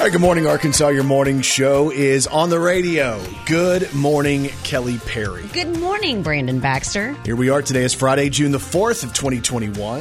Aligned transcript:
All 0.00 0.06
right, 0.06 0.12
good 0.12 0.22
morning, 0.22 0.46
Arkansas. 0.46 0.88
Your 0.88 1.04
morning 1.04 1.42
show 1.42 1.90
is 1.90 2.26
on 2.26 2.48
the 2.48 2.58
radio. 2.58 3.22
Good 3.44 3.92
morning, 3.92 4.48
Kelly 4.64 4.96
Perry. 4.96 5.44
Good 5.52 5.76
morning, 5.78 6.22
Brandon 6.22 6.58
Baxter. 6.58 7.12
Here 7.26 7.36
we 7.36 7.50
are. 7.50 7.60
Today 7.60 7.84
is 7.84 7.92
Friday, 7.92 8.30
June 8.30 8.50
the 8.50 8.56
4th 8.56 9.04
of 9.04 9.12
2021. 9.12 10.00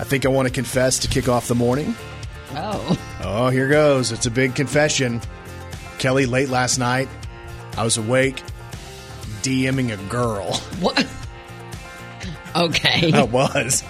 I 0.00 0.02
think 0.02 0.26
I 0.26 0.28
want 0.30 0.48
to 0.48 0.52
confess 0.52 0.98
to 0.98 1.08
kick 1.08 1.28
off 1.28 1.46
the 1.46 1.54
morning. 1.54 1.94
Oh. 2.56 2.98
Oh, 3.22 3.48
here 3.50 3.68
goes. 3.68 4.10
It's 4.10 4.26
a 4.26 4.32
big 4.32 4.56
confession. 4.56 5.20
Kelly, 5.98 6.26
late 6.26 6.48
last 6.48 6.78
night, 6.78 7.08
I 7.76 7.84
was 7.84 7.98
awake, 7.98 8.42
DMing 9.42 9.92
a 9.92 10.08
girl. 10.08 10.54
What? 10.80 11.06
Okay. 12.56 13.12
I 13.12 13.22
was. 13.22 13.84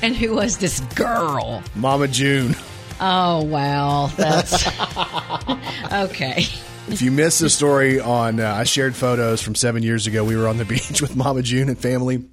And 0.00 0.16
who 0.16 0.36
was 0.36 0.56
this 0.56 0.80
girl? 0.94 1.62
Mama 1.74 2.08
June. 2.08 2.54
Oh, 3.00 3.44
well, 3.44 4.08
that's 4.16 4.66
okay. 5.92 6.44
If 6.88 7.02
you 7.02 7.10
missed 7.10 7.40
the 7.40 7.50
story 7.50 8.00
on, 8.00 8.40
uh, 8.40 8.54
I 8.54 8.64
shared 8.64 8.94
photos 8.94 9.42
from 9.42 9.54
seven 9.54 9.82
years 9.82 10.06
ago. 10.06 10.24
We 10.24 10.36
were 10.36 10.48
on 10.48 10.56
the 10.56 10.64
beach 10.66 11.02
with 11.02 11.14
Mama 11.16 11.42
June 11.42 11.68
and 11.68 11.78
family, 11.78 12.24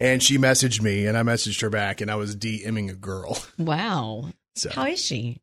and 0.00 0.22
she 0.22 0.38
messaged 0.38 0.80
me, 0.82 1.06
and 1.06 1.16
I 1.16 1.22
messaged 1.22 1.60
her 1.60 1.70
back, 1.70 2.00
and 2.00 2.10
I 2.10 2.16
was 2.16 2.34
DMing 2.34 2.90
a 2.90 2.94
girl. 2.94 3.38
Wow. 3.58 4.30
So 4.56 4.70
How 4.70 4.86
is 4.86 5.04
she? 5.04 5.40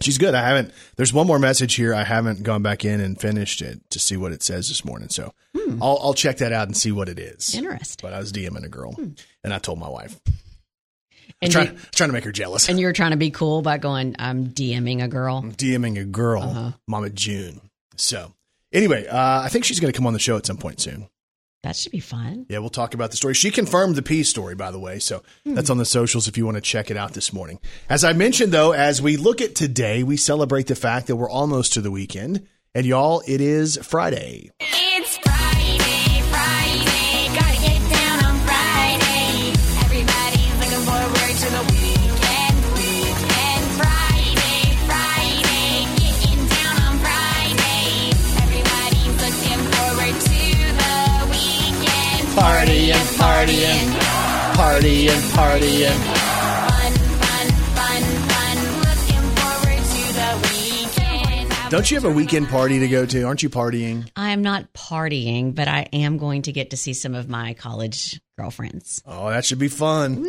she's 0.00 0.18
good. 0.18 0.34
I 0.34 0.46
haven't. 0.48 0.72
There's 0.96 1.12
one 1.12 1.26
more 1.26 1.38
message 1.38 1.74
here. 1.74 1.94
I 1.94 2.04
haven't 2.04 2.42
gone 2.42 2.62
back 2.62 2.84
in 2.84 3.00
and 3.00 3.20
finished 3.20 3.60
it 3.62 3.78
to 3.90 3.98
see 3.98 4.16
what 4.16 4.32
it 4.32 4.42
says 4.42 4.68
this 4.68 4.84
morning. 4.84 5.08
So 5.08 5.32
I'll, 5.54 5.98
I'll 6.02 6.14
check 6.14 6.38
that 6.38 6.52
out 6.52 6.66
and 6.66 6.76
see 6.76 6.92
what 6.92 7.08
it 7.08 7.18
is. 7.18 7.54
Interesting. 7.54 8.00
But 8.02 8.14
I 8.14 8.18
was 8.18 8.32
DMing 8.32 8.64
a 8.64 8.68
girl, 8.68 8.94
and 9.44 9.52
I 9.54 9.58
told 9.58 9.78
my 9.78 9.88
wife. 9.88 10.18
And, 11.42 11.52
Trying, 11.52 11.72
you, 11.74 11.78
trying 11.94 12.08
to 12.08 12.14
make 12.14 12.24
her 12.24 12.32
jealous. 12.32 12.68
and 12.68 12.80
you're 12.80 12.92
trying 12.92 13.10
to 13.10 13.16
be 13.18 13.30
cool 13.30 13.60
by 13.62 13.76
going, 13.78 14.16
I'm 14.18 14.46
DMing 14.48 15.02
a 15.02 15.08
girl. 15.08 15.36
I'm 15.38 15.52
DMing 15.52 16.00
a 16.00 16.04
girl, 16.04 16.42
Uh-huh. 16.42 16.72
Mama 16.88 17.10
June. 17.10 17.60
So 17.96 18.32
anyway, 18.72 19.06
uh, 19.06 19.42
I 19.42 19.48
think 19.50 19.64
she's 19.64 19.78
going 19.80 19.92
to 19.92 19.96
come 19.96 20.06
on 20.06 20.12
the 20.14 20.18
show 20.18 20.36
at 20.36 20.46
some 20.46 20.56
point 20.56 20.80
soon. 20.80 21.08
That 21.62 21.76
should 21.76 21.92
be 21.92 22.00
fun. 22.00 22.44
Yeah, 22.50 22.58
we'll 22.58 22.68
talk 22.70 22.92
about 22.92 23.10
the 23.10 23.16
story. 23.16 23.32
She 23.32 23.50
confirmed 23.50 23.94
the 23.96 24.02
peace 24.02 24.28
story, 24.28 24.54
by 24.54 24.70
the 24.70 24.78
way. 24.78 24.98
So 24.98 25.22
that's 25.46 25.70
on 25.70 25.78
the 25.78 25.86
socials 25.86 26.28
if 26.28 26.36
you 26.36 26.44
want 26.44 26.56
to 26.56 26.60
check 26.60 26.90
it 26.90 26.96
out 26.98 27.14
this 27.14 27.32
morning. 27.32 27.58
As 27.88 28.04
I 28.04 28.12
mentioned, 28.12 28.52
though, 28.52 28.72
as 28.72 29.00
we 29.00 29.16
look 29.16 29.40
at 29.40 29.54
today, 29.54 30.02
we 30.02 30.18
celebrate 30.18 30.66
the 30.66 30.74
fact 30.74 31.06
that 31.06 31.16
we're 31.16 31.30
almost 31.30 31.72
to 31.74 31.80
the 31.80 31.90
weekend. 31.90 32.46
And 32.74 32.84
y'all, 32.84 33.22
it 33.26 33.40
is 33.40 33.78
Friday, 33.82 34.50
weekend. 52.36 52.98
Partying, 52.98 53.04
partying, 53.16 53.90
partying, 54.54 55.20
partying. 55.32 55.98
Fun, 56.68 56.92
fun, 57.20 57.46
fun, 57.74 58.02
fun. 58.28 58.56
Looking 58.80 59.24
forward 59.36 59.84
to 59.84 60.02
the 60.12 60.30
weekend. 60.50 61.70
Don't 61.70 61.90
you 61.90 61.96
have 61.96 62.04
a 62.04 62.10
weekend 62.14 62.48
party 62.48 62.78
to 62.80 62.88
go 62.88 63.06
to? 63.06 63.22
Aren't 63.22 63.42
you 63.42 63.50
partying? 63.50 64.08
I 64.16 64.30
am 64.30 64.42
not 64.42 64.72
partying, 64.72 65.54
but 65.54 65.68
I 65.68 65.88
am 65.92 66.18
going 66.18 66.42
to 66.42 66.52
get 66.52 66.70
to 66.70 66.76
see 66.76 66.92
some 66.92 67.14
of 67.14 67.28
my 67.28 67.54
college 67.54 68.20
girlfriends. 68.38 69.02
Oh, 69.06 69.30
that 69.30 69.44
should 69.44 69.58
be 69.58 69.68
fun. 69.68 70.22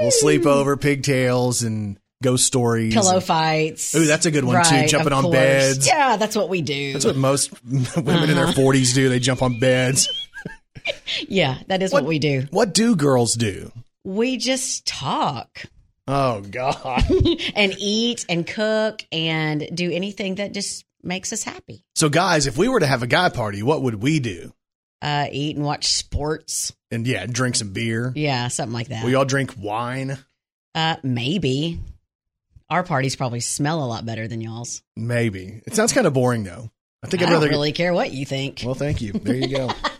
We'll 0.00 0.10
sleep 0.10 0.46
over 0.46 0.76
pigtails 0.76 1.62
and 1.62 1.98
ghost 2.22 2.46
stories. 2.46 2.94
Pillow 2.94 3.16
and- 3.16 3.24
fights. 3.24 3.94
Ooh, 3.94 4.06
that's 4.06 4.26
a 4.26 4.30
good 4.30 4.44
one, 4.44 4.64
too, 4.64 4.86
jumping 4.86 5.12
on 5.12 5.24
course. 5.24 5.34
beds. 5.34 5.86
Yeah, 5.86 6.16
that's 6.16 6.34
what 6.34 6.48
we 6.48 6.62
do. 6.62 6.94
That's 6.94 7.04
what 7.04 7.16
most 7.16 7.52
women 7.64 8.28
in 8.30 8.34
their 8.34 8.46
uh-huh. 8.46 8.60
40s 8.60 8.94
do. 8.94 9.08
They 9.08 9.20
jump 9.20 9.42
on 9.42 9.60
beds. 9.60 10.08
yeah, 11.28 11.58
that 11.68 11.82
is 11.82 11.92
what 11.92 12.04
we 12.04 12.18
do. 12.18 12.46
What 12.50 12.74
do 12.74 12.96
girls 12.96 13.34
do? 13.34 13.72
We 14.04 14.36
just 14.36 14.86
talk. 14.86 15.62
Oh, 16.06 16.40
God. 16.42 17.04
and 17.54 17.74
eat 17.78 18.26
and 18.28 18.46
cook 18.46 19.04
and 19.10 19.68
do 19.74 19.90
anything 19.90 20.34
that 20.36 20.52
just 20.52 20.84
makes 21.02 21.32
us 21.32 21.42
happy. 21.42 21.84
So, 21.94 22.08
guys, 22.08 22.46
if 22.46 22.58
we 22.58 22.68
were 22.68 22.80
to 22.80 22.86
have 22.86 23.02
a 23.02 23.06
guy 23.06 23.28
party, 23.30 23.62
what 23.62 23.82
would 23.82 24.02
we 24.02 24.20
do? 24.20 24.52
Uh, 25.00 25.26
eat 25.30 25.56
and 25.56 25.64
watch 25.64 25.86
sports. 25.92 26.72
And 26.90 27.06
yeah, 27.06 27.26
drink 27.26 27.56
some 27.56 27.72
beer. 27.72 28.12
Yeah, 28.14 28.48
something 28.48 28.72
like 28.74 28.88
that. 28.88 29.04
We 29.04 29.14
all 29.14 29.24
drink 29.24 29.54
wine. 29.58 30.18
uh, 30.74 30.96
maybe. 31.02 31.80
Our 32.70 32.82
parties 32.82 33.14
probably 33.14 33.40
smell 33.40 33.84
a 33.84 33.86
lot 33.86 34.06
better 34.06 34.26
than 34.26 34.40
y'all's. 34.40 34.82
Maybe. 34.96 35.62
It 35.66 35.74
sounds 35.74 35.92
kind 35.92 36.06
of 36.06 36.14
boring, 36.14 36.44
though. 36.44 36.70
I 37.02 37.06
think 37.08 37.22
I 37.22 37.26
I'd 37.26 37.28
don't 37.30 37.40
rather. 37.40 37.48
really 37.50 37.72
care 37.72 37.92
what 37.92 38.10
you 38.12 38.24
think. 38.24 38.62
Well, 38.64 38.74
thank 38.74 39.02
you. 39.02 39.12
There 39.12 39.36
you 39.36 39.48
go. 39.48 39.70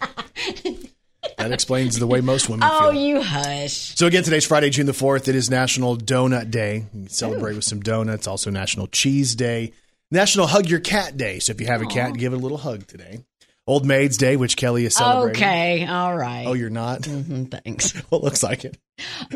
that 1.48 1.54
explains 1.54 1.98
the 1.98 2.06
way 2.06 2.20
most 2.20 2.48
women 2.48 2.68
oh, 2.70 2.78
feel. 2.78 2.88
Oh, 2.88 2.90
you 2.92 3.22
hush. 3.22 3.94
So 3.96 4.06
again, 4.06 4.24
today's 4.24 4.46
Friday, 4.46 4.70
June 4.70 4.86
the 4.86 4.92
4th. 4.92 5.28
It 5.28 5.34
is 5.34 5.50
National 5.50 5.96
Donut 5.96 6.50
Day. 6.50 6.76
You 6.76 6.86
can 6.90 7.08
celebrate 7.08 7.54
with 7.54 7.64
some 7.64 7.80
donuts. 7.80 8.26
Also 8.26 8.50
National 8.50 8.86
Cheese 8.86 9.34
Day. 9.34 9.72
National 10.10 10.46
Hug 10.46 10.68
Your 10.68 10.80
Cat 10.80 11.16
Day. 11.16 11.38
So 11.38 11.52
if 11.52 11.60
you 11.60 11.66
have 11.66 11.82
a 11.82 11.86
cat, 11.86 12.14
give 12.14 12.32
it 12.32 12.36
a 12.36 12.38
little 12.38 12.58
hug 12.58 12.86
today. 12.86 13.24
Old 13.66 13.86
Maid's 13.86 14.18
Day, 14.18 14.36
which 14.36 14.56
Kelly 14.56 14.84
is 14.84 14.94
celebrating. 14.94 15.42
Okay, 15.42 15.86
all 15.86 16.14
right. 16.14 16.44
Oh, 16.46 16.52
you're 16.52 16.68
not? 16.68 17.00
Mhm, 17.02 17.50
thanks. 17.50 17.94
well, 18.10 18.20
looks 18.20 18.42
like 18.42 18.64
it. 18.64 18.76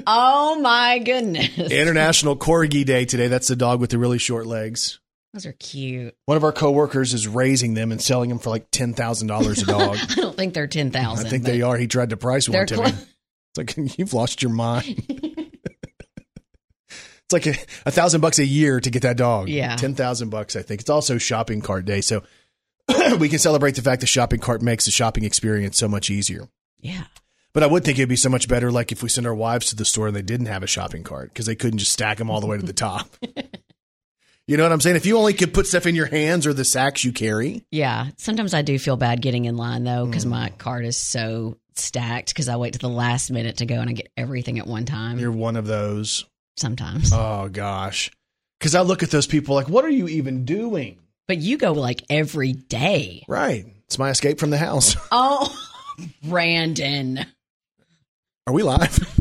oh 0.06 0.60
my 0.60 0.98
goodness, 0.98 1.58
International 1.58 2.36
Corgi 2.36 2.84
Day 2.84 3.06
today. 3.06 3.28
That's 3.28 3.48
the 3.48 3.56
dog 3.56 3.80
with 3.80 3.90
the 3.90 3.98
really 3.98 4.18
short 4.18 4.46
legs. 4.46 5.00
Those 5.32 5.46
are 5.46 5.52
cute. 5.52 6.16
One 6.24 6.36
of 6.36 6.44
our 6.44 6.52
coworkers 6.52 7.12
is 7.12 7.28
raising 7.28 7.74
them 7.74 7.92
and 7.92 8.00
selling 8.00 8.30
them 8.30 8.38
for 8.38 8.50
like 8.50 8.70
ten 8.70 8.94
thousand 8.94 9.28
dollars 9.28 9.62
a 9.62 9.66
dog. 9.66 9.98
I 10.00 10.14
don't 10.14 10.36
think 10.36 10.54
they're 10.54 10.66
ten 10.66 10.94
I 10.94 11.14
think 11.16 11.44
they 11.44 11.62
are. 11.62 11.76
He 11.76 11.86
tried 11.86 12.10
to 12.10 12.16
price 12.16 12.48
one 12.48 12.66
to 12.66 12.82
me. 12.82 12.92
It's 13.56 13.76
like 13.76 13.76
you've 13.98 14.14
lost 14.14 14.42
your 14.42 14.52
mind. 14.52 15.04
it's 16.88 17.32
like 17.32 17.46
a, 17.46 17.54
a 17.86 17.90
thousand 17.90 18.20
bucks 18.20 18.38
a 18.38 18.44
year 18.44 18.80
to 18.80 18.90
get 18.90 19.02
that 19.02 19.16
dog. 19.16 19.48
Yeah. 19.48 19.76
ten 19.76 19.94
thousand 19.94 20.30
bucks. 20.30 20.56
I 20.56 20.62
think 20.62 20.80
it's 20.80 20.90
also 20.90 21.18
shopping 21.18 21.60
cart 21.60 21.84
day, 21.84 22.00
so 22.00 22.22
we 23.18 23.28
can 23.28 23.38
celebrate 23.38 23.74
the 23.74 23.82
fact 23.82 24.00
the 24.00 24.06
shopping 24.06 24.40
cart 24.40 24.62
makes 24.62 24.86
the 24.86 24.90
shopping 24.90 25.24
experience 25.24 25.76
so 25.76 25.88
much 25.88 26.10
easier. 26.10 26.48
Yeah. 26.80 27.04
But 27.52 27.62
I 27.62 27.66
would 27.66 27.84
think 27.84 27.98
it'd 27.98 28.08
be 28.08 28.16
so 28.16 28.28
much 28.28 28.46
better, 28.48 28.70
like 28.70 28.92
if 28.92 29.02
we 29.02 29.08
send 29.08 29.26
our 29.26 29.34
wives 29.34 29.66
to 29.70 29.76
the 29.76 29.84
store 29.84 30.06
and 30.06 30.16
they 30.16 30.22
didn't 30.22 30.46
have 30.46 30.62
a 30.62 30.66
shopping 30.66 31.02
cart 31.02 31.30
because 31.30 31.46
they 31.46 31.54
couldn't 31.54 31.78
just 31.78 31.92
stack 31.92 32.18
them 32.18 32.30
all 32.30 32.40
the 32.40 32.46
way 32.46 32.56
to 32.56 32.64
the 32.64 32.72
top. 32.72 33.08
You 34.48 34.56
know 34.56 34.64
what 34.64 34.72
I'm 34.72 34.80
saying? 34.80 34.96
If 34.96 35.06
you 35.06 35.16
only 35.18 35.34
could 35.34 35.54
put 35.54 35.68
stuff 35.68 35.86
in 35.86 35.94
your 35.94 36.06
hands 36.06 36.44
or 36.46 36.52
the 36.52 36.64
sacks 36.64 37.04
you 37.04 37.12
carry, 37.12 37.64
Yeah. 37.70 38.08
Sometimes 38.16 38.52
I 38.54 38.62
do 38.62 38.76
feel 38.80 38.96
bad 38.96 39.22
getting 39.22 39.44
in 39.44 39.56
line 39.56 39.84
though, 39.84 40.04
because 40.06 40.24
Mm. 40.24 40.30
my 40.30 40.48
cart 40.58 40.84
is 40.84 40.96
so 40.96 41.56
stacked 41.76 42.30
because 42.30 42.48
I 42.48 42.56
wait 42.56 42.72
to 42.72 42.78
the 42.80 42.88
last 42.88 43.30
minute 43.30 43.58
to 43.58 43.66
go 43.66 43.76
and 43.76 43.88
I 43.88 43.92
get 43.92 44.08
everything 44.16 44.58
at 44.58 44.66
one 44.66 44.84
time. 44.84 45.20
you're 45.20 45.30
one 45.30 45.54
of 45.56 45.66
those. 45.66 46.24
Sometimes. 46.56 47.12
Oh 47.14 47.48
gosh, 47.48 48.10
because 48.58 48.74
I 48.74 48.80
look 48.80 49.04
at 49.04 49.10
those 49.12 49.28
people 49.28 49.54
like, 49.54 49.68
what 49.68 49.84
are 49.84 49.90
you 49.90 50.08
even 50.08 50.44
doing? 50.44 50.98
but 51.28 51.36
you 51.38 51.58
go 51.58 51.72
like 51.72 52.02
every 52.08 52.54
day. 52.54 53.22
Right. 53.28 53.66
It's 53.86 53.98
my 53.98 54.08
escape 54.10 54.40
from 54.40 54.48
the 54.50 54.56
house. 54.58 54.96
Oh, 55.12 55.54
Brandon. 56.24 57.26
Are 58.46 58.52
we 58.54 58.62
live? 58.62 59.17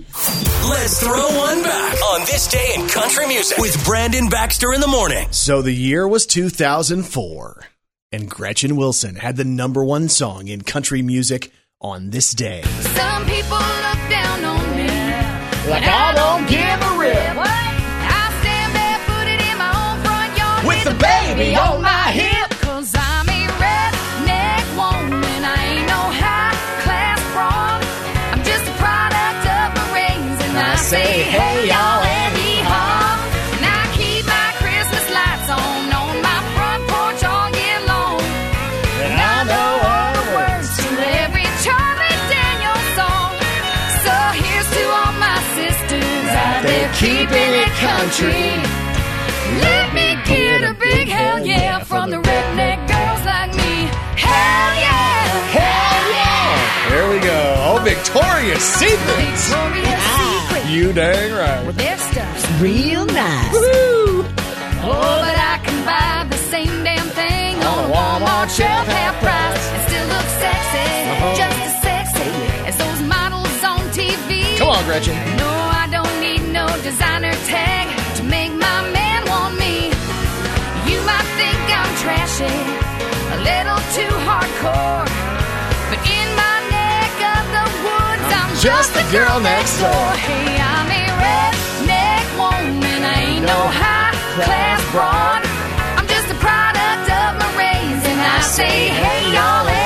Let's 0.64 1.02
throw 1.02 1.28
one 1.38 1.64
back 1.64 1.94
on 2.14 2.22
this 2.22 2.48
day 2.48 2.74
in 2.76 2.88
country 2.88 3.28
music 3.28 3.58
with 3.58 3.84
Brandon 3.86 4.28
Baxter 4.30 4.74
in 4.74 4.82
the 4.82 4.88
morning. 4.88 5.28
So 5.32 5.62
the 5.62 5.72
year 5.72 6.08
was 6.08 6.26
2004, 6.26 7.64
and 8.12 8.30
Gretchen 8.30 8.76
Wilson 8.76 9.16
had 9.16 9.38
the 9.38 9.46
number 9.46 9.84
one 9.84 10.10
song 10.10 10.48
in 10.48 10.62
country 10.62 11.02
music 11.02 11.52
on 11.80 12.10
this 12.10 12.32
day. 12.32 12.64
Some 12.64 13.26
people 13.26 13.58
look 13.58 14.10
down 14.10 14.44
on 14.44 14.76
me. 14.76 14.88
Like 15.70 15.84
I 15.86 16.14
don't 16.16 16.48
give 16.50 16.60
a 16.60 16.98
rip. 17.00 17.38
What? 17.38 17.48
I 17.48 18.40
stand 18.42 18.74
barefooted 18.74 19.42
in 19.48 19.58
my 19.58 19.72
own 19.72 20.04
front 20.04 20.38
yard 20.38 20.66
With 20.66 20.84
the 20.84 20.96
baby 21.04 21.56
on 21.56 21.82
country. 47.98 48.46
Let 49.66 49.88
me 49.98 50.08
get 50.30 50.62
a 50.70 50.74
big 50.78 51.08
hell 51.08 51.44
yeah 51.44 51.80
from 51.80 52.12
the 52.12 52.18
redneck 52.18 52.80
girls 52.92 53.24
like 53.26 53.52
me. 53.62 53.74
Hell 54.26 54.72
yeah! 54.86 55.26
Hell 55.58 56.04
yeah! 56.18 56.90
There 56.92 57.08
we 57.12 57.20
go. 57.20 57.42
Oh, 57.68 57.78
Victoria's 57.84 58.62
Secrets. 58.62 59.50
Victoria's 59.50 60.04
Secret. 60.20 60.66
You 60.76 60.94
dang 60.94 61.32
right. 61.42 61.74
Their 61.76 61.98
stuff's 61.98 62.46
Real 62.62 63.06
nice. 63.06 63.56
Oh, 64.90 65.18
but 65.26 65.38
I 65.54 65.56
can 65.66 65.80
buy 65.90 66.30
the 66.30 66.42
same 66.54 66.84
damn 66.84 67.10
thing 67.22 67.56
on 67.72 67.82
Walmart 67.92 68.50
shelf 68.56 68.88
half 68.88 69.16
price 69.26 69.66
and 69.74 69.82
still 69.90 70.08
look 70.14 70.28
sexy, 70.44 70.90
uh-huh. 71.12 71.36
just 71.42 71.60
as 71.68 71.74
sexy 71.88 72.30
oh, 72.30 72.70
as 72.70 72.76
those 72.78 73.02
models 73.10 73.64
on 73.72 73.82
TV. 73.90 74.58
Come 74.60 74.70
on, 74.70 74.84
Gretchen. 74.86 75.16
No, 75.38 75.77
designer 76.84 77.34
tag 77.48 77.86
to 78.18 78.24
make 78.24 78.54
my 78.54 78.80
man 78.92 79.26
want 79.28 79.58
me. 79.58 79.90
You 80.90 81.00
might 81.10 81.28
think 81.40 81.60
I'm 81.80 81.92
trashy, 82.04 82.58
a 83.36 83.40
little 83.50 83.82
too 83.98 84.14
hardcore, 84.28 85.06
but 85.90 86.00
in 86.06 86.28
my 86.36 86.58
neck 86.70 87.14
of 87.36 87.44
the 87.56 87.66
woods, 87.86 88.30
I'm 88.40 88.50
Just 88.62 88.94
the 88.94 89.06
girl 89.12 89.40
next 89.40 89.80
door. 89.80 90.08
Hey, 90.28 90.58
I'm 90.58 90.90
a 90.90 91.04
redneck 91.24 92.26
woman. 92.38 93.00
I 93.04 93.16
ain't 93.30 93.46
no 93.46 93.62
high 93.82 94.14
class 94.36 94.82
broad. 94.92 95.42
I'm 95.98 96.08
just 96.08 96.28
a 96.32 96.38
product 96.42 97.06
of 97.10 97.30
my 97.42 97.50
raising. 97.58 98.18
And 98.18 98.34
I 98.38 98.42
say, 98.42 98.90
hey, 98.90 99.34
y'all, 99.34 99.77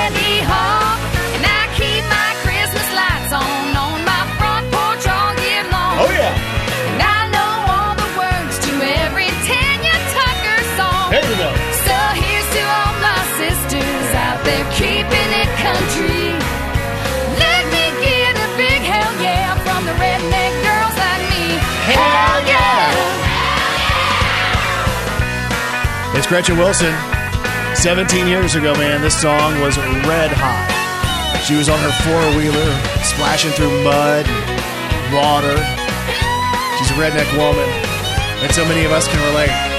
It's 26.22 26.28
Gretchen 26.28 26.56
Wilson. 26.56 26.94
17 27.74 28.28
years 28.28 28.54
ago, 28.54 28.74
man, 28.74 29.02
this 29.02 29.20
song 29.20 29.60
was 29.60 29.76
red 30.06 30.30
hot. 30.30 30.70
She 31.48 31.56
was 31.56 31.68
on 31.68 31.80
her 31.80 31.90
four 32.06 32.22
wheeler, 32.38 32.70
splashing 33.02 33.50
through 33.50 33.82
mud 33.82 34.24
and 34.28 35.14
water. 35.16 35.58
She's 36.78 36.90
a 36.92 36.94
redneck 36.94 37.26
woman, 37.36 37.68
and 38.38 38.54
so 38.54 38.64
many 38.66 38.84
of 38.84 38.92
us 38.92 39.08
can 39.08 39.18
relate. 39.34 39.71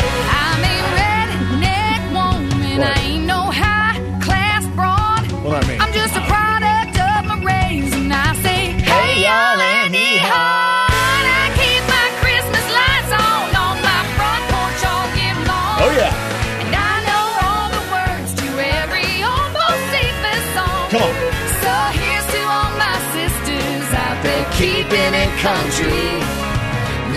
Country. 25.44 25.92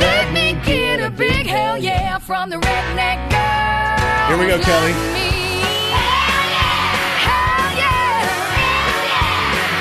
Let 0.03 0.33
me 0.35 0.59
get 0.67 0.99
a 0.99 1.11
big 1.11 1.47
hell 1.47 1.79
yeah 1.79 2.19
from 2.19 2.51
the 2.51 2.57
redneck 2.57 3.19
girl. 3.31 4.27
Here 4.27 4.37
we 4.37 4.47
go, 4.51 4.59
Kelly. 4.59 4.91
Hell 4.91 6.49
yeah! 6.57 6.83
Hell 7.27 7.71
yeah! 7.83 8.27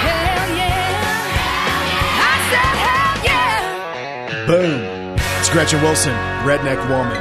Hell 0.06 0.50
yeah! 0.62 2.30
I 2.30 2.36
said 2.52 2.76
hell 2.86 3.18
yeah! 3.26 4.46
Boom. 4.46 5.18
It's 5.40 5.50
Gretchen 5.50 5.82
Wilson, 5.82 6.14
Redneck 6.46 6.78
Woman. 6.88 7.18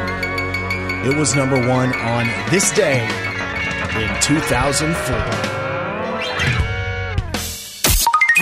It 1.07 1.17
was 1.17 1.35
number 1.35 1.57
one 1.67 1.95
on 2.01 2.27
this 2.51 2.71
day 2.73 3.01
in 3.97 4.21
2004. 4.21 5.54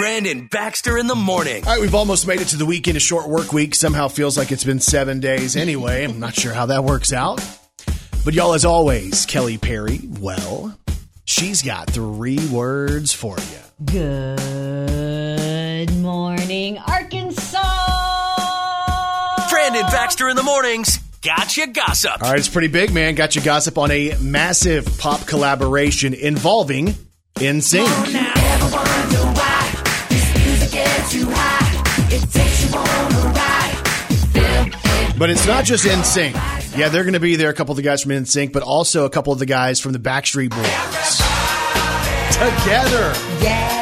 Brandon 0.02 0.48
Baxter 0.50 0.98
in 0.98 1.06
the 1.06 1.14
morning. 1.14 1.64
All 1.64 1.70
right, 1.70 1.80
we've 1.80 1.94
almost 1.94 2.26
made 2.26 2.40
it 2.40 2.48
to 2.48 2.56
the 2.56 2.66
weekend, 2.66 2.96
a 2.96 3.00
short 3.00 3.28
work 3.28 3.52
week. 3.52 3.72
Somehow 3.72 4.08
feels 4.08 4.36
like 4.36 4.50
it's 4.50 4.64
been 4.64 4.80
seven 4.80 5.20
days 5.20 5.54
anyway. 5.54 6.02
I'm 6.02 6.18
not 6.18 6.34
sure 6.34 6.52
how 6.52 6.66
that 6.66 6.82
works 6.82 7.12
out. 7.12 7.40
But 8.24 8.34
y'all, 8.34 8.54
as 8.54 8.64
always, 8.64 9.26
Kelly 9.26 9.58
Perry, 9.58 10.00
well, 10.18 10.76
she's 11.24 11.62
got 11.62 11.88
three 11.88 12.44
words 12.48 13.12
for 13.12 13.36
you. 13.38 13.44
Good 13.84 14.36
morning, 15.98 16.78
Arkansas. 16.78 17.60
Brandon 19.50 19.82
Baxter 19.82 20.28
in 20.28 20.34
the 20.34 20.42
mornings. 20.42 20.98
Gotcha 21.22 21.68
gossip. 21.68 22.24
All 22.24 22.30
right, 22.30 22.40
it's 22.40 22.48
pretty 22.48 22.66
big, 22.66 22.92
man. 22.92 23.14
Got 23.14 23.36
you 23.36 23.42
gossip 23.42 23.78
on 23.78 23.92
a 23.92 24.16
massive 24.20 24.98
pop 24.98 25.28
collaboration 25.28 26.12
involving 26.12 26.96
NSYNC. 27.36 28.41
But 35.22 35.30
it's 35.30 35.46
not 35.46 35.64
just 35.64 35.84
NSYNC. 35.84 36.76
Yeah, 36.76 36.88
they're 36.88 37.04
going 37.04 37.12
to 37.12 37.20
be 37.20 37.36
there, 37.36 37.48
a 37.48 37.54
couple 37.54 37.70
of 37.70 37.76
the 37.76 37.82
guys 37.82 38.02
from 38.02 38.10
NSYNC, 38.10 38.52
but 38.52 38.64
also 38.64 39.04
a 39.04 39.08
couple 39.08 39.32
of 39.32 39.38
the 39.38 39.46
guys 39.46 39.78
from 39.78 39.92
the 39.92 40.00
Backstreet 40.00 40.50
Boys. 40.50 41.16
Together. 42.34 43.81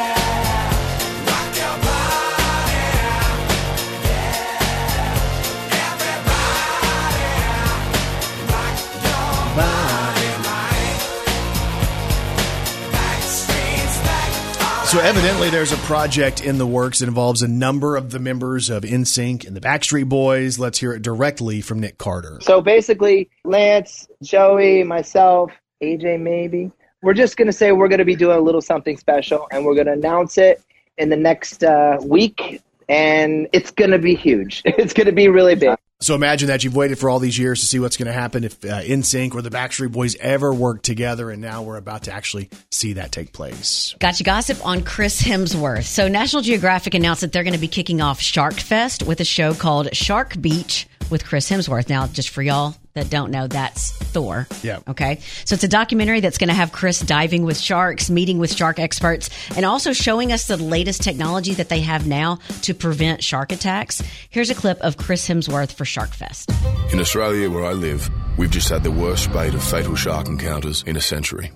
So 14.91 14.99
evidently, 14.99 15.49
there's 15.49 15.71
a 15.71 15.77
project 15.77 16.43
in 16.43 16.57
the 16.57 16.67
works 16.67 16.99
that 16.99 17.07
involves 17.07 17.41
a 17.41 17.47
number 17.47 17.95
of 17.95 18.11
the 18.11 18.19
members 18.19 18.69
of 18.69 18.83
NSYNC 18.83 19.47
and 19.47 19.55
the 19.55 19.61
Backstreet 19.61 20.09
Boys. 20.09 20.59
Let's 20.59 20.79
hear 20.79 20.91
it 20.91 21.01
directly 21.01 21.61
from 21.61 21.79
Nick 21.79 21.97
Carter. 21.97 22.39
So 22.41 22.59
basically, 22.59 23.29
Lance, 23.45 24.09
Joey, 24.21 24.83
myself, 24.83 25.53
AJ, 25.81 26.19
maybe, 26.19 26.73
we're 27.01 27.13
just 27.13 27.37
going 27.37 27.45
to 27.45 27.53
say 27.53 27.71
we're 27.71 27.87
going 27.87 27.99
to 27.99 28.05
be 28.05 28.17
doing 28.17 28.37
a 28.37 28.41
little 28.41 28.59
something 28.59 28.97
special 28.97 29.47
and 29.49 29.63
we're 29.63 29.75
going 29.75 29.87
to 29.87 29.93
announce 29.93 30.37
it 30.37 30.61
in 30.97 31.07
the 31.07 31.15
next 31.15 31.63
uh, 31.63 31.97
week. 32.03 32.61
And 32.89 33.47
it's 33.53 33.71
going 33.71 33.91
to 33.91 33.97
be 33.97 34.13
huge. 34.13 34.61
It's 34.65 34.91
going 34.91 35.07
to 35.07 35.13
be 35.13 35.29
really 35.29 35.55
big. 35.55 35.77
So 36.01 36.15
imagine 36.15 36.47
that 36.47 36.63
you've 36.63 36.75
waited 36.75 36.97
for 36.97 37.09
all 37.09 37.19
these 37.19 37.37
years 37.37 37.61
to 37.61 37.67
see 37.67 37.79
what's 37.79 37.95
going 37.95 38.07
to 38.07 38.13
happen 38.13 38.43
if 38.43 38.53
uh, 38.65 38.81
NSYNC 38.81 39.35
or 39.35 39.43
the 39.43 39.51
Backstreet 39.51 39.91
Boys 39.91 40.15
ever 40.19 40.51
work 40.51 40.81
together, 40.81 41.29
and 41.29 41.41
now 41.41 41.61
we're 41.61 41.77
about 41.77 42.03
to 42.03 42.11
actually 42.11 42.49
see 42.71 42.93
that 42.93 43.11
take 43.11 43.33
place. 43.33 43.95
Gotcha 43.99 44.23
gossip 44.23 44.65
on 44.65 44.83
Chris 44.83 45.21
Hemsworth. 45.21 45.85
So 45.85 46.07
National 46.07 46.41
Geographic 46.41 46.95
announced 46.95 47.21
that 47.21 47.31
they're 47.31 47.43
going 47.43 47.53
to 47.53 47.59
be 47.59 47.67
kicking 47.67 48.01
off 48.01 48.19
Shark 48.19 48.55
Fest 48.55 49.03
with 49.03 49.19
a 49.21 49.25
show 49.25 49.53
called 49.53 49.95
Shark 49.95 50.41
Beach 50.41 50.87
with 51.11 51.23
Chris 51.23 51.49
Hemsworth. 51.49 51.87
Now, 51.87 52.07
just 52.07 52.29
for 52.29 52.41
y'all 52.41 52.75
that 52.93 53.09
don't 53.09 53.31
know, 53.31 53.47
that's 53.47 53.91
Thor. 53.91 54.47
Yeah. 54.63 54.79
Okay. 54.87 55.19
So 55.45 55.55
it's 55.55 55.63
a 55.63 55.67
documentary 55.67 56.19
that's 56.19 56.37
going 56.37 56.49
to 56.49 56.53
have 56.53 56.71
Chris 56.71 56.99
diving 56.99 57.43
with 57.43 57.59
sharks, 57.59 58.09
meeting 58.09 58.37
with 58.37 58.53
shark 58.53 58.79
experts, 58.79 59.29
and 59.55 59.65
also 59.65 59.93
showing 59.93 60.31
us 60.31 60.47
the 60.47 60.57
latest 60.57 61.01
technology 61.01 61.53
that 61.53 61.69
they 61.69 61.81
have 61.81 62.07
now 62.07 62.39
to 62.63 62.73
prevent 62.73 63.23
shark 63.23 63.51
attacks. 63.51 64.01
Here's 64.29 64.49
a 64.49 64.55
clip 64.55 64.79
of 64.81 64.97
Chris 64.97 65.27
Hemsworth 65.27 65.71
for 65.73 65.85
Shark 65.85 66.09
Fest. 66.09 66.51
In 66.91 66.99
Australia, 66.99 67.49
where 67.49 67.65
I 67.65 67.73
live, 67.73 68.09
we've 68.37 68.51
just 68.51 68.69
had 68.69 68.83
the 68.83 68.91
worst 68.91 69.25
spate 69.25 69.53
of 69.53 69.63
fatal 69.63 69.95
shark 69.95 70.27
encounters 70.27 70.83
in 70.83 70.97
a 70.97 71.01
century. 71.01 71.51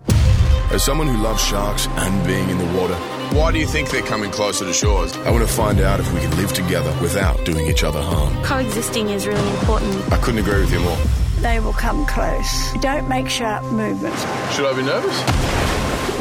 As 0.72 0.84
someone 0.84 1.08
who 1.08 1.22
loves 1.22 1.44
sharks 1.44 1.88
and 1.88 2.26
being 2.26 2.50
in 2.50 2.58
the 2.58 2.66
water, 2.80 2.96
why 3.36 3.52
do 3.52 3.60
you 3.60 3.68
think 3.68 3.92
they're 3.92 4.02
coming 4.02 4.32
closer 4.32 4.66
to 4.66 4.74
shores? 4.74 5.16
I 5.18 5.30
want 5.30 5.48
to 5.48 5.54
find 5.54 5.80
out 5.80 6.00
if 6.00 6.12
we 6.14 6.20
can 6.20 6.36
live 6.38 6.54
together 6.54 6.96
without 7.02 7.44
doing 7.46 7.68
each 7.68 7.84
other 7.84 8.02
harm. 8.02 8.44
Coexisting 8.44 9.10
is 9.10 9.28
really 9.28 9.50
important. 9.60 10.12
I 10.12 10.18
couldn't 10.18 10.40
agree 10.40 10.62
with 10.62 10.74
you 10.74 10.80
more. 10.80 10.98
They 11.42 11.60
will 11.60 11.74
come 11.74 12.06
close. 12.06 12.74
Don't 12.82 13.08
make 13.08 13.30
sharp 13.30 13.64
movements. 13.66 14.22
Should 14.56 14.66
I 14.66 14.76
be 14.76 14.84
nervous? 14.84 15.16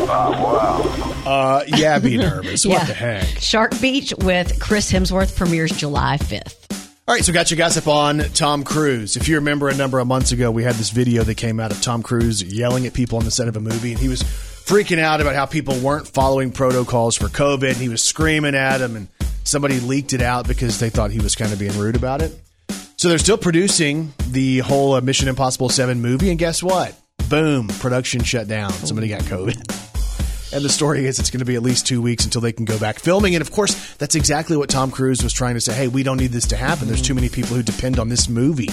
Oh, 0.06 1.22
wow. 1.24 1.30
Uh, 1.30 1.64
yeah, 1.68 1.98
be 1.98 2.16
nervous. 2.18 2.66
What 2.66 2.86
the 2.86 2.94
heck? 2.94 3.26
Shark 3.40 3.80
Beach 3.80 4.12
with 4.18 4.60
Chris 4.60 4.92
Hemsworth 4.92 5.36
premieres 5.36 5.70
July 5.72 6.18
5th. 6.18 6.64
All 7.06 7.14
right, 7.14 7.24
so 7.24 7.32
got 7.32 7.50
your 7.50 7.58
gossip 7.58 7.86
on 7.86 8.18
Tom 8.18 8.64
Cruise. 8.64 9.16
If 9.16 9.28
you 9.28 9.36
remember 9.36 9.68
a 9.68 9.74
number 9.74 9.98
of 9.98 10.06
months 10.06 10.32
ago, 10.32 10.50
we 10.50 10.62
had 10.62 10.74
this 10.76 10.90
video 10.90 11.22
that 11.24 11.36
came 11.36 11.60
out 11.60 11.70
of 11.70 11.80
Tom 11.82 12.02
Cruise 12.02 12.42
yelling 12.42 12.86
at 12.86 12.94
people 12.94 13.18
on 13.18 13.24
the 13.24 13.30
set 13.30 13.46
of 13.46 13.56
a 13.56 13.60
movie, 13.60 13.92
and 13.92 14.00
he 14.00 14.08
was 14.08 14.22
freaking 14.22 14.98
out 14.98 15.20
about 15.20 15.34
how 15.34 15.44
people 15.46 15.78
weren't 15.80 16.08
following 16.08 16.50
protocols 16.50 17.14
for 17.16 17.26
COVID. 17.26 17.68
And 17.68 17.76
he 17.76 17.90
was 17.90 18.02
screaming 18.02 18.54
at 18.54 18.78
them, 18.78 18.96
and 18.96 19.08
somebody 19.44 19.80
leaked 19.80 20.14
it 20.14 20.22
out 20.22 20.48
because 20.48 20.80
they 20.80 20.88
thought 20.90 21.10
he 21.10 21.20
was 21.20 21.36
kind 21.36 21.52
of 21.52 21.58
being 21.58 21.78
rude 21.78 21.94
about 21.96 22.22
it. 22.22 22.38
So 22.96 23.08
they're 23.08 23.18
still 23.18 23.38
producing 23.38 24.12
the 24.28 24.58
whole 24.60 24.94
uh, 24.94 25.00
Mission 25.00 25.28
Impossible 25.28 25.68
7 25.68 26.00
movie, 26.00 26.30
and 26.30 26.38
guess 26.38 26.62
what? 26.62 26.94
Boom, 27.28 27.68
production 27.68 28.22
shut 28.22 28.48
down. 28.48 28.70
Somebody 28.72 29.08
got 29.08 29.22
COVID. 29.22 29.80
And 30.52 30.64
the 30.64 30.68
story 30.68 31.04
is 31.06 31.18
it's 31.18 31.30
going 31.30 31.40
to 31.40 31.44
be 31.44 31.56
at 31.56 31.64
least 31.64 31.84
two 31.84 32.00
weeks 32.00 32.24
until 32.24 32.40
they 32.40 32.52
can 32.52 32.64
go 32.64 32.78
back 32.78 33.00
filming. 33.00 33.34
And 33.34 33.42
of 33.42 33.50
course, 33.50 33.94
that's 33.96 34.14
exactly 34.14 34.56
what 34.56 34.68
Tom 34.70 34.92
Cruise 34.92 35.20
was 35.20 35.32
trying 35.32 35.54
to 35.54 35.60
say. 35.60 35.72
Hey, 35.74 35.88
we 35.88 36.04
don't 36.04 36.16
need 36.16 36.30
this 36.30 36.46
to 36.48 36.56
happen. 36.56 36.86
There's 36.86 37.02
too 37.02 37.12
many 37.14 37.28
people 37.28 37.56
who 37.56 37.64
depend 37.64 37.98
on 37.98 38.08
this 38.08 38.28
movie. 38.28 38.70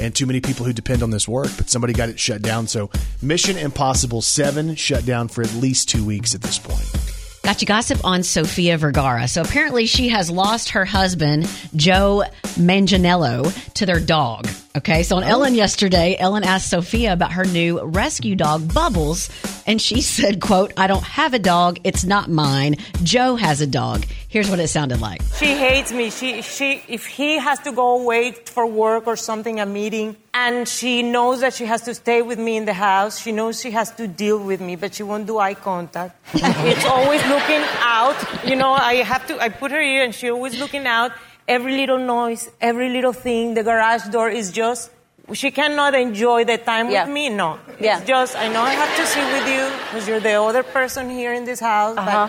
and 0.00 0.12
too 0.12 0.26
many 0.26 0.40
people 0.40 0.66
who 0.66 0.72
depend 0.72 1.04
on 1.04 1.10
this 1.10 1.28
work, 1.28 1.50
but 1.56 1.70
somebody 1.70 1.92
got 1.92 2.08
it 2.08 2.18
shut 2.18 2.42
down. 2.42 2.66
So 2.66 2.90
Mission 3.22 3.56
Impossible 3.56 4.22
7 4.22 4.74
shut 4.74 5.06
down 5.06 5.28
for 5.28 5.42
at 5.42 5.54
least 5.54 5.88
two 5.88 6.04
weeks 6.04 6.34
at 6.34 6.40
this 6.40 6.58
point. 6.58 7.19
Got 7.42 7.62
you 7.62 7.66
gossip 7.66 8.04
on 8.04 8.22
Sofia 8.22 8.76
Vergara. 8.76 9.26
So 9.26 9.42
apparently 9.42 9.86
she 9.86 10.08
has 10.08 10.30
lost 10.30 10.70
her 10.70 10.84
husband, 10.84 11.50
Joe 11.74 12.24
Manganiello, 12.56 13.72
to 13.74 13.86
their 13.86 14.00
dog. 14.00 14.46
Okay. 14.76 15.02
So 15.02 15.16
on 15.16 15.24
oh. 15.24 15.28
Ellen 15.28 15.54
yesterday, 15.54 16.16
Ellen 16.18 16.44
asked 16.44 16.70
Sofia 16.70 17.12
about 17.12 17.32
her 17.32 17.44
new 17.44 17.84
rescue 17.84 18.36
dog, 18.36 18.72
Bubbles. 18.72 19.28
And 19.66 19.80
she 19.80 20.00
said, 20.16 20.40
quote, 20.40 20.72
I 20.76 20.86
don't 20.86 21.04
have 21.04 21.34
a 21.34 21.38
dog. 21.38 21.80
It's 21.84 22.04
not 22.04 22.30
mine. 22.30 22.76
Joe 23.02 23.36
has 23.36 23.60
a 23.60 23.66
dog. 23.66 24.06
Here's 24.28 24.48
what 24.48 24.60
it 24.60 24.68
sounded 24.68 25.00
like. 25.00 25.22
She 25.38 25.56
hates 25.56 25.90
me. 25.90 26.10
She, 26.10 26.42
she, 26.42 26.82
if 26.86 27.04
he 27.04 27.38
has 27.38 27.58
to 27.60 27.72
go 27.72 28.00
away 28.00 28.30
for 28.30 28.64
work 28.64 29.08
or 29.08 29.16
something, 29.16 29.58
a 29.58 29.66
meeting, 29.66 30.14
and 30.32 30.68
she 30.68 31.02
knows 31.02 31.40
that 31.40 31.52
she 31.52 31.64
has 31.64 31.82
to 31.82 31.94
stay 31.94 32.22
with 32.22 32.38
me 32.38 32.56
in 32.56 32.64
the 32.64 32.72
house, 32.72 33.20
she 33.20 33.32
knows 33.32 33.60
she 33.60 33.72
has 33.72 33.90
to 33.96 34.06
deal 34.06 34.38
with 34.38 34.60
me, 34.60 34.76
but 34.76 34.94
she 34.94 35.02
won't 35.02 35.26
do 35.26 35.38
eye 35.38 35.54
contact. 35.54 36.16
it's 36.34 36.84
always 36.84 37.26
looking 37.26 37.62
out. 37.80 38.46
You 38.46 38.54
know, 38.54 38.70
I 38.70 39.02
have 39.02 39.26
to, 39.26 39.40
I 39.40 39.48
put 39.48 39.72
her 39.72 39.82
here 39.82 40.04
and 40.04 40.14
she's 40.14 40.30
always 40.30 40.60
looking 40.60 40.86
out. 40.86 41.10
Every 41.48 41.76
little 41.76 41.98
noise, 41.98 42.48
every 42.60 42.88
little 42.90 43.12
thing, 43.12 43.54
the 43.54 43.62
garage 43.62 44.06
door 44.08 44.28
is 44.30 44.52
just, 44.52 44.90
she 45.32 45.50
cannot 45.50 45.94
enjoy 45.94 46.44
the 46.44 46.58
time 46.58 46.90
Yeah. 46.90 47.04
with 47.04 47.14
me. 47.14 47.28
No. 47.28 47.58
Yeah. 47.80 47.98
It's 47.98 48.06
just, 48.06 48.36
I 48.36 48.48
know 48.48 48.62
I 48.62 48.74
have 48.74 48.94
to 48.96 49.06
sit 49.06 49.24
with 49.32 49.46
you 49.48 49.64
because 49.86 50.06
you're 50.08 50.20
the 50.20 50.40
other 50.40 50.62
person 50.62 51.10
here 51.10 51.32
in 51.32 51.44
this 51.44 51.60
house, 51.60 51.96
Uh-huh. 51.96 52.28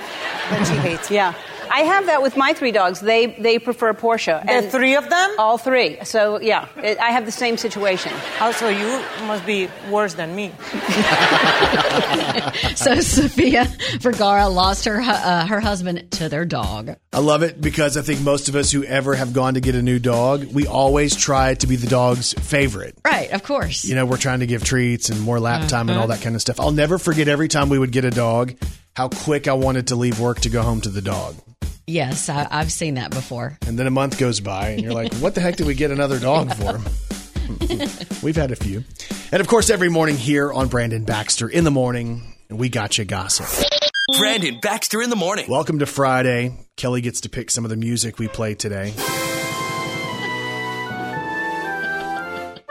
but, 0.50 0.58
but 0.60 0.66
she 0.68 0.76
hates. 0.76 1.12
Yeah. 1.12 1.34
I 1.72 1.82
have 1.82 2.06
that 2.08 2.22
with 2.22 2.36
my 2.38 2.54
three 2.54 2.72
dogs. 2.72 3.00
They 3.00 3.28
they 3.28 3.60
prefer 3.60 3.94
Porsche. 3.94 4.46
The 4.46 4.70
three 4.70 4.96
of 4.96 5.10
them? 5.10 5.30
All 5.38 5.58
three. 5.58 5.98
So 6.04 6.40
yeah, 6.40 6.68
it, 6.78 7.00
I 7.00 7.12
have 7.12 7.26
the 7.26 7.32
same 7.32 7.58
situation. 7.58 8.12
Also, 8.40 8.70
you 8.70 9.02
must 9.26 9.46
be 9.46 9.70
worse 9.90 10.14
than 10.14 10.36
me. 10.36 10.52
So 12.76 13.00
Sofia 13.02 13.66
Vergara 14.00 14.48
lost 14.48 14.86
her 14.86 15.02
uh, 15.02 15.46
her 15.46 15.60
husband 15.60 16.10
to 16.12 16.30
their 16.30 16.46
dog. 16.46 16.96
I 17.14 17.20
love 17.20 17.44
it 17.44 17.60
because 17.62 17.98
I 17.98 18.02
think 18.02 18.22
most 18.22 18.50
of 18.50 18.56
us 18.56 18.72
who 18.72 18.84
ever 18.84 19.14
have 19.14 19.34
gone 19.34 19.56
to 19.56 19.60
get 19.62 19.76
a 19.76 19.82
new 19.82 20.00
dog, 20.00 20.46
we 20.46 20.66
always 20.68 21.16
try 21.16 21.54
to 21.56 21.68
be 21.68 21.76
the 21.76 21.88
dog's 21.88 22.34
favorite. 22.34 22.98
Right, 23.06 23.32
of 23.32 23.44
course. 23.44 23.86
You 23.86 23.96
know, 23.96 24.06
we're 24.06 24.18
trying 24.18 24.40
to 24.40 24.48
give 24.48 24.64
treats 24.64 25.10
and 25.10 25.20
more 25.22 25.40
lap 25.40 25.68
time 25.68 25.90
and 25.90 26.00
all 26.00 26.08
that 26.08 26.22
kind 26.22 26.36
of 26.36 26.42
stuff. 26.42 26.60
I'll 26.60 26.72
never 26.72 26.98
forget 26.98 27.28
every 27.28 27.48
time 27.48 27.70
we 27.70 27.78
would 27.78 27.92
get 27.92 28.06
a 28.06 28.12
dog, 28.12 28.54
how 28.96 29.08
quick 29.10 29.48
I 29.48 29.54
wanted 29.54 29.88
to 29.88 29.96
leave 29.96 30.20
work 30.20 30.42
to 30.42 30.50
go 30.50 30.62
home 30.62 30.82
to 30.82 30.90
the 30.90 31.02
dog. 31.02 31.36
Yes, 31.88 32.30
I, 32.30 32.48
I've 32.50 32.72
seen 32.72 32.96
that 32.96 33.12
before. 33.12 33.58
And 33.66 33.78
then 33.78 33.88
a 33.88 33.92
month 33.92 34.18
goes 34.20 34.40
by, 34.40 34.70
and 34.70 34.82
you're 34.82 34.94
like, 34.94 35.14
what 35.16 35.36
the 35.36 35.42
heck 35.42 35.56
did 35.56 35.68
we 35.68 35.74
get 35.74 35.92
another 35.92 36.20
dog 36.20 36.54
for? 36.56 36.80
We've 38.24 38.36
had 38.36 38.52
a 38.52 38.56
few. 38.56 38.84
And 39.32 39.42
of 39.42 39.48
course, 39.48 39.70
every 39.70 39.90
morning 39.90 40.16
here 40.16 40.52
on 40.52 40.68
Brandon 40.68 41.04
Baxter 41.04 41.50
in 41.50 41.64
the 41.64 41.72
morning, 41.72 42.36
we 42.50 42.70
got 42.70 42.98
you 42.98 43.06
gossip. 43.06 43.48
Brandon 44.18 44.60
Baxter 44.62 45.02
in 45.02 45.10
the 45.10 45.16
morning. 45.16 45.46
Welcome 45.50 45.80
to 45.80 45.86
Friday. 45.86 46.58
Kelly 46.78 47.02
gets 47.02 47.22
to 47.22 47.30
pick 47.30 47.50
some 47.50 47.64
of 47.64 47.70
the 47.70 47.78
music 47.78 48.20
we 48.20 48.28
play 48.28 48.56
today. 48.56 48.94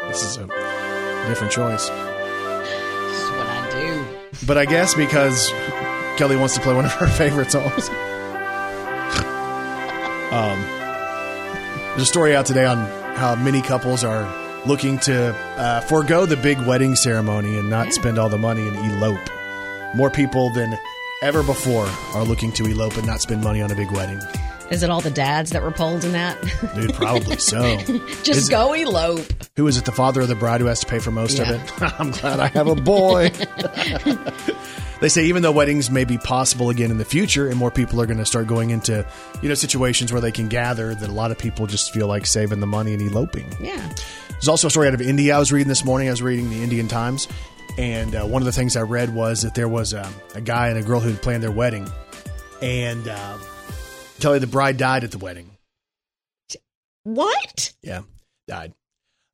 This 0.09 0.23
is 0.23 0.37
a 0.39 0.47
different 1.29 1.53
choice. 1.53 1.89
This 1.89 3.23
is 3.23 3.31
what 3.31 3.47
I 3.47 3.69
do. 3.71 4.47
But 4.47 4.59
I 4.59 4.65
guess 4.67 4.95
because 4.95 5.51
Kelly 6.21 6.37
wants 6.37 6.55
to 6.55 6.61
play 6.61 6.75
one 6.75 6.85
of 6.85 6.93
her 6.93 7.07
favorite 7.17 7.51
songs. 7.51 7.89
um, 10.31 10.61
there's 11.89 12.03
a 12.03 12.07
story 12.07 12.37
out 12.37 12.45
today 12.45 12.67
on 12.67 12.77
how 13.17 13.35
many 13.35 13.63
couples 13.63 14.05
are 14.05 14.29
looking 14.67 14.99
to 14.99 15.35
uh, 15.57 15.81
forego 15.81 16.27
the 16.27 16.37
big 16.37 16.61
wedding 16.67 16.95
ceremony 16.95 17.57
and 17.57 17.71
not 17.71 17.95
spend 17.95 18.19
all 18.19 18.29
the 18.29 18.37
money 18.37 18.69
and 18.69 18.77
elope. 18.77 19.31
More 19.95 20.11
people 20.11 20.51
than 20.51 20.79
ever 21.23 21.43
before 21.43 21.87
are 22.13 22.25
looking 22.25 22.53
to 22.53 22.67
elope 22.67 22.99
and 22.99 23.07
not 23.07 23.23
spend 23.23 23.43
money 23.43 23.63
on 23.63 23.71
a 23.71 23.75
big 23.75 23.91
wedding. 23.91 24.21
Is 24.71 24.83
it 24.85 24.91
all 24.91 25.01
the 25.01 25.11
dads 25.11 25.51
that 25.51 25.63
were 25.63 25.73
polled 25.73 26.05
in 26.05 26.13
that? 26.13 26.41
Dude, 26.77 26.95
probably 26.95 27.37
so. 27.39 27.77
Just 28.23 28.29
Is- 28.31 28.49
go 28.49 28.73
elope. 28.73 29.27
Who 29.57 29.67
is 29.67 29.77
it? 29.77 29.85
The 29.85 29.93
father 29.93 30.21
of 30.21 30.29
the 30.29 30.37
bride 30.37 30.61
who 30.61 30.69
has 30.69 30.81
to 30.81 30.87
pay 30.87 31.01
for 31.01 31.11
most 31.11 31.39
Yeah. 31.39 31.53
of 31.53 31.83
it? 31.83 31.83
I'm 32.01 32.13
glad 32.13 32.39
I 32.41 32.47
have 32.49 32.69
a 32.69 32.75
boy. 32.77 33.31
they 35.01 35.09
say 35.09 35.25
even 35.25 35.43
though 35.43 35.53
weddings 35.53 35.91
may 35.91 36.05
be 36.05 36.19
possible 36.19 36.71
again 36.71 36.91
in 36.91 36.99
the 36.99 37.05
future 37.05 37.49
and 37.49 37.57
more 37.57 37.71
people 37.71 38.01
are 38.01 38.07
going 38.07 38.19
to 38.19 38.25
start 38.27 38.47
going 38.47 38.71
into, 38.71 39.05
you 39.43 39.49
know, 39.49 39.55
situations 39.55 40.13
where 40.13 40.21
they 40.21 40.33
can 40.33 40.49
gather, 40.49 40.95
that 40.95 41.09
a 41.09 41.13
lot 41.13 41.31
of 41.31 41.39
people 41.39 41.67
just 41.67 41.93
feel 41.93 42.07
like 42.07 42.27
saving 42.27 42.61
the 42.61 42.67
money 42.67 42.93
and 42.95 43.03
eloping. 43.03 43.53
Yeah. 43.61 43.87
There's 44.31 44.49
also 44.49 44.69
a 44.69 44.71
story 44.71 44.89
out 44.89 44.95
of 44.95 45.01
India 45.03 45.35
I 45.35 45.39
was 45.39 45.53
reading 45.53 45.69
this 45.69 45.85
morning. 45.85 46.09
I 46.09 46.13
was 46.13 46.23
reading 46.23 46.49
the 46.49 46.63
Indian 46.63 46.89
Times, 46.89 47.29
and 47.77 48.15
uh, 48.15 48.25
one 48.25 48.41
of 48.41 48.47
the 48.47 48.53
things 48.53 48.77
I 48.77 48.83
read 48.83 49.13
was 49.15 49.43
that 49.43 49.55
there 49.55 49.69
was 49.69 49.93
a, 49.93 50.09
a 50.35 50.41
guy 50.41 50.69
and 50.69 50.79
a 50.79 50.83
girl 50.83 51.01
who 51.01 51.11
had 51.11 51.21
planned 51.21 51.43
their 51.43 51.51
wedding, 51.51 51.87
and 52.63 53.07
uh, 53.09 53.37
Kelly, 54.21 54.39
the 54.39 54.47
bride 54.47 54.77
died 54.77 55.05
at 55.05 55.11
the 55.11 55.19
wedding. 55.19 55.51
What? 57.05 57.73
Yeah, 57.83 58.03
died. 58.47 58.75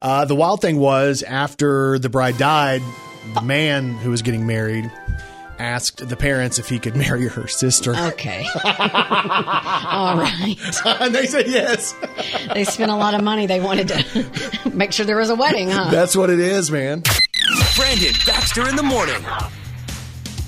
Uh, 0.00 0.24
the 0.24 0.34
wild 0.34 0.60
thing 0.60 0.78
was 0.78 1.22
after 1.22 1.98
the 1.98 2.08
bride 2.08 2.38
died, 2.38 2.82
the 3.34 3.40
man 3.40 3.94
who 3.94 4.10
was 4.10 4.22
getting 4.22 4.46
married 4.46 4.90
asked 5.58 6.06
the 6.06 6.16
parents 6.16 6.58
if 6.58 6.68
he 6.68 6.78
could 6.78 6.94
marry 6.96 7.26
her 7.28 7.48
sister. 7.48 7.94
Okay. 7.96 8.46
all 8.64 10.16
right. 10.16 10.56
and 10.84 11.14
they 11.14 11.26
said 11.26 11.48
yes. 11.48 11.94
They 12.52 12.64
spent 12.64 12.90
a 12.90 12.96
lot 12.96 13.14
of 13.14 13.22
money. 13.22 13.46
They 13.46 13.60
wanted 13.60 13.88
to 13.88 14.70
make 14.72 14.92
sure 14.92 15.06
there 15.06 15.16
was 15.16 15.30
a 15.30 15.34
wedding, 15.34 15.70
huh? 15.70 15.90
That's 15.90 16.14
what 16.16 16.30
it 16.30 16.38
is, 16.38 16.70
man. 16.70 17.02
Brandon 17.76 18.12
Baxter 18.26 18.68
in 18.68 18.76
the 18.76 18.82
morning. 18.82 19.24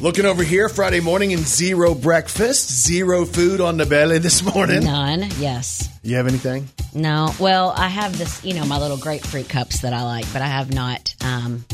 Looking 0.01 0.27
over 0.27 0.45
here, 0.45 0.69
Friday 0.69 1.01
morning 1.01 1.33
and 1.33 1.43
zero 1.43 1.93
breakfast, 1.93 2.87
zero 2.87 3.25
food 3.25 3.61
on 3.61 3.79
the 3.79 3.85
belly 3.85 4.19
this 4.21 4.45
morning. 4.45 4.85
None. 4.85 5.29
Yes. 5.41 5.89
You 6.05 6.15
have 6.15 6.29
anything? 6.29 6.69
No. 6.95 7.35
Well, 7.41 7.75
I 7.77 7.89
have 7.89 8.17
this, 8.17 8.45
you 8.45 8.55
know, 8.55 8.65
my 8.65 8.79
little 8.79 8.97
grapefruit 8.97 9.49
cups 9.49 9.81
that 9.81 9.93
I 9.93 10.05
like, 10.05 10.33
but 10.33 10.41
I 10.41 10.47
have 10.47 10.73
not 10.73 11.17
um, 11.21 11.65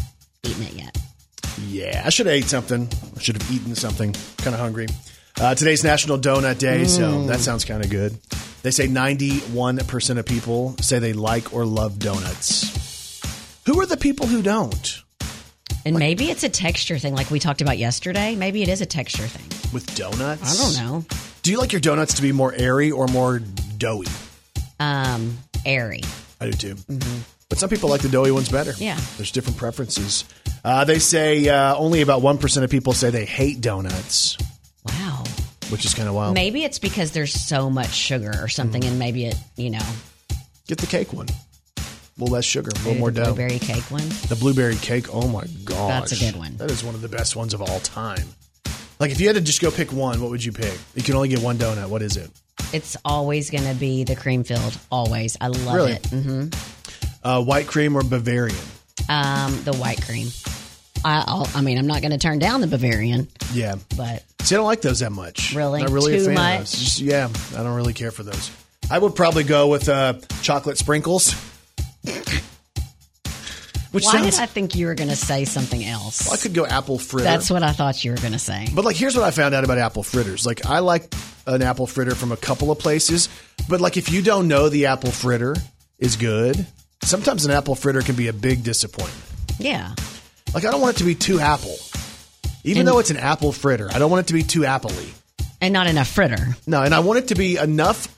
eaten 0.42 0.62
it 0.62 0.72
yet. 0.72 0.98
Yeah, 1.66 2.02
I 2.02 2.08
should 2.08 2.24
have 2.24 2.34
ate 2.34 2.46
something. 2.46 2.88
I 3.14 3.20
should 3.20 3.42
have 3.42 3.52
eaten 3.52 3.74
something. 3.74 4.14
Kind 4.38 4.54
of 4.54 4.60
hungry. 4.60 4.86
Uh, 5.38 5.54
today's 5.54 5.84
National 5.84 6.16
Donut 6.16 6.56
Day, 6.56 6.84
so 6.84 7.26
that 7.26 7.40
sounds 7.40 7.66
kind 7.66 7.84
of 7.84 7.90
good. 7.90 8.16
They 8.62 8.70
say 8.70 8.88
91% 8.88 10.18
of 10.18 10.24
people 10.24 10.76
say 10.78 10.98
they 10.98 11.12
like 11.12 11.52
or 11.52 11.66
love 11.66 11.98
donuts. 11.98 13.60
Who 13.66 13.78
are 13.82 13.86
the 13.86 13.98
people 13.98 14.26
who 14.26 14.40
don't 14.40 15.03
And 15.86 15.96
maybe 15.98 16.30
it's 16.30 16.42
a 16.44 16.48
texture 16.48 16.98
thing, 16.98 17.14
like 17.14 17.30
we 17.30 17.38
talked 17.38 17.60
about 17.60 17.76
yesterday. 17.78 18.34
Maybe 18.36 18.62
it 18.62 18.68
is 18.68 18.80
a 18.80 18.86
texture 18.86 19.22
thing. 19.26 19.70
with 19.72 19.94
donuts? 19.94 20.60
I 20.60 20.62
don't 20.82 20.86
know. 20.86 21.04
Do 21.42 21.50
you 21.50 21.58
like 21.58 21.72
your 21.72 21.80
donuts 21.80 22.14
to 22.14 22.22
be 22.22 22.32
more 22.32 22.54
airy 22.54 22.90
or 22.90 23.06
more 23.06 23.40
doughy? 23.76 24.08
Um, 24.80 25.36
airy. 25.66 26.00
I 26.40 26.50
do 26.50 26.52
too. 26.52 26.76
But 27.50 27.58
some 27.58 27.68
people 27.68 27.90
like 27.90 28.00
the 28.00 28.08
doughy 28.08 28.30
ones 28.30 28.48
better. 28.48 28.72
Yeah. 28.78 28.98
There's 29.16 29.30
different 29.30 29.58
preferences. 29.58 30.24
Uh, 30.64 30.84
they 30.84 30.98
say 30.98 31.46
uh, 31.48 31.76
only 31.76 32.00
about 32.00 32.22
1% 32.22 32.62
of 32.64 32.70
people 32.70 32.94
say 32.94 33.10
they 33.10 33.26
hate 33.26 33.60
donuts, 33.60 34.38
Wow. 34.86 35.24
which 35.68 35.84
is 35.84 35.92
kind 35.92 36.08
of 36.08 36.14
wild. 36.14 36.32
Maybe 36.34 36.64
it's 36.64 36.78
because 36.78 37.10
there's 37.12 37.32
so 37.34 37.68
much 37.68 37.92
sugar 37.92 38.32
or 38.40 38.48
something, 38.48 38.82
and 38.82 38.98
maybe 38.98 39.26
it, 39.26 39.36
you 39.56 39.68
know, 39.70 39.84
Get 40.66 40.78
the 40.78 40.86
cake 40.86 41.12
one. 41.12 41.26
A 42.16 42.20
little 42.20 42.32
less 42.34 42.44
sugar, 42.44 42.70
a 42.70 42.74
little 42.74 42.90
maybe 42.92 43.00
more 43.00 43.10
the 43.10 43.24
dough. 43.24 43.34
blueberry 43.34 43.58
cake 43.58 43.90
one. 43.90 44.08
The 44.28 44.36
blueberry 44.38 44.76
cake, 44.76 45.12
oh 45.12 45.26
my 45.28 45.44
gosh. 45.64 46.10
That's 46.10 46.12
a 46.12 46.24
good 46.24 46.36
one. 46.38 46.56
That 46.58 46.70
is 46.70 46.84
one 46.84 46.94
of 46.94 47.00
the 47.00 47.08
best 47.08 47.34
ones 47.34 47.54
of 47.54 47.60
all 47.62 47.80
time. 47.80 48.26
Like 49.00 49.10
if 49.10 49.20
you 49.20 49.26
had 49.26 49.34
to 49.36 49.42
just 49.42 49.60
go 49.60 49.70
pick 49.72 49.92
one, 49.92 50.20
what 50.20 50.30
would 50.30 50.44
you 50.44 50.52
pick? 50.52 50.78
You 50.94 51.02
can 51.02 51.16
only 51.16 51.28
get 51.28 51.40
one 51.40 51.58
donut. 51.58 51.88
What 51.88 52.02
is 52.02 52.16
it? 52.16 52.30
It's 52.72 52.96
always 53.04 53.50
going 53.50 53.64
to 53.64 53.74
be 53.74 54.04
the 54.04 54.14
cream 54.14 54.44
filled. 54.44 54.78
Always. 54.92 55.36
I 55.40 55.48
love 55.48 55.74
Really? 55.74 55.92
it. 55.94 56.06
hmm 56.06 56.46
Uh, 57.24 57.42
white 57.42 57.66
cream 57.66 57.96
or 57.96 58.02
Bavarian? 58.04 58.56
Um, 59.08 59.60
the 59.64 59.72
white 59.74 60.00
cream. 60.04 60.28
I, 61.04 61.24
I'll, 61.26 61.48
I 61.54 61.60
mean, 61.62 61.78
I'm 61.78 61.86
not 61.88 62.00
going 62.00 62.12
to 62.12 62.18
turn 62.18 62.38
down 62.38 62.60
the 62.60 62.66
Bavarian, 62.68 63.26
Yeah. 63.52 63.74
but 63.96 64.22
See, 64.42 64.54
I 64.54 64.58
don't 64.58 64.66
like 64.66 64.80
those 64.82 65.00
that 65.00 65.10
much. 65.12 65.52
Really? 65.54 65.80
Not 65.82 65.90
really 65.90 66.14
a 66.14 66.18
Too 66.18 66.24
fan 66.26 66.34
much? 66.34 66.54
of 66.54 66.58
those. 66.60 66.72
Just, 66.72 67.00
yeah, 67.00 67.28
I 67.56 67.62
don't 67.62 67.74
really 67.74 67.92
care 67.92 68.10
for 68.12 68.22
those. 68.22 68.50
I 68.90 68.98
would 68.98 69.14
probably 69.16 69.42
go 69.44 69.66
with 69.68 69.88
uh, 69.88 70.14
chocolate 70.42 70.78
sprinkles. 70.78 71.34
Which 73.92 74.04
why 74.06 74.12
sounds. 74.12 74.36
did 74.36 74.42
I 74.42 74.46
think 74.46 74.74
you 74.74 74.86
were 74.86 74.94
going 74.96 75.10
to 75.10 75.16
say 75.16 75.44
something 75.44 75.84
else? 75.84 76.28
I 76.32 76.36
could 76.36 76.52
go 76.52 76.66
apple 76.66 76.98
fritter. 76.98 77.22
That's 77.24 77.48
what 77.48 77.62
I 77.62 77.70
thought 77.72 78.04
you 78.04 78.10
were 78.10 78.16
going 78.16 78.32
to 78.32 78.40
say. 78.40 78.66
But 78.74 78.84
like, 78.84 78.96
here's 78.96 79.14
what 79.16 79.24
I 79.24 79.30
found 79.30 79.54
out 79.54 79.62
about 79.62 79.78
apple 79.78 80.02
fritters. 80.02 80.44
Like, 80.44 80.66
I 80.66 80.80
like 80.80 81.14
an 81.46 81.62
apple 81.62 81.86
fritter 81.86 82.16
from 82.16 82.32
a 82.32 82.36
couple 82.36 82.72
of 82.72 82.78
places, 82.80 83.28
but 83.68 83.80
like, 83.80 83.96
if 83.96 84.10
you 84.10 84.20
don't 84.20 84.48
know 84.48 84.68
the 84.68 84.86
apple 84.86 85.12
fritter 85.12 85.54
is 86.00 86.16
good, 86.16 86.66
sometimes 87.04 87.44
an 87.44 87.52
apple 87.52 87.76
fritter 87.76 88.00
can 88.02 88.16
be 88.16 88.26
a 88.26 88.32
big 88.32 88.64
disappointment. 88.64 89.22
Yeah. 89.60 89.94
Like, 90.52 90.64
I 90.64 90.72
don't 90.72 90.80
want 90.80 90.96
it 90.96 90.98
to 90.98 91.04
be 91.04 91.14
too 91.14 91.38
apple, 91.38 91.76
even 92.64 92.80
And- 92.80 92.88
though 92.88 92.98
it's 92.98 93.10
an 93.10 93.16
apple 93.16 93.52
fritter. 93.52 93.88
I 93.92 94.00
don't 94.00 94.10
want 94.10 94.26
it 94.26 94.28
to 94.28 94.34
be 94.34 94.42
too 94.42 94.60
appley. 94.62 95.12
And 95.60 95.72
not 95.72 95.86
enough 95.86 96.08
fritter. 96.08 96.56
No, 96.66 96.82
and 96.82 96.92
I 96.92 96.98
want 96.98 97.20
it 97.20 97.28
to 97.28 97.36
be 97.36 97.58
enough 97.58 98.08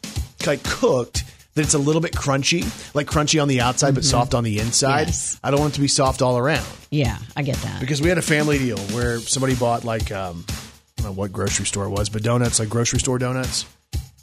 like 0.47 0.63
cooked 0.63 1.23
that 1.57 1.63
it's 1.63 1.75
a 1.75 1.79
little 1.79 2.01
bit 2.01 2.13
crunchy, 2.13 2.63
like 2.95 3.07
crunchy 3.09 3.43
on 3.43 3.49
the 3.49 3.61
outside 3.61 3.95
but 3.95 4.05
soft 4.05 4.35
on 4.35 4.45
the 4.45 4.61
inside. 4.61 5.09
Mm-hmm. 5.09 5.09
Yes. 5.09 5.41
I 5.43 5.51
don't 5.51 5.59
want 5.59 5.73
it 5.73 5.77
to 5.77 5.81
be 5.81 5.89
soft 5.89 6.23
all 6.23 6.39
around 6.39 6.67
Yeah, 6.91 7.19
I 7.35 7.43
get 7.43 7.57
that. 7.57 7.81
because 7.81 8.01
we 8.01 8.09
had 8.09 8.19
a 8.19 8.23
family 8.23 8.59
deal 8.59 8.79
where 8.95 9.19
somebody 9.19 9.55
bought 9.57 9.83
like 9.85 10.13
um, 10.13 10.45
I 10.49 11.03
don't 11.03 11.07
know 11.07 11.13
what 11.13 11.33
grocery 11.33 11.67
store 11.67 11.87
it 11.87 11.91
was, 11.91 12.09
but 12.09 12.23
donuts 12.23 12.61
like 12.61 12.69
grocery 12.69 13.01
store 13.01 13.19
donuts, 13.19 13.67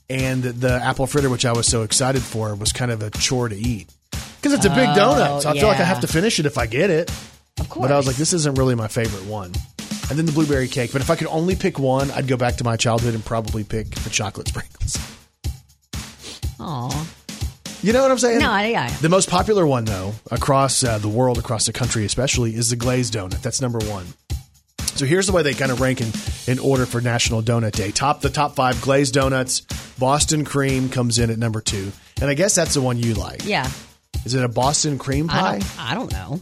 and 0.10 0.44
the 0.44 0.74
apple 0.74 1.08
fritter, 1.08 1.30
which 1.30 1.46
I 1.46 1.52
was 1.52 1.68
so 1.68 1.82
excited 1.82 2.22
for, 2.22 2.56
was 2.56 2.72
kind 2.72 2.92
of 2.92 3.02
a 3.02 3.10
chore 3.10 3.50
to 3.50 3.56
eat 3.56 3.88
because 4.12 4.54
it's 4.54 4.66
a 4.66 4.70
big 4.70 4.90
donut. 4.90 5.42
So 5.42 5.50
I 5.50 5.54
feel 5.54 5.68
like 5.68 5.78
I 5.78 5.82
yeah. 5.82 5.86
have 5.86 6.02
to 6.02 6.08
finish 6.08 6.40
it 6.40 6.46
if 6.46 6.58
I 6.58 6.68
get 6.68 6.90
it. 6.90 7.10
Of 7.60 7.70
course. 7.70 7.88
But 7.88 7.94
I 7.94 7.98
was 7.98 8.08
like, 8.08 8.16
this 8.16 8.34
isn't 8.34 8.56
really 8.58 8.76
my 8.76 8.88
favorite 8.88 9.26
one. 9.26 9.54
And 10.10 10.20
then 10.20 10.26
the 10.26 10.32
blueberry 10.34 10.68
cake. 10.68 10.92
But 10.92 11.02
if 11.02 11.10
I 11.10 11.16
could 11.16 11.28
only 11.28 11.56
pick 11.56 11.80
one, 11.80 12.12
I'd 12.12 12.28
go 12.28 12.36
back 12.36 12.58
to 12.58 12.64
my 12.64 12.76
childhood 12.76 13.14
and 13.16 13.24
probably 13.24 13.64
pick 13.64 13.90
the 13.92 14.10
chocolate 14.10 14.50
sprinkles. 14.50 14.98
Aw. 16.60 17.08
You 17.84 17.92
know 17.94 18.02
what 18.02 18.12
I'm 18.12 18.18
saying? 18.18 18.40
No, 18.40 18.50
I- 18.50 18.68
yeah. 18.68 18.90
The 19.02 19.10
most 19.10 19.30
popular 19.30 19.68
one, 19.68 19.86
though, 19.86 20.14
across 20.32 20.84
uh, 20.84 20.98
the 20.98 21.10
world, 21.10 21.38
across 21.38 21.66
the 21.66 21.74
country 21.74 22.06
especially, 22.06 22.56
is 22.56 22.70
the 22.70 22.76
glazed 22.78 23.14
donut. 23.14 23.42
That's 23.42 23.62
number 23.62 23.80
one. 23.80 24.06
So 24.96 25.06
here's 25.06 25.28
the 25.28 25.34
way 25.34 25.42
they 25.44 25.54
kind 25.54 25.72
of 25.72 25.82
rank 25.82 26.02
in, 26.02 26.10
in 26.48 26.60
order 26.60 26.86
for 26.86 27.02
National 27.02 27.42
Donut 27.42 27.72
Day. 27.74 27.92
Top 27.92 28.22
the 28.22 28.30
top 28.30 28.56
five 28.56 28.80
glazed 28.82 29.14
donuts. 29.16 29.62
Boston 30.00 30.46
cream 30.46 30.88
comes 30.90 31.20
in 31.20 31.30
at 31.30 31.38
number 31.38 31.62
two, 31.62 31.92
and 32.22 32.30
I 32.30 32.36
guess 32.36 32.56
that's 32.56 32.74
the 32.76 32.82
one 32.82 32.98
you 33.00 33.16
like. 33.16 33.44
Yeah. 33.44 33.70
Is 34.26 34.34
it 34.36 34.44
a 34.44 34.48
Boston 34.48 34.98
cream 35.00 35.30
I 35.30 35.34
pie? 35.34 35.60
don't, 35.60 35.80
I 35.80 35.94
don't 35.96 36.12
know. 36.12 36.42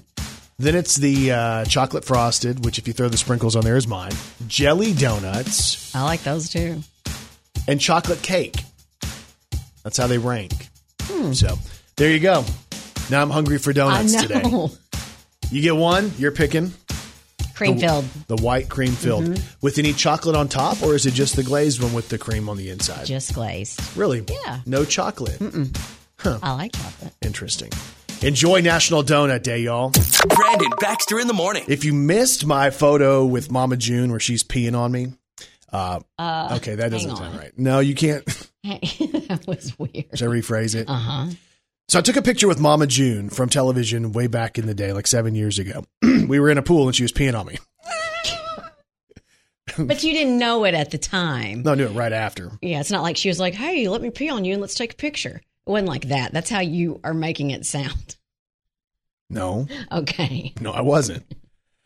Then 0.59 0.75
it's 0.75 0.95
the 0.97 1.31
uh, 1.31 1.65
chocolate 1.65 2.05
frosted, 2.05 2.63
which 2.65 2.77
if 2.77 2.87
you 2.87 2.93
throw 2.93 3.07
the 3.09 3.17
sprinkles 3.17 3.55
on 3.55 3.63
there 3.63 3.77
is 3.77 3.87
mine. 3.87 4.11
Jelly 4.47 4.93
donuts 4.93 5.95
I 5.95 6.03
like 6.03 6.21
those 6.23 6.49
too. 6.49 6.81
and 7.67 7.79
chocolate 7.81 8.21
cake. 8.21 8.57
That's 9.83 9.97
how 9.97 10.05
they 10.07 10.17
rank. 10.19 10.67
Hmm. 11.11 11.33
So 11.33 11.57
there 11.97 12.09
you 12.11 12.19
go. 12.19 12.43
Now 13.09 13.21
I'm 13.21 13.29
hungry 13.29 13.57
for 13.57 13.73
donuts 13.73 14.15
today. 14.15 14.41
You 15.51 15.61
get 15.61 15.75
one, 15.75 16.11
you're 16.17 16.31
picking 16.31 16.71
Cream 17.55 17.77
filled. 17.77 18.05
the 18.27 18.37
white 18.37 18.69
cream 18.69 18.91
filled 18.93 19.25
Mm-hmm. 19.25 19.43
with 19.61 19.77
any 19.77 19.91
chocolate 19.93 20.35
on 20.35 20.47
top, 20.47 20.81
or 20.81 20.95
is 20.95 21.05
it 21.05 21.13
just 21.13 21.35
the 21.35 21.43
glazed 21.43 21.81
one 21.83 21.93
with 21.93 22.09
the 22.09 22.17
cream 22.17 22.47
on 22.49 22.57
the 22.57 22.69
inside? 22.69 23.05
Just 23.05 23.33
glazed. 23.33 23.79
really? 23.97 24.23
Yeah. 24.45 24.59
No 24.65 24.85
chocolate. 24.85 25.37
I 26.23 26.53
like 26.53 26.71
chocolate. 26.73 27.13
Interesting. 27.21 27.69
Enjoy 28.23 28.61
National 28.61 29.03
Donut 29.03 29.41
Day, 29.43 29.59
y'all. 29.59 29.89
Brandon 30.29 30.71
Baxter 30.79 31.19
in 31.19 31.27
the 31.27 31.33
morning. 31.33 31.63
If 31.67 31.83
you 31.83 31.93
missed 31.93 32.45
my 32.45 32.69
photo 32.69 33.25
with 33.25 33.51
Mama 33.51 33.75
June 33.77 34.11
where 34.11 34.19
she's 34.19 34.43
peeing 34.43 34.75
on 34.77 34.91
me, 34.91 35.13
uh, 35.71 35.99
okay, 36.57 36.75
that 36.75 36.89
doesn't 36.91 37.15
sound 37.15 37.37
right. 37.37 37.51
No, 37.57 37.79
you 37.79 37.95
can't. 37.95 38.25
that 38.63 39.43
was 39.47 39.77
weird. 39.79 40.05
Should 40.13 40.27
I 40.27 40.31
rephrase 40.31 40.75
it? 40.75 40.87
Uh 40.89 40.93
huh. 40.93 41.27
So 41.89 41.99
I 41.99 42.01
took 42.01 42.15
a 42.15 42.21
picture 42.21 42.47
with 42.47 42.59
Mama 42.59 42.87
June 42.87 43.29
from 43.29 43.49
television 43.49 44.11
way 44.13 44.27
back 44.27 44.57
in 44.57 44.65
the 44.65 44.73
day, 44.73 44.93
like 44.93 45.07
seven 45.07 45.35
years 45.35 45.59
ago. 45.59 45.83
we 46.01 46.39
were 46.39 46.49
in 46.49 46.57
a 46.57 46.61
pool 46.61 46.87
and 46.87 46.95
she 46.95 47.03
was 47.03 47.11
peeing 47.11 47.37
on 47.37 47.47
me. 47.47 47.57
But 49.77 50.03
you 50.03 50.11
didn't 50.11 50.37
know 50.37 50.65
it 50.65 50.73
at 50.73 50.91
the 50.91 50.97
time. 50.97 51.63
No, 51.63 51.71
I 51.71 51.75
knew 51.75 51.85
it 51.85 51.91
right 51.93 52.11
after. 52.11 52.51
Yeah, 52.61 52.81
it's 52.81 52.91
not 52.91 53.03
like 53.03 53.15
she 53.15 53.29
was 53.29 53.39
like, 53.39 53.53
"Hey, 53.53 53.87
let 53.87 54.01
me 54.01 54.09
pee 54.09 54.29
on 54.29 54.43
you 54.43 54.51
and 54.53 54.61
let's 54.61 54.75
take 54.75 54.93
a 54.93 54.97
picture." 54.97 55.41
It 55.65 55.69
wasn't 55.69 55.87
like 55.87 56.09
that. 56.09 56.33
That's 56.33 56.49
how 56.49 56.59
you 56.59 56.99
are 57.05 57.13
making 57.13 57.51
it 57.51 57.65
sound. 57.65 58.17
No, 59.29 59.67
Okay. 59.91 60.53
no, 60.59 60.71
I 60.71 60.81
wasn't. 60.81 61.23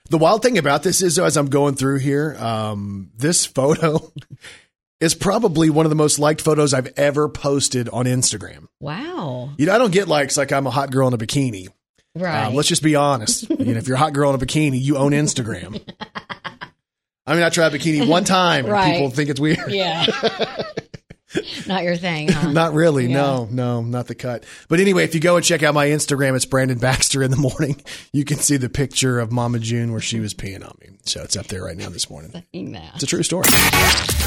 The 0.09 0.17
wild 0.17 0.41
thing 0.43 0.57
about 0.57 0.83
this 0.83 1.01
is, 1.01 1.17
as 1.17 1.35
I'm 1.35 1.47
going 1.47 1.75
through 1.75 1.99
here, 1.99 2.35
um, 2.39 3.09
this 3.17 3.45
photo 3.45 4.11
is 4.99 5.15
probably 5.15 5.69
one 5.69 5.85
of 5.85 5.89
the 5.89 5.95
most 5.95 6.19
liked 6.19 6.41
photos 6.41 6.73
I've 6.73 6.93
ever 6.95 7.27
posted 7.27 7.89
on 7.89 8.05
Instagram. 8.05 8.67
Wow. 8.79 9.49
You 9.57 9.65
know, 9.65 9.73
I 9.73 9.77
don't 9.77 9.91
get 9.91 10.07
likes 10.07 10.37
like 10.37 10.51
I'm 10.51 10.67
a 10.67 10.71
hot 10.71 10.91
girl 10.91 11.07
in 11.07 11.13
a 11.13 11.17
bikini. 11.17 11.67
Right. 12.15 12.45
Um, 12.45 12.53
let's 12.53 12.67
just 12.69 12.83
be 12.83 12.95
honest. 12.95 13.49
you 13.49 13.57
know, 13.73 13.77
if 13.77 13.87
you're 13.87 13.97
a 13.97 13.99
hot 13.99 14.13
girl 14.13 14.29
in 14.29 14.35
a 14.41 14.45
bikini, 14.45 14.79
you 14.81 14.95
own 14.97 15.11
Instagram. 15.11 15.81
I 17.27 17.33
mean, 17.33 17.43
I 17.43 17.49
tried 17.49 17.71
bikini 17.73 18.07
one 18.07 18.23
time 18.23 18.65
and 18.65 18.71
Right. 18.73 18.93
people 18.93 19.09
think 19.09 19.29
it's 19.31 19.39
weird. 19.39 19.69
yeah. 19.71 20.05
not 21.67 21.83
your 21.83 21.95
thing, 21.95 22.29
huh? 22.29 22.51
Not 22.51 22.73
really. 22.73 23.07
No, 23.07 23.47
no, 23.51 23.81
not 23.81 24.07
the 24.07 24.15
cut. 24.15 24.43
But 24.67 24.79
anyway, 24.79 25.03
if 25.03 25.15
you 25.15 25.21
go 25.21 25.35
and 25.35 25.45
check 25.45 25.63
out 25.63 25.73
my 25.73 25.87
Instagram, 25.87 26.35
it's 26.35 26.45
Brandon 26.45 26.77
Baxter 26.77 27.23
in 27.23 27.31
the 27.31 27.37
morning. 27.37 27.81
You 28.13 28.25
can 28.25 28.37
see 28.37 28.57
the 28.57 28.69
picture 28.69 29.19
of 29.19 29.31
Mama 29.31 29.59
June 29.59 29.91
where 29.91 30.01
she 30.01 30.19
was 30.19 30.33
peeing 30.33 30.63
on 30.63 30.77
me. 30.81 30.89
So 31.03 31.21
it's 31.21 31.35
up 31.37 31.47
there 31.47 31.63
right 31.63 31.77
now 31.77 31.89
this 31.89 32.09
morning. 32.09 32.31
It's 32.51 33.03
a 33.03 33.07
true 33.07 33.23
story. 33.23 33.45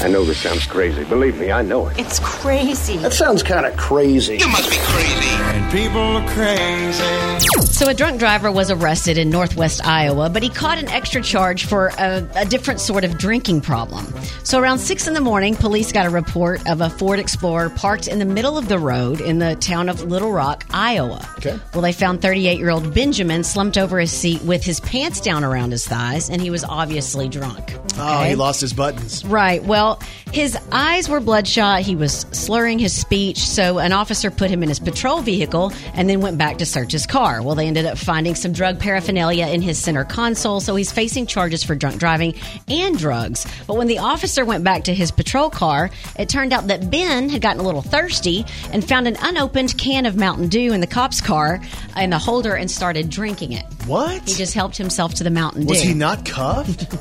I 0.01 0.07
know 0.09 0.23
this 0.23 0.39
sounds 0.39 0.65
crazy. 0.65 1.03
Believe 1.03 1.37
me, 1.37 1.51
I 1.51 1.61
know 1.61 1.87
it. 1.87 1.99
It's 1.99 2.19
crazy. 2.19 2.97
That 2.97 3.13
sounds 3.13 3.43
kind 3.43 3.65
of 3.65 3.75
crazy. 3.75 4.37
You 4.37 4.47
must 4.47 4.69
be 4.69 4.77
crazy. 4.77 5.29
And 5.29 5.71
people 5.71 5.99
are 5.99 6.27
crazy. 6.29 7.65
So, 7.65 7.87
a 7.87 7.93
drunk 7.93 8.19
driver 8.19 8.51
was 8.51 8.71
arrested 8.71 9.17
in 9.17 9.29
northwest 9.29 9.85
Iowa, 9.85 10.29
but 10.29 10.43
he 10.43 10.49
caught 10.49 10.77
an 10.77 10.89
extra 10.89 11.21
charge 11.21 11.65
for 11.65 11.87
a, 11.97 12.27
a 12.35 12.45
different 12.45 12.79
sort 12.79 13.03
of 13.03 13.17
drinking 13.17 13.61
problem. 13.61 14.05
So, 14.43 14.59
around 14.59 14.79
6 14.79 15.07
in 15.07 15.13
the 15.13 15.21
morning, 15.21 15.55
police 15.55 15.91
got 15.91 16.05
a 16.05 16.09
report 16.09 16.65
of 16.67 16.81
a 16.81 16.89
Ford 16.99 17.17
Explorer 17.17 17.69
parked 17.69 18.09
in 18.09 18.19
the 18.19 18.25
middle 18.25 18.57
of 18.57 18.67
the 18.67 18.77
road 18.77 19.21
in 19.21 19.39
the 19.39 19.55
town 19.55 19.87
of 19.87 20.03
Little 20.03 20.33
Rock, 20.33 20.65
Iowa. 20.71 21.25
Okay. 21.37 21.57
Well, 21.73 21.81
they 21.81 21.93
found 21.93 22.21
38 22.21 22.59
year 22.59 22.69
old 22.69 22.93
Benjamin 22.93 23.45
slumped 23.45 23.77
over 23.77 23.99
his 23.99 24.11
seat 24.11 24.41
with 24.41 24.65
his 24.65 24.81
pants 24.81 25.21
down 25.21 25.45
around 25.45 25.71
his 25.71 25.87
thighs, 25.87 26.29
and 26.29 26.41
he 26.41 26.49
was 26.49 26.65
obviously 26.65 27.29
drunk. 27.29 27.73
Oh, 27.97 28.23
he 28.23 28.35
lost 28.35 28.59
his 28.59 28.73
buttons. 28.73 29.23
Right. 29.23 29.63
Well, 29.63 30.01
his 30.31 30.57
eyes 30.71 31.09
were 31.09 31.19
bloodshot. 31.19 31.81
He 31.81 31.95
was 31.95 32.21
slurring 32.31 32.79
his 32.79 32.93
speech. 32.93 33.39
So 33.39 33.79
an 33.79 33.91
officer 33.93 34.29
put 34.29 34.49
him 34.49 34.61
in 34.63 34.69
his 34.69 34.79
patrol 34.79 35.21
vehicle 35.21 35.71
and 35.93 36.09
then 36.09 36.21
went 36.21 36.37
back 36.37 36.59
to 36.59 36.65
search 36.65 36.91
his 36.91 37.05
car. 37.05 37.41
Well, 37.41 37.55
they 37.55 37.67
ended 37.67 37.85
up 37.85 37.97
finding 37.97 38.35
some 38.35 38.51
drug 38.53 38.79
paraphernalia 38.79 39.47
in 39.47 39.61
his 39.61 39.79
center 39.79 40.03
console. 40.03 40.59
So 40.59 40.75
he's 40.75 40.91
facing 40.91 41.25
charges 41.25 41.63
for 41.63 41.75
drunk 41.75 41.99
driving 41.99 42.35
and 42.67 42.97
drugs. 42.97 43.45
But 43.67 43.77
when 43.77 43.87
the 43.87 43.99
officer 43.99 44.45
went 44.45 44.63
back 44.63 44.83
to 44.85 44.93
his 44.93 45.11
patrol 45.11 45.49
car, 45.49 45.89
it 46.17 46.29
turned 46.29 46.53
out 46.53 46.67
that 46.67 46.89
Ben 46.91 47.29
had 47.29 47.41
gotten 47.41 47.59
a 47.59 47.63
little 47.63 47.81
thirsty 47.81 48.45
and 48.71 48.87
found 48.87 49.07
an 49.07 49.17
unopened 49.21 49.77
can 49.77 50.05
of 50.05 50.15
Mountain 50.15 50.49
Dew 50.49 50.73
in 50.73 50.81
the 50.81 50.87
cop's 50.87 51.21
car 51.21 51.61
in 51.97 52.11
the 52.11 52.19
holder 52.19 52.55
and 52.55 52.69
started 52.69 53.09
drinking 53.09 53.53
it. 53.53 53.65
What? 53.85 54.27
He 54.29 54.35
just 54.35 54.53
helped 54.53 54.77
himself 54.77 55.15
to 55.15 55.23
the 55.23 55.31
Mountain 55.31 55.63
Dew. 55.63 55.69
was 55.69 55.81
he 55.81 55.93
not 55.93 56.25
cuffed? 56.25 56.95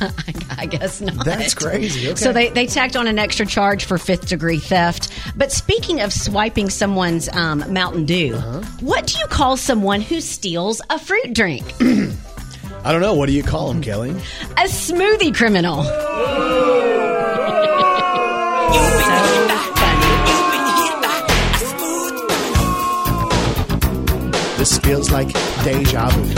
I 0.58 0.66
guess 0.66 1.00
not. 1.00 1.24
That's 1.24 1.54
crazy. 1.54 2.08
Okay. 2.08 2.16
So 2.16 2.32
they, 2.32 2.50
they 2.50 2.59
tacked 2.66 2.96
on 2.96 3.06
an 3.06 3.18
extra 3.18 3.46
charge 3.46 3.84
for 3.84 3.98
fifth 3.98 4.26
degree 4.28 4.58
theft. 4.58 5.10
But 5.36 5.52
speaking 5.52 6.00
of 6.00 6.12
swiping 6.12 6.70
someone's 6.70 7.28
um, 7.30 7.64
Mountain 7.72 8.06
Dew, 8.06 8.34
Uh-huh. 8.36 8.62
what 8.80 9.06
do 9.06 9.18
you 9.18 9.26
call 9.26 9.56
someone 9.56 10.00
who 10.00 10.20
steals 10.20 10.80
a 10.90 10.98
fruit 10.98 11.32
drink? 11.32 11.72
I 12.84 12.92
don't 12.92 13.02
know. 13.02 13.14
What 13.14 13.26
do 13.26 13.32
you 13.32 13.42
call 13.42 13.70
him, 13.70 13.82
Kelly? 13.82 14.10
a 14.10 14.64
smoothie 14.66 15.34
criminal. 15.34 15.84
This 24.58 24.76
feels 24.78 25.10
like 25.10 25.28
deja 25.64 26.08
vu. 26.10 26.22
Do, 26.28 26.34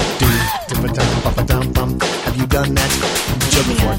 da-ba-dum, 0.68 1.22
ba-ba-dum, 1.24 1.72
bum. 1.72 1.98
Have 2.00 2.36
you 2.36 2.46
done 2.46 2.74
that 2.76 2.90
show 3.50 3.64
before? 3.66 3.98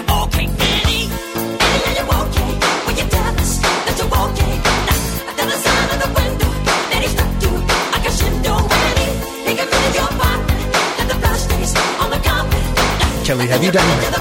Kelly, 13.31 13.47
have 13.47 13.63
you 13.63 13.71
done 13.71 13.87
that? 13.87 14.11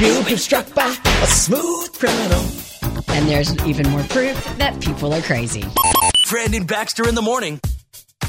You've 0.00 0.26
been 0.26 0.36
struck 0.36 0.74
by 0.74 0.96
a 1.22 1.26
smooth 1.28 1.92
criminal. 1.96 2.44
And 3.10 3.28
there's 3.28 3.54
even 3.64 3.88
more 3.90 4.02
proof 4.08 4.58
that 4.58 4.80
people 4.80 5.14
are 5.14 5.22
crazy. 5.22 5.62
Brandon 6.28 6.66
Baxter 6.66 7.08
in 7.08 7.14
the 7.14 7.22
morning. 7.22 7.60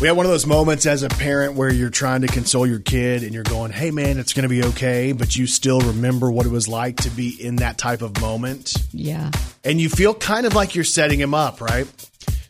We 0.03 0.07
had 0.07 0.17
one 0.17 0.25
of 0.25 0.33
those 0.33 0.45
moments 0.45 0.85
as 0.85 1.01
a 1.03 1.07
parent 1.07 1.53
where 1.53 1.71
you're 1.71 1.89
trying 1.89 2.23
to 2.23 2.27
console 2.27 2.67
your 2.67 2.79
kid 2.79 3.23
and 3.23 3.33
you're 3.33 3.45
going, 3.45 3.71
hey, 3.71 3.89
man, 3.89 4.19
it's 4.19 4.33
going 4.33 4.43
to 4.43 4.49
be 4.49 4.61
okay. 4.61 5.13
But 5.13 5.37
you 5.37 5.47
still 5.47 5.79
remember 5.79 6.29
what 6.29 6.45
it 6.45 6.49
was 6.49 6.67
like 6.67 6.97
to 7.03 7.09
be 7.09 7.29
in 7.41 7.55
that 7.55 7.77
type 7.77 8.01
of 8.01 8.19
moment. 8.19 8.73
Yeah. 8.91 9.31
And 9.63 9.79
you 9.79 9.87
feel 9.87 10.13
kind 10.13 10.45
of 10.45 10.55
like 10.55 10.75
you're 10.75 10.83
setting 10.83 11.21
him 11.21 11.33
up, 11.33 11.61
right? 11.61 11.87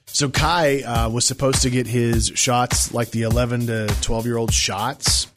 So 0.08 0.32
Kai 0.32 0.82
uh, 0.82 1.10
was 1.10 1.26
supposed 1.26 1.62
to 1.62 1.70
get 1.70 1.86
his 1.86 2.32
shots, 2.34 2.92
like 2.92 3.12
the 3.12 3.22
11 3.22 3.68
to 3.68 3.88
12 4.02 4.26
year 4.26 4.38
old 4.38 4.52
shots, 4.52 5.28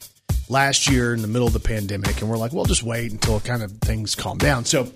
last 0.49 0.89
year 0.89 1.13
in 1.13 1.21
the 1.21 1.27
middle 1.27 1.45
of 1.45 1.53
the 1.53 1.59
pandemic. 1.59 2.19
And 2.21 2.31
we're 2.31 2.37
like, 2.37 2.51
well, 2.51 2.65
just 2.65 2.81
wait 2.81 3.11
until 3.11 3.39
kind 3.41 3.61
of 3.61 3.71
things 3.73 4.15
calm 4.15 4.39
down. 4.39 4.65
So 4.65 4.91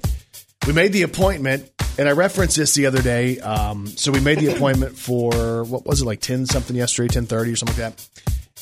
we 0.68 0.74
made 0.74 0.94
the 0.94 1.04
appointment, 1.04 1.70
and 1.98 2.08
I 2.08 2.12
referenced 2.12 2.58
this 2.58 2.74
the 2.74 2.86
other 2.86 3.02
day. 3.02 3.40
Um, 3.40 3.88
so 3.88 4.12
we 4.12 4.20
made 4.20 4.40
the 4.40 4.48
appointment 4.56 4.98
for 4.98 5.64
what 5.64 5.86
was 5.86 6.02
it 6.02 6.06
like 6.06 6.22
ten 6.22 6.46
something 6.46 6.76
yesterday, 6.76 7.08
ten 7.08 7.26
thirty 7.26 7.52
or 7.52 7.56
something 7.56 7.82
like 7.82 7.96
that. 7.96 8.08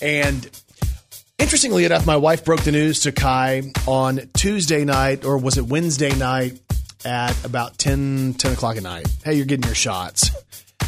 And 0.01 0.49
interestingly 1.37 1.85
enough, 1.85 2.05
my 2.05 2.17
wife 2.17 2.45
broke 2.45 2.61
the 2.61 2.71
news 2.71 3.01
to 3.01 3.11
Kai 3.11 3.71
on 3.87 4.29
Tuesday 4.33 4.85
night, 4.85 5.25
or 5.25 5.37
was 5.37 5.57
it 5.57 5.65
Wednesday 5.65 6.13
night 6.15 6.59
at 7.05 7.45
about 7.45 7.77
10, 7.77 8.35
10 8.35 8.53
o'clock 8.53 8.77
at 8.77 8.83
night. 8.83 9.07
Hey, 9.23 9.35
you're 9.35 9.45
getting 9.45 9.65
your 9.65 9.75
shots. 9.75 10.31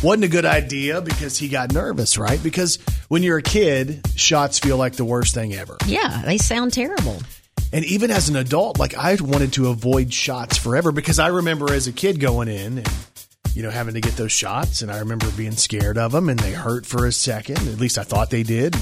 Wasn't 0.03 0.23
a 0.23 0.27
good 0.27 0.45
idea 0.45 1.01
because 1.01 1.37
he 1.37 1.47
got 1.47 1.71
nervous, 1.71 2.17
right? 2.17 2.41
Because 2.41 2.77
when 3.07 3.21
you're 3.23 3.37
a 3.37 3.43
kid, 3.43 4.01
shots 4.15 4.57
feel 4.57 4.77
like 4.77 4.93
the 4.93 5.05
worst 5.05 5.33
thing 5.33 5.53
ever. 5.53 5.77
Yeah, 5.85 6.23
they 6.25 6.37
sound 6.37 6.73
terrible. 6.73 7.21
And 7.73 7.85
even 7.85 8.11
as 8.11 8.29
an 8.29 8.35
adult, 8.35 8.79
like 8.79 8.95
I 8.95 9.15
wanted 9.19 9.53
to 9.53 9.69
avoid 9.69 10.13
shots 10.13 10.57
forever 10.57 10.91
because 10.91 11.19
I 11.19 11.27
remember 11.27 11.73
as 11.73 11.87
a 11.87 11.91
kid 11.91 12.19
going 12.19 12.47
in 12.47 12.79
and 12.79 12.89
you 13.53 13.63
know 13.63 13.69
having 13.69 13.93
to 13.93 14.01
get 14.01 14.13
those 14.13 14.31
shots, 14.31 14.81
and 14.81 14.91
I 14.91 14.99
remember 14.99 15.29
being 15.31 15.53
scared 15.53 15.97
of 15.97 16.11
them, 16.11 16.29
and 16.29 16.39
they 16.39 16.51
hurt 16.51 16.85
for 16.85 17.05
a 17.05 17.11
second. 17.11 17.57
At 17.59 17.79
least 17.79 17.97
I 17.97 18.03
thought 18.03 18.29
they 18.29 18.43
did, 18.43 18.75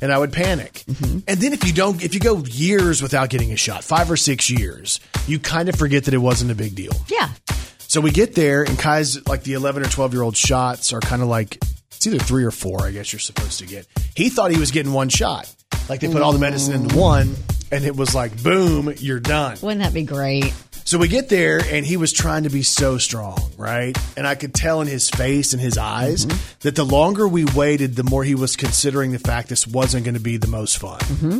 and 0.00 0.12
I 0.12 0.18
would 0.18 0.32
panic. 0.32 0.84
Mm-hmm. 0.86 1.18
And 1.26 1.40
then 1.40 1.52
if 1.52 1.66
you 1.66 1.72
don't, 1.72 2.02
if 2.02 2.14
you 2.14 2.20
go 2.20 2.38
years 2.38 3.02
without 3.02 3.30
getting 3.30 3.52
a 3.52 3.56
shot, 3.56 3.84
five 3.84 4.10
or 4.10 4.16
six 4.16 4.50
years, 4.50 5.00
you 5.26 5.38
kind 5.38 5.68
of 5.68 5.76
forget 5.76 6.04
that 6.04 6.14
it 6.14 6.18
wasn't 6.18 6.50
a 6.50 6.54
big 6.54 6.74
deal. 6.74 6.92
Yeah. 7.08 7.30
So 7.78 8.00
we 8.00 8.10
get 8.10 8.34
there, 8.34 8.62
and 8.64 8.78
Kai's 8.78 9.26
like 9.28 9.44
the 9.44 9.52
11 9.52 9.84
or 9.84 9.86
12 9.86 10.12
year 10.14 10.22
old 10.22 10.36
shots 10.36 10.92
are 10.92 11.00
kind 11.00 11.22
of 11.22 11.28
like 11.28 11.58
it's 11.92 12.06
either 12.06 12.18
three 12.18 12.44
or 12.44 12.50
four, 12.50 12.82
I 12.82 12.90
guess 12.90 13.12
you're 13.12 13.20
supposed 13.20 13.60
to 13.60 13.66
get. 13.66 13.86
He 14.14 14.28
thought 14.28 14.50
he 14.50 14.58
was 14.58 14.70
getting 14.70 14.92
one 14.92 15.08
shot. 15.08 15.52
Like 15.88 16.00
they 16.00 16.08
put 16.08 16.22
all 16.22 16.32
the 16.32 16.38
medicine 16.38 16.74
into 16.74 16.94
mm. 16.94 17.00
one, 17.00 17.34
and 17.70 17.84
it 17.84 17.96
was 17.96 18.14
like, 18.14 18.42
boom, 18.42 18.94
you're 18.98 19.20
done. 19.20 19.56
Wouldn't 19.62 19.82
that 19.82 19.94
be 19.94 20.04
great? 20.04 20.52
So 20.86 20.98
we 20.98 21.08
get 21.08 21.30
there, 21.30 21.60
and 21.64 21.86
he 21.86 21.96
was 21.96 22.12
trying 22.12 22.42
to 22.42 22.50
be 22.50 22.62
so 22.62 22.98
strong, 22.98 23.38
right? 23.56 23.96
And 24.18 24.26
I 24.26 24.34
could 24.34 24.52
tell 24.52 24.82
in 24.82 24.86
his 24.86 25.08
face 25.08 25.54
and 25.54 25.62
his 25.62 25.78
eyes 25.78 26.26
mm-hmm. 26.26 26.36
that 26.60 26.76
the 26.76 26.84
longer 26.84 27.26
we 27.26 27.46
waited, 27.46 27.96
the 27.96 28.04
more 28.04 28.22
he 28.22 28.34
was 28.34 28.54
considering 28.54 29.12
the 29.12 29.18
fact 29.18 29.48
this 29.48 29.66
wasn't 29.66 30.04
going 30.04 30.14
to 30.14 30.20
be 30.20 30.36
the 30.36 30.46
most 30.46 30.76
fun. 30.76 30.98
Mm-hmm. 30.98 31.38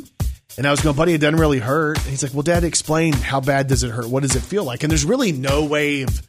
And 0.56 0.66
I 0.66 0.70
was 0.70 0.80
going, 0.80 0.96
buddy, 0.96 1.12
it 1.12 1.20
doesn't 1.20 1.38
really 1.38 1.58
hurt. 1.58 1.98
And 1.98 2.06
he's 2.06 2.22
like, 2.22 2.32
well, 2.32 2.42
Dad, 2.42 2.64
explain 2.64 3.12
how 3.12 3.40
bad 3.40 3.66
does 3.66 3.82
it 3.82 3.90
hurt? 3.90 4.06
What 4.06 4.22
does 4.22 4.34
it 4.34 4.40
feel 4.40 4.64
like? 4.64 4.82
And 4.82 4.90
there's 4.90 5.04
really 5.04 5.32
no 5.32 5.64
way 5.64 6.02
of, 6.02 6.22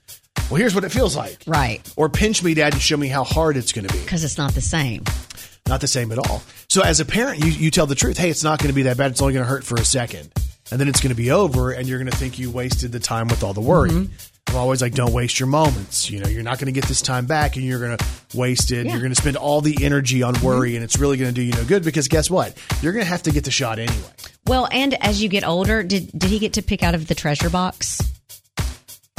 well, 0.49 0.55
here's 0.55 0.75
what 0.75 0.83
it 0.83 0.89
feels 0.89 1.15
like. 1.15 1.37
Right. 1.47 1.81
Or 1.95 2.09
pinch 2.09 2.43
me, 2.43 2.53
Dad, 2.53 2.73
and 2.73 2.81
show 2.81 2.97
me 2.97 3.07
how 3.07 3.23
hard 3.23 3.55
it's 3.55 3.71
going 3.71 3.87
to 3.87 3.93
be. 3.93 4.01
Because 4.01 4.23
it's 4.23 4.37
not 4.37 4.53
the 4.53 4.61
same. 4.61 5.03
Not 5.67 5.82
the 5.82 5.88
same 5.88 6.12
at 6.12 6.19
all. 6.19 6.43
So 6.67 6.82
as 6.84 6.99
a 6.99 7.06
parent, 7.06 7.43
you, 7.43 7.49
you 7.49 7.71
tell 7.71 7.88
the 7.88 7.95
truth. 7.95 8.17
Hey, 8.17 8.30
it's 8.30 8.43
not 8.43 8.60
going 8.60 8.69
to 8.69 8.75
be 8.75 8.84
that 8.84 8.97
bad. 8.97 9.12
It's 9.12 9.21
only 9.21 9.34
going 9.34 9.45
to 9.45 9.49
hurt 9.49 9.63
for 9.63 9.75
a 9.75 9.86
second. 9.86 10.32
And 10.71 10.80
then 10.80 10.88
it's 10.88 10.99
going 10.99 11.10
to 11.10 11.15
be 11.15 11.32
over, 11.32 11.71
and 11.71 11.88
you're 11.88 11.99
going 11.99 12.10
to 12.10 12.17
think 12.17 12.39
you 12.39 12.49
wasted 12.49 12.91
the 12.91 12.99
time 12.99 13.28
with 13.28 13.43
all 13.43 13.54
the 13.54 13.62
worry. 13.62 13.91
Mm-hmm. 13.91 14.13
I'm 14.47 14.56
always 14.58 14.82
like, 14.82 14.93
don't 14.93 15.12
waste 15.12 15.39
your 15.39 15.47
moments. 15.47 16.10
You 16.10 16.19
know, 16.19 16.28
you're 16.28 16.43
not 16.43 16.60
going 16.60 16.67
to 16.67 16.71
get 16.71 16.86
this 16.86 17.01
time 17.01 17.25
back, 17.25 17.56
and 17.56 17.65
you're 17.65 17.80
going 17.80 17.97
to 17.97 18.06
waste 18.34 18.71
it. 18.71 18.86
Yeah. 18.86 18.91
You're 18.91 19.01
going 19.01 19.13
to 19.13 19.19
spend 19.19 19.38
all 19.38 19.62
the 19.62 19.84
energy 19.84 20.23
on 20.23 20.34
mm-hmm. 20.36 20.45
worry, 20.45 20.75
and 20.75 20.84
it's 20.84 20.97
really 20.97 21.17
going 21.17 21.30
to 21.30 21.36
do 21.36 21.41
you 21.41 21.54
no 21.54 21.63
good 21.65 21.84
because 21.84 22.08
guess 22.08 22.30
what? 22.30 22.56
You're 22.82 22.93
going 22.93 23.04
to 23.04 23.10
have 23.10 23.23
to 23.23 23.32
get 23.32 23.43
the 23.43 23.51
shot 23.51 23.80
anyway. 23.80 24.10
Well, 24.47 24.67
and 24.71 24.93
as 25.04 25.21
you 25.21 25.30
get 25.30 25.43
older, 25.43 25.84
did 25.84 26.12
did 26.17 26.30
he 26.30 26.39
get 26.39 26.54
to 26.54 26.62
pick 26.62 26.84
out 26.84 26.95
of 26.95 27.08
the 27.08 27.15
treasure 27.15 27.49
box? 27.49 28.01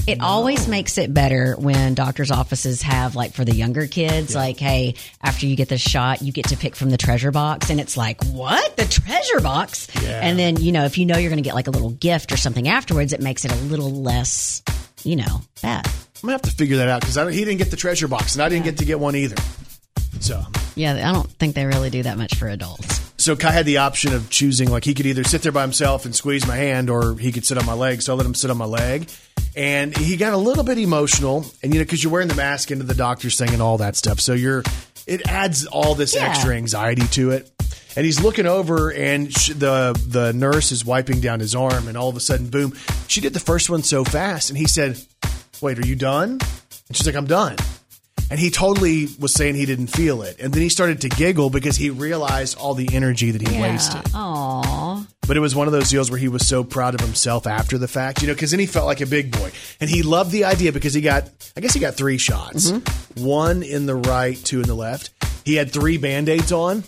It 0.07 0.21
always 0.21 0.69
makes 0.69 0.99
it 0.99 1.13
better 1.13 1.57
when 1.59 1.95
doctors' 1.95 2.31
offices 2.31 2.83
have 2.83 3.17
like 3.17 3.33
for 3.33 3.45
the 3.45 3.55
younger 3.55 3.89
kids, 3.89 4.37
like, 4.37 4.59
hey, 4.59 4.95
after 5.21 5.47
you 5.47 5.57
get 5.57 5.69
the 5.69 5.79
shot, 5.79 6.23
you 6.23 6.33
get 6.33 6.49
to 6.49 6.57
pick 6.57 6.77
from 6.77 6.91
the 6.91 6.97
treasure 6.97 7.33
box, 7.33 7.71
and 7.71 7.81
it's 7.81 7.97
like, 7.97 8.23
what 8.27 8.77
the 8.77 8.85
treasure 8.85 9.41
box? 9.41 9.89
Yeah. 10.01 10.21
And 10.23 10.39
then 10.39 10.57
you 10.59 10.71
know, 10.71 10.85
if 10.85 10.97
you 10.97 11.07
know 11.07 11.19
you're 11.19 11.31
going 11.31 11.43
to 11.43 11.49
get 11.49 11.55
like 11.55 11.67
a 11.67 11.73
little 11.73 11.91
gift 11.91 12.31
or 12.31 12.37
something 12.37 12.69
afterwards, 12.69 13.13
it 13.13 13.21
makes 13.21 13.45
it 13.45 13.53
a 13.53 13.57
little 13.57 13.91
less, 13.91 14.63
you 15.03 15.17
know, 15.17 15.43
bad. 15.61 15.87
I'm 15.87 15.93
gonna 16.23 16.33
have 16.33 16.43
to 16.43 16.51
figure 16.51 16.77
that 16.79 16.89
out 16.89 17.01
because 17.01 17.17
he 17.35 17.45
didn't 17.45 17.59
get 17.59 17.71
the 17.71 17.77
treasure 17.77 18.09
box, 18.09 18.35
and 18.35 18.43
I 18.43 18.49
didn't 18.49 18.65
get 18.65 18.79
to 18.79 18.85
get 18.85 19.01
one 19.01 19.17
either. 19.17 19.37
So 20.21 20.43
Yeah, 20.77 20.95
I 21.09 21.13
don't 21.13 21.31
think 21.33 21.55
they 21.55 21.67
really 21.67 21.91
do 21.91 22.03
that 22.05 22.17
much 22.17 22.37
for 22.37 22.49
adults. 22.49 23.06
So 23.27 23.35
Kai 23.35 23.51
had 23.51 23.67
the 23.67 23.79
option 23.79 24.13
of 24.13 24.31
choosing, 24.31 24.71
like 24.71 24.85
he 24.85 24.95
could 24.95 25.05
either 25.05 25.25
sit 25.25 25.43
there 25.43 25.51
by 25.51 25.63
himself 25.63 26.05
and 26.05 26.15
squeeze 26.15 26.47
my 26.47 26.55
hand, 26.55 26.89
or 26.89 27.17
he 27.17 27.33
could 27.33 27.45
sit 27.45 27.59
on 27.59 27.67
my 27.67 27.73
leg. 27.73 28.01
So 28.01 28.13
I 28.13 28.17
let 28.17 28.25
him 28.25 28.37
sit 28.37 28.53
on 28.53 28.57
my 28.57 28.67
leg, 28.67 29.09
and 29.57 29.97
he 29.97 30.17
got 30.17 30.33
a 30.33 30.37
little 30.37 30.63
bit 30.63 30.79
emotional. 30.79 31.45
And 31.61 31.75
you 31.75 31.81
know, 31.81 31.85
because 31.85 32.05
you're 32.05 32.13
wearing 32.13 32.29
the 32.29 32.37
mask 32.37 32.71
into 32.71 32.85
the 32.85 32.95
doctor's 32.95 33.37
thing 33.37 33.49
and 33.53 33.61
all 33.61 33.79
that 33.79 33.97
stuff, 33.97 34.21
so 34.21 34.33
you're 34.33 34.63
it 35.09 35.27
adds 35.29 35.67
all 35.67 35.97
this 35.97 36.15
Yeah. 36.15 36.29
extra 36.29 36.55
anxiety 36.55 37.05
to 37.09 37.33
it. 37.33 37.51
And 37.97 38.07
he's 38.07 38.21
looking 38.21 38.47
over, 38.47 38.93
and 38.93 39.37
sh- 39.37 39.49
the 39.57 40.01
the 40.07 40.33
nurse 40.33 40.71
is 40.71 40.85
wiping 40.85 41.21
down 41.21 41.41
his 41.41 41.57
arm, 41.57 41.89
and 41.89 41.97
all 41.99 42.09
of 42.09 42.15
a 42.17 42.21
sudden, 42.21 42.47
boom! 42.47 42.75
She 43.09 43.21
did 43.21 43.33
the 43.35 43.41
first 43.41 43.69
one 43.69 43.83
so 43.83 44.05
fast, 44.05 44.51
and 44.51 44.57
he 44.57 44.69
said, 44.69 45.01
"Wait, 45.61 45.81
are 45.81 45.87
you 45.87 45.97
done?" 45.97 46.39
And 46.87 46.97
she's 46.97 47.05
like, 47.07 47.17
"I'm 47.17 47.27
done." 47.27 47.57
And 48.31 48.41
he 48.41 48.51
totally 48.51 49.09
was 49.19 49.33
saying 49.33 49.55
he 49.55 49.67
didn't 49.67 49.87
feel 49.89 50.23
it. 50.23 50.41
And 50.41 50.53
then 50.53 50.63
he 50.63 50.69
started 50.69 51.03
to 51.03 51.09
giggle 51.09 51.51
because 51.51 51.77
he 51.77 51.91
realized 51.91 52.59
all 52.59 52.75
the 52.75 52.89
energy 52.93 53.31
that 53.31 53.47
he 53.47 53.61
wasted. 53.61 54.03
Aww. 54.13 55.07
But 55.27 55.37
it 55.37 55.41
was 55.41 55.55
one 55.55 55.67
of 55.67 55.73
those 55.73 55.91
deals 55.91 56.11
where 56.11 56.19
he 56.19 56.29
was 56.29 56.47
so 56.47 56.65
proud 56.65 56.95
of 56.95 57.01
himself 57.01 57.47
after 57.47 57.79
the 57.79 57.89
fact, 57.89 58.23
you 58.23 58.29
know, 58.29 58.35
because 58.35 58.51
then 58.51 58.61
he 58.61 58.67
felt 58.67 58.87
like 58.87 59.01
a 59.01 59.07
big 59.07 59.33
boy. 59.33 59.51
And 59.81 59.91
he 59.91 60.03
loved 60.03 60.31
the 60.31 60.45
idea 60.45 60.73
because 60.73 60.95
he 60.95 61.01
got, 61.01 61.29
I 61.57 61.61
guess 61.61 61.73
he 61.75 61.81
got 61.81 61.95
three 61.95 62.19
shots 62.19 62.71
mm-hmm. 62.71 63.25
one 63.25 63.63
in 63.63 63.87
the 63.87 63.95
right, 63.97 64.37
two 64.37 64.61
in 64.61 64.67
the 64.67 64.75
left. 64.75 65.11
He 65.45 65.55
had 65.55 65.71
three 65.71 65.97
band 65.99 66.29
aids 66.29 66.53
on. 66.53 66.85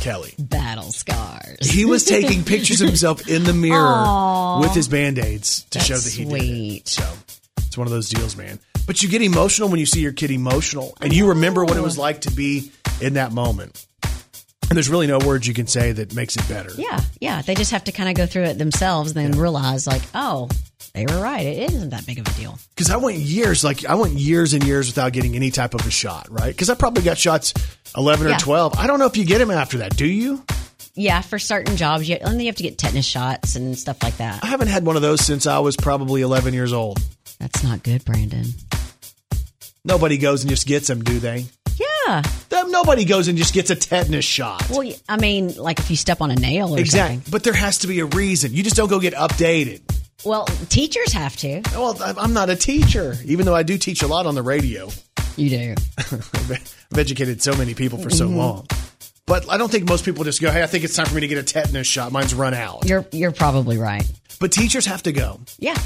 Kelly. 0.00 0.34
Battle 0.38 0.90
scars. 0.90 1.70
He 1.70 1.84
was 1.84 2.04
taking 2.04 2.42
pictures 2.44 2.80
of 2.80 2.88
himself 2.88 3.28
in 3.28 3.44
the 3.44 3.52
mirror 3.52 3.78
Aw. 3.78 4.60
with 4.60 4.74
his 4.74 4.88
band 4.88 5.18
aids 5.18 5.62
to 5.70 5.78
That's 5.78 5.86
show 5.86 5.96
that 5.96 6.12
he 6.12 6.24
did 6.24 6.32
it. 6.32 6.38
sweet. 6.38 6.88
So 6.88 7.08
it's 7.58 7.78
one 7.78 7.86
of 7.86 7.92
those 7.92 8.08
deals, 8.08 8.36
man. 8.36 8.58
But 8.86 9.02
you 9.02 9.08
get 9.08 9.22
emotional 9.22 9.68
when 9.68 9.78
you 9.80 9.86
see 9.86 10.00
your 10.00 10.12
kid 10.12 10.30
emotional 10.30 10.96
and 11.00 11.12
you 11.12 11.28
remember 11.28 11.64
what 11.64 11.76
it 11.76 11.82
was 11.82 11.96
like 11.96 12.22
to 12.22 12.30
be 12.30 12.72
in 13.00 13.14
that 13.14 13.32
moment. 13.32 13.86
And 14.72 14.76
there's 14.76 14.88
really 14.88 15.06
no 15.06 15.18
words 15.18 15.46
you 15.46 15.52
can 15.52 15.66
say 15.66 15.92
that 15.92 16.14
makes 16.14 16.34
it 16.34 16.48
better. 16.48 16.70
Yeah, 16.78 17.00
yeah. 17.20 17.42
They 17.42 17.54
just 17.54 17.72
have 17.72 17.84
to 17.84 17.92
kind 17.92 18.08
of 18.08 18.14
go 18.14 18.24
through 18.24 18.44
it 18.44 18.58
themselves, 18.58 19.14
and 19.14 19.34
then 19.34 19.38
realize, 19.38 19.86
like, 19.86 20.00
oh, 20.14 20.48
they 20.94 21.04
were 21.04 21.20
right. 21.20 21.44
It 21.44 21.70
isn't 21.74 21.90
that 21.90 22.06
big 22.06 22.18
of 22.18 22.26
a 22.26 22.32
deal. 22.32 22.58
Because 22.74 22.90
I 22.90 22.96
went 22.96 23.18
years, 23.18 23.62
like 23.62 23.84
I 23.84 23.94
went 23.96 24.14
years 24.14 24.54
and 24.54 24.64
years 24.64 24.86
without 24.86 25.12
getting 25.12 25.36
any 25.36 25.50
type 25.50 25.74
of 25.74 25.86
a 25.86 25.90
shot, 25.90 26.26
right? 26.30 26.54
Because 26.54 26.70
I 26.70 26.74
probably 26.74 27.02
got 27.02 27.18
shots 27.18 27.52
11 27.96 28.26
or 28.26 28.38
12. 28.38 28.78
I 28.78 28.86
don't 28.86 28.98
know 28.98 29.04
if 29.04 29.16
you 29.18 29.26
get 29.26 29.38
them 29.38 29.50
after 29.50 29.78
that. 29.78 29.94
Do 29.94 30.06
you? 30.06 30.42
Yeah, 30.94 31.20
for 31.20 31.38
certain 31.38 31.76
jobs, 31.76 32.08
you, 32.08 32.16
and 32.16 32.40
you 32.40 32.46
have 32.46 32.56
to 32.56 32.62
get 32.62 32.78
tetanus 32.78 33.04
shots 33.04 33.56
and 33.56 33.78
stuff 33.78 34.02
like 34.02 34.16
that. 34.18 34.42
I 34.42 34.46
haven't 34.46 34.68
had 34.68 34.86
one 34.86 34.96
of 34.96 35.02
those 35.02 35.20
since 35.22 35.46
I 35.46 35.58
was 35.58 35.76
probably 35.76 36.22
11 36.22 36.54
years 36.54 36.72
old. 36.72 36.98
That's 37.38 37.62
not 37.62 37.82
good, 37.82 38.04
Brandon. 38.04 38.46
Nobody 39.84 40.16
goes 40.16 40.42
and 40.42 40.50
just 40.50 40.66
gets 40.66 40.86
them, 40.86 41.02
do 41.02 41.18
they? 41.18 41.44
Yeah. 42.06 42.22
Them, 42.50 42.70
nobody 42.70 43.04
goes 43.04 43.26
and 43.26 43.36
just 43.36 43.52
gets 43.52 43.70
a 43.70 43.74
tetanus 43.74 44.24
shot. 44.24 44.64
Well, 44.70 44.88
I 45.08 45.16
mean, 45.16 45.54
like 45.56 45.80
if 45.80 45.90
you 45.90 45.96
step 45.96 46.20
on 46.20 46.30
a 46.30 46.36
nail 46.36 46.74
or 46.76 46.78
Exactly. 46.78 47.16
something. 47.16 47.30
But 47.32 47.42
there 47.42 47.52
has 47.52 47.78
to 47.78 47.88
be 47.88 47.98
a 48.00 48.04
reason. 48.06 48.52
You 48.52 48.62
just 48.62 48.76
don't 48.76 48.88
go 48.88 49.00
get 49.00 49.14
updated. 49.14 49.80
Well, 50.24 50.44
teachers 50.68 51.12
have 51.14 51.34
to. 51.38 51.62
Well, 51.72 51.96
I'm 52.00 52.32
not 52.32 52.48
a 52.48 52.54
teacher, 52.54 53.16
even 53.24 53.44
though 53.44 53.56
I 53.56 53.64
do 53.64 53.76
teach 53.76 54.02
a 54.02 54.06
lot 54.06 54.24
on 54.26 54.36
the 54.36 54.42
radio. 54.42 54.88
You 55.36 55.50
do. 55.50 55.74
I've 55.98 56.98
educated 56.98 57.42
so 57.42 57.56
many 57.56 57.74
people 57.74 57.98
for 57.98 58.10
so 58.10 58.28
Mhm. 58.28 58.36
long. 58.36 58.66
But 59.26 59.50
I 59.50 59.56
don't 59.56 59.70
think 59.70 59.88
most 59.88 60.04
people 60.04 60.22
just 60.22 60.40
go, 60.40 60.50
hey, 60.52 60.62
I 60.62 60.66
think 60.66 60.84
it's 60.84 60.94
time 60.94 61.06
for 61.06 61.14
me 61.16 61.22
to 61.22 61.28
get 61.28 61.38
a 61.38 61.42
tetanus 61.42 61.86
shot. 61.88 62.12
Mine's 62.12 62.34
run 62.34 62.54
out. 62.54 62.84
You're 62.88 63.04
you're 63.12 63.32
probably 63.32 63.78
right. 63.78 64.04
But 64.38 64.52
teachers 64.52 64.86
have 64.86 65.02
to 65.04 65.12
go. 65.12 65.40
Yeah. 65.58 65.76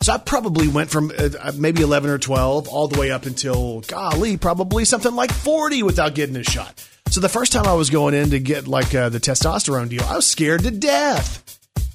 So 0.00 0.12
I 0.12 0.18
probably 0.18 0.68
went 0.68 0.90
from 0.90 1.10
uh, 1.16 1.52
maybe 1.56 1.82
11 1.82 2.08
or 2.10 2.18
12 2.18 2.68
all 2.68 2.86
the 2.86 2.98
way 2.98 3.10
up 3.10 3.26
until, 3.26 3.80
golly, 3.80 4.36
probably 4.36 4.84
something 4.84 5.14
like 5.14 5.32
40 5.32 5.82
without 5.82 6.14
getting 6.14 6.36
a 6.36 6.44
shot. 6.44 6.82
So 7.10 7.20
the 7.20 7.28
first 7.28 7.52
time 7.52 7.66
I 7.66 7.74
was 7.74 7.90
going 7.90 8.14
in 8.14 8.30
to 8.30 8.38
get 8.38 8.68
like 8.68 8.94
uh, 8.94 9.08
the 9.08 9.18
testosterone 9.18 9.88
deal, 9.88 10.04
I 10.04 10.14
was 10.16 10.26
scared 10.26 10.62
to 10.62 10.70
death. 10.70 11.44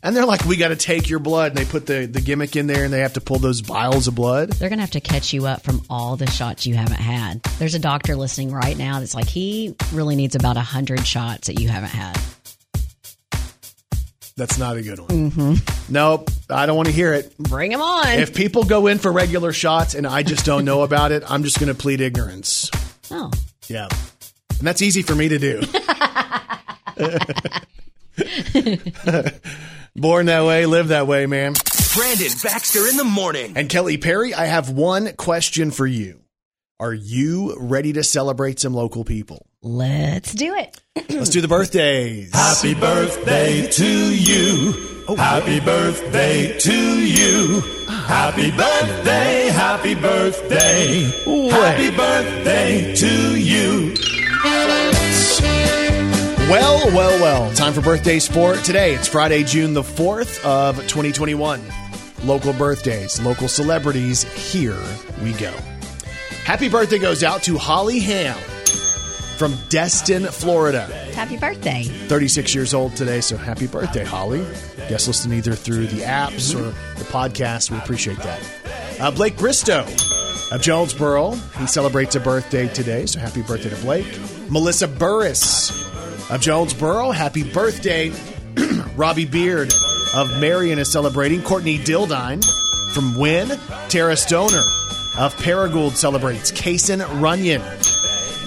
And 0.03 0.13
they're 0.13 0.25
like, 0.25 0.43
we 0.43 0.57
got 0.57 0.67
to 0.67 0.75
take 0.75 1.09
your 1.09 1.19
blood. 1.19 1.53
And 1.53 1.57
they 1.57 1.63
put 1.63 1.85
the, 1.85 2.05
the 2.05 2.19
gimmick 2.19 2.57
in 2.57 2.67
there 2.67 2.83
and 2.83 2.91
they 2.93 2.99
have 2.99 3.13
to 3.13 3.21
pull 3.21 3.39
those 3.39 3.61
vials 3.61 4.09
of 4.09 4.15
blood. 4.15 4.49
They're 4.49 4.67
going 4.67 4.79
to 4.79 4.83
have 4.83 4.91
to 4.91 4.99
catch 4.99 5.31
you 5.31 5.45
up 5.45 5.61
from 5.61 5.81
all 5.89 6.17
the 6.17 6.29
shots 6.29 6.67
you 6.67 6.75
haven't 6.75 6.99
had. 6.99 7.41
There's 7.57 7.75
a 7.75 7.79
doctor 7.79 8.17
listening 8.17 8.51
right 8.51 8.77
now 8.77 8.99
that's 8.99 9.15
like, 9.15 9.29
he 9.29 9.75
really 9.93 10.17
needs 10.17 10.35
about 10.35 10.57
100 10.57 11.07
shots 11.07 11.47
that 11.47 11.57
you 11.57 11.69
haven't 11.69 11.91
had. 11.91 12.19
That's 14.35 14.57
not 14.57 14.77
a 14.77 14.81
good 14.81 14.99
one. 14.99 15.09
Mm-hmm. 15.09 15.93
Nope, 15.93 16.31
I 16.49 16.65
don't 16.65 16.75
want 16.75 16.87
to 16.87 16.93
hear 16.93 17.13
it. 17.13 17.37
Bring 17.37 17.71
them 17.71 17.81
on. 17.81 18.07
If 18.07 18.33
people 18.33 18.63
go 18.63 18.87
in 18.87 18.97
for 18.97 19.11
regular 19.11 19.53
shots 19.53 19.93
and 19.93 20.07
I 20.07 20.23
just 20.23 20.45
don't 20.45 20.65
know 20.65 20.81
about 20.81 21.11
it, 21.11 21.23
I'm 21.29 21.43
just 21.43 21.59
going 21.59 21.71
to 21.71 21.79
plead 21.79 22.01
ignorance. 22.01 22.71
oh, 23.11 23.29
Yeah. 23.67 23.87
And 24.57 24.67
that's 24.67 24.81
easy 24.81 25.01
for 25.01 25.13
me 25.13 25.27
to 25.29 25.37
do. 25.37 25.61
Born 29.95 30.25
that 30.27 30.45
way, 30.45 30.65
live 30.65 30.89
that 30.89 31.07
way, 31.07 31.25
man. 31.25 31.53
Brandon 31.95 32.27
Baxter 32.41 32.87
in 32.87 32.97
the 32.97 33.03
morning. 33.03 33.53
And 33.55 33.69
Kelly 33.69 33.97
Perry, 33.97 34.33
I 34.33 34.45
have 34.45 34.69
one 34.69 35.13
question 35.13 35.71
for 35.71 35.85
you. 35.85 36.21
Are 36.79 36.93
you 36.93 37.55
ready 37.59 37.93
to 37.93 38.03
celebrate 38.03 38.59
some 38.59 38.73
local 38.73 39.03
people? 39.03 39.45
Let's 39.65 40.33
do 40.33 40.53
it. 40.55 40.81
Let's 41.09 41.29
do 41.29 41.39
the 41.39 41.47
birthdays. 41.47 42.33
Happy 42.33 42.73
birthday 42.73 43.65
to 43.65 44.13
you. 44.13 45.05
Oh. 45.07 45.15
Happy 45.15 45.61
birthday 45.61 46.59
to 46.59 46.73
you. 46.73 47.61
Happy 47.87 48.51
birthday, 48.51 49.47
happy 49.53 49.95
birthday. 49.95 51.03
Happy 51.49 51.95
birthday 51.95 52.93
to 52.93 53.39
you. 53.39 53.93
Well, 56.51 56.85
well, 56.87 57.21
well. 57.21 57.53
Time 57.53 57.71
for 57.71 57.79
birthdays 57.79 58.27
for 58.27 58.55
today. 58.57 58.95
It's 58.95 59.07
Friday, 59.07 59.45
June 59.45 59.73
the 59.73 59.81
4th 59.81 60.43
of 60.43 60.75
2021. 60.75 61.61
Local 62.25 62.51
birthdays, 62.51 63.21
local 63.21 63.47
celebrities. 63.47 64.23
Here 64.23 64.83
we 65.23 65.31
go. 65.33 65.53
Happy 66.43 66.67
birthday 66.67 66.99
goes 66.99 67.23
out 67.23 67.43
to 67.43 67.57
Holly 67.57 67.99
Ham 67.99 68.37
from 69.43 69.57
Destin, 69.67 70.23
Florida. 70.23 70.85
Happy 71.13 71.35
birthday. 71.35 71.83
36 71.83 72.55
years 72.55 72.73
old 72.73 72.95
today, 72.95 73.19
so 73.19 73.35
happy 73.35 73.67
birthday, 73.67 74.05
Holly. 74.05 74.39
Guess 74.87 75.05
listening 75.05 75.39
either 75.39 75.53
through 75.53 75.87
the 75.87 76.03
apps 76.03 76.55
or 76.55 76.63
the 76.97 77.03
podcast. 77.03 77.69
We 77.69 77.77
appreciate 77.77 78.19
that. 78.19 78.41
Uh, 79.01 79.11
Blake 79.11 79.37
Bristow 79.37 79.85
of 80.49 80.61
Jonesboro. 80.61 81.31
He 81.59 81.67
celebrates 81.67 82.15
a 82.15 82.21
birthday 82.21 82.69
today, 82.69 83.05
so 83.05 83.19
happy 83.19 83.41
birthday 83.41 83.71
to 83.71 83.75
Blake. 83.81 84.17
Melissa 84.49 84.87
Burris 84.87 85.71
of 86.31 86.39
Jonesboro. 86.39 87.11
Happy 87.11 87.43
birthday. 87.43 88.13
Robbie 88.95 89.25
Beard 89.25 89.73
of 90.15 90.39
Marion 90.39 90.79
is 90.79 90.89
celebrating. 90.89 91.41
Courtney 91.41 91.79
Dildine 91.79 92.41
from 92.93 93.19
Wynne. 93.19 93.59
Tara 93.89 94.15
Stoner 94.15 94.63
of 95.17 95.35
Paragould 95.35 95.97
celebrates. 95.97 96.49
Kason 96.53 97.05
Runyon 97.21 97.61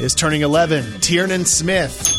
is 0.01 0.15
turning 0.15 0.43
11. 0.43 1.01
Tiernan 1.01 1.45
Smith 1.45 2.13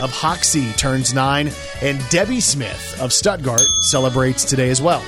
of 0.00 0.10
Hoxie 0.10 0.72
turns 0.72 1.14
9. 1.14 1.50
And 1.82 2.08
Debbie 2.10 2.40
Smith 2.40 3.00
of 3.00 3.12
Stuttgart 3.12 3.60
celebrates 3.80 4.44
today 4.44 4.70
as 4.70 4.80
well. 4.80 5.02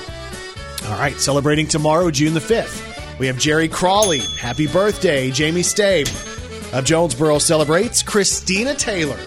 All 0.87 0.97
right, 0.97 1.15
celebrating 1.15 1.67
tomorrow, 1.67 2.09
June 2.11 2.33
the 2.33 2.39
5th. 2.39 3.19
We 3.19 3.27
have 3.27 3.37
Jerry 3.37 3.67
Crawley. 3.67 4.19
Happy 4.19 4.67
birthday. 4.67 5.29
Jamie 5.29 5.61
Stabe 5.61 6.07
of 6.73 6.85
Jonesboro 6.85 7.39
celebrates. 7.39 8.01
Christina 8.01 8.73
Taylor 8.75 9.19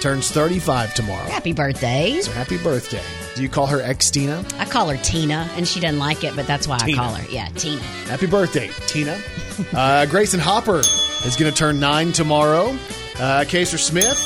turns 0.00 0.30
35 0.30 0.94
tomorrow. 0.94 1.24
Happy 1.28 1.52
birthday. 1.52 2.20
So 2.20 2.32
happy 2.32 2.58
birthday. 2.58 3.02
Do 3.36 3.42
you 3.42 3.48
call 3.48 3.66
her 3.66 3.80
ex 3.80 4.10
Tina? 4.10 4.44
I 4.58 4.64
call 4.64 4.88
her 4.88 4.96
Tina, 4.96 5.48
and 5.54 5.66
she 5.66 5.78
doesn't 5.78 6.00
like 6.00 6.24
it, 6.24 6.34
but 6.34 6.46
that's 6.48 6.66
why 6.66 6.78
Tina. 6.78 7.00
I 7.00 7.04
call 7.04 7.14
her. 7.14 7.30
Yeah, 7.30 7.48
Tina. 7.50 7.80
Happy 7.80 8.26
birthday, 8.26 8.68
Tina. 8.88 9.16
uh, 9.72 10.06
Grayson 10.06 10.40
Hopper 10.40 10.82
is 11.24 11.36
going 11.36 11.50
to 11.52 11.56
turn 11.56 11.80
nine 11.80 12.12
tomorrow. 12.12 12.76
Uh, 13.18 13.44
Kaser 13.46 13.78
Smith 13.78 14.18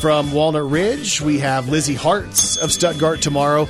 from 0.00 0.32
Walnut 0.32 0.70
Ridge. 0.70 1.20
We 1.20 1.38
have 1.38 1.68
Lizzie 1.68 1.94
Hartz 1.94 2.56
of 2.56 2.72
Stuttgart 2.72 3.22
tomorrow. 3.22 3.68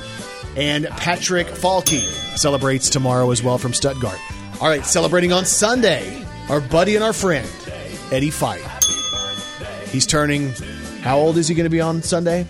And 0.55 0.87
Patrick 0.87 1.47
Falke 1.47 2.01
celebrates 2.37 2.89
tomorrow 2.89 3.31
as 3.31 3.43
well 3.43 3.57
from 3.57 3.73
Stuttgart. 3.73 4.19
All 4.61 4.67
right, 4.67 4.85
celebrating 4.85 5.33
on 5.33 5.45
Sunday, 5.45 6.25
our 6.49 6.61
buddy 6.61 6.95
and 6.95 7.03
our 7.03 7.13
friend, 7.13 7.47
Eddie 8.11 8.31
Fight. 8.31 8.61
He's 9.89 10.05
turning, 10.05 10.53
how 11.01 11.17
old 11.17 11.37
is 11.37 11.47
he 11.47 11.55
going 11.55 11.65
to 11.65 11.69
be 11.69 11.81
on 11.81 12.01
Sunday? 12.01 12.47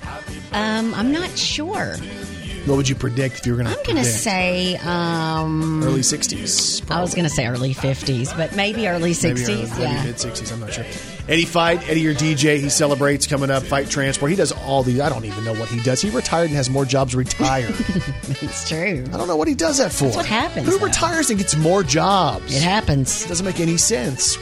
Um, 0.52 0.94
I'm 0.94 1.12
not 1.12 1.38
sure. 1.38 1.96
What 2.66 2.78
would 2.78 2.90
you 2.90 2.96
predict 2.96 3.40
if 3.40 3.46
you 3.46 3.56
were 3.56 3.62
going 3.62 3.72
to 3.72 3.78
I'm 3.78 3.86
going 3.86 3.98
to 3.98 4.04
say 4.04 4.76
um, 4.78 5.84
early 5.84 6.00
60s? 6.00 6.90
I 6.90 7.00
was 7.00 7.14
going 7.14 7.26
to 7.26 7.30
say 7.30 7.46
early 7.46 7.76
50s, 7.76 8.36
but 8.36 8.56
maybe 8.56 8.88
early 8.88 9.12
60s. 9.12 9.48
Maybe, 9.48 9.72
early, 9.72 9.84
yeah. 9.84 10.04
mid 10.04 10.16
60s. 10.16 10.52
I'm 10.52 10.60
not 10.62 10.74
sure. 10.74 10.84
Eddie 11.30 11.46
Fight, 11.46 11.88
Eddie, 11.88 12.02
your 12.02 12.16
DJ, 12.16 12.60
he 12.60 12.70
celebrates 12.70 13.28
coming 13.28 13.52
up. 13.52 13.62
Fight 13.62 13.88
Transport. 13.92 14.32
He 14.32 14.36
does 14.36 14.52
all 14.52 14.82
these. 14.82 15.00
I 15.00 15.10
don't 15.10 15.26
even 15.26 15.46
know 15.46 15.54
what 15.54 15.70
he 15.70 15.80
does. 15.82 16.02
He 16.02 16.10
retired 16.10 16.46
and 16.46 16.56
has 16.56 16.68
more 16.68 16.86
jobs 16.86 17.14
retired. 17.14 17.70
it's 18.42 18.68
true. 18.68 19.04
I 19.14 19.18
don't 19.18 19.28
know 19.28 19.36
what 19.36 19.48
he 19.48 19.54
does 19.54 19.78
that 19.78 19.92
for. 19.92 20.06
That's 20.06 20.18
what 20.18 20.26
happens. 20.26 20.68
Who 20.68 20.80
though. 20.80 20.86
retires 20.86 21.30
and 21.30 21.38
gets 21.38 21.56
more 21.56 21.84
jobs? 21.84 22.56
It 22.56 22.64
happens. 22.64 23.28
Doesn't 23.28 23.46
make 23.46 23.60
any 23.60 23.78
sense. 23.78 24.40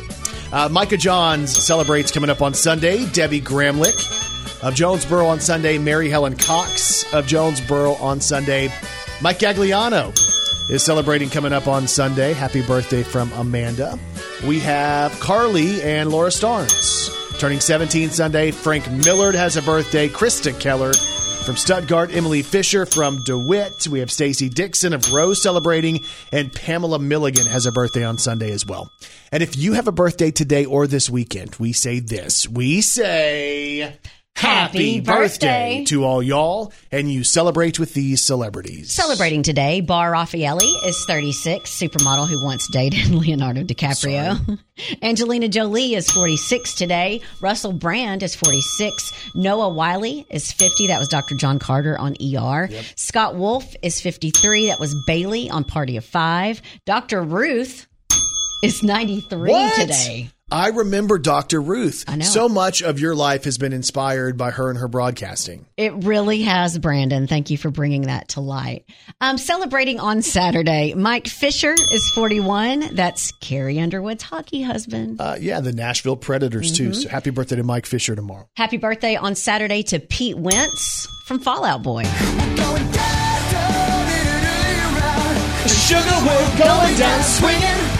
Uh, 0.53 0.69
Micah 0.69 0.95
Johns 0.97 1.51
celebrates 1.51 2.09
coming 2.09 2.29
up 2.29 2.41
on 2.41 2.53
Sunday. 2.53 3.05
Debbie 3.07 3.41
Gramlich 3.41 4.23
of 4.63 4.73
Jonesboro 4.73 5.28
on 5.28 5.39
Sunday. 5.39 5.78
Mary 5.78 6.10
Helen 6.10 6.36
Cox 6.36 7.12
of 7.13 7.28
Jonesboro 7.28 7.93
on 7.95 8.21
Sunday. 8.21 8.69
Mike 9.21 9.39
Gagliano 9.39 10.12
is 10.69 10.84
celebrating 10.84 11.30
coming 11.30 11.54
up 11.54 11.67
on 11.67 11.88
Sunday. 11.88 12.34
Happy 12.34 12.65
birthday 12.65 13.04
from 13.04 13.32
Amanda. 13.34 13.99
We 14.47 14.60
have 14.62 15.12
Carly 15.19 15.82
and 15.82 16.10
Laura 16.10 16.30
Starnes 16.30 17.39
turning 17.39 17.60
17 17.60 18.10
Sunday. 18.10 18.52
Frank 18.52 18.89
Millard 18.89 19.36
has 19.36 19.58
a 19.58 19.62
birthday. 19.62 20.08
Krista 20.08 20.58
Keller 20.60 20.93
from 21.43 21.58
Stuttgart. 21.58 22.15
Emily 22.15 22.41
Fisher 22.41 22.86
from 22.86 23.21
DeWitt. 23.26 23.88
We 23.88 23.99
have 23.99 24.12
Stacy 24.12 24.47
Dixon 24.47 24.93
of 24.93 25.12
Rose 25.12 25.43
celebrating. 25.43 25.99
And 26.32 26.54
Pamela 26.54 26.99
Milligan 26.99 27.45
has 27.47 27.65
a 27.65 27.71
birthday 27.71 28.06
on 28.06 28.17
Sunday 28.17 28.52
as 28.52 28.65
well. 28.65 28.89
And 29.32 29.43
if 29.43 29.58
you 29.58 29.73
have 29.73 29.88
a 29.88 29.91
birthday 29.91 30.32
today 30.32 30.63
or 30.63 30.88
this 30.88 31.10
weekend, 31.10 31.56
we 31.60 31.73
say 31.73 31.99
this. 31.99 32.47
We 32.47 32.82
say. 32.82 33.99
Happy 34.35 34.99
birthday. 34.99 35.83
to 35.87 36.03
all 36.03 36.21
y'all, 36.21 36.73
and 36.91 37.09
you 37.11 37.23
celebrate 37.23 37.79
with 37.79 37.93
these 37.93 38.21
celebrities. 38.21 38.91
Celebrating 38.91 39.43
today, 39.43 39.79
Bar 39.81 40.11
Refaeli 40.11 40.85
is 40.85 41.05
36, 41.05 41.69
supermodel 41.69 42.27
who 42.27 42.43
once 42.43 42.67
dated 42.71 43.09
Leonardo 43.11 43.63
DiCaprio. 43.63 44.59
Angelina 45.01 45.47
Jolie 45.47 45.93
is 45.93 46.09
46 46.11 46.73
today. 46.75 47.21
Russell 47.41 47.73
Brand 47.73 48.23
is 48.23 48.35
46. 48.35 49.13
Noah 49.35 49.69
Wyle 49.69 50.03
is 50.29 50.51
50. 50.51 50.87
That 50.87 50.99
was 50.99 51.07
Dr. 51.07 51.35
John 51.35 51.59
Carter 51.59 51.97
on 51.97 52.15
ER. 52.19 52.69
Scott 52.95 53.35
Wolf 53.35 53.75
is 53.83 54.01
53. 54.01 54.67
That 54.67 54.79
was 54.79 54.95
Bailey 55.05 55.49
on 55.49 55.63
Party 55.63 55.95
of 55.97 56.05
Five. 56.05 56.61
Dr. 56.85 57.21
Ruth 57.21 57.87
is 58.63 58.81
93 58.81 59.51
What? 59.51 59.75
today. 59.75 60.29
I 60.53 60.67
remember 60.67 61.17
Dr. 61.17 61.59
Ruth. 61.59 62.05
I 62.07 62.15
know. 62.17 62.25
So 62.25 62.47
much 62.47 62.83
of 62.83 62.99
your 62.99 63.15
life 63.15 63.45
has 63.45 63.57
been 63.57 63.73
inspired 63.73 64.37
by 64.37 64.51
her 64.51 64.69
and 64.69 64.77
her 64.77 64.87
broadcasting. 64.87 65.65
It 65.77 65.93
really 66.03 66.43
has, 66.43 66.77
Brandon. 66.77 67.25
Thank 67.25 67.49
you 67.49 67.57
for 67.57 67.71
bringing 67.71 68.03
that 68.03 68.27
to 68.29 68.39
light. 68.39 68.85
Um, 69.19 69.39
celebrating 69.39 69.99
on 69.99 70.21
Saturday, 70.21 70.93
Mike 70.93 71.27
Fisher 71.27 71.73
is 71.73 72.11
41. 72.13 72.93
That's 72.95 73.31
Carrie 73.41 73.79
Underwood's 73.79 74.21
hockey 74.21 74.61
husband. 74.61 75.19
Uh, 75.19 75.37
yeah, 75.39 75.59
the 75.59 75.73
Nashville 75.73 76.15
Predators, 76.17 76.71
Mm-hmm. 76.71 76.91
too. 76.91 76.93
So 76.93 77.09
happy 77.09 77.31
birthday 77.31 77.55
to 77.55 77.63
Mike 77.63 77.87
Fisher 77.87 78.15
tomorrow. 78.15 78.47
Happy 78.55 78.77
birthday 78.77 79.15
on 79.15 79.33
Saturday 79.33 79.81
to 79.83 79.99
Pete 79.99 80.37
Wentz 80.37 81.07
from 81.25 81.39
Fall 81.39 81.65
Out 81.65 81.81
Boy. 81.81 82.03
Sugar, 85.65 86.17
we're 86.25 86.57
going 86.59 86.95
down 86.97 87.23
swinging. 87.23 87.92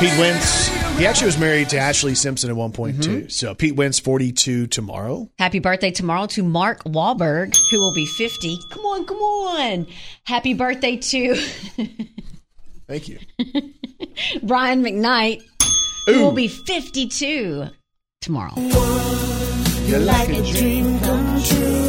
Pete 0.00 0.16
Wentz. 0.18 0.68
He 0.98 1.06
actually 1.06 1.26
was 1.26 1.38
married 1.38 1.68
to 1.70 1.76
Ashlee 1.76 2.16
Simpson 2.16 2.50
at 2.50 2.56
one 2.56 2.72
point, 2.72 2.96
Mm-hmm. 2.98 3.02
too. 3.24 3.28
So 3.28 3.54
Pete 3.54 3.74
Wentz, 3.76 3.98
42 4.00 4.66
tomorrow. 4.68 5.28
Happy 5.38 5.58
birthday 5.60 5.90
tomorrow 5.90 6.26
to 6.28 6.42
Mark 6.42 6.82
Wahlberg, 6.84 7.56
who 7.70 7.80
will 7.80 7.92
be 7.94 8.06
50. 8.06 8.58
Come 8.70 8.84
on, 8.84 9.04
come 9.06 9.16
on. 9.18 9.86
Happy 10.24 10.54
birthday 10.54 10.96
to 10.96 11.34
Thank 12.88 13.08
you. 13.08 13.18
Brian 14.42 14.82
McKnight, 14.82 15.42
who 16.06 16.22
will 16.22 16.32
be 16.32 16.48
52 16.48 17.66
tomorrow. 18.20 18.52
You're 19.86 20.00
like 20.00 20.28
a 20.30 20.42
dream 20.52 20.98
come 21.00 21.42
true, 21.42 21.87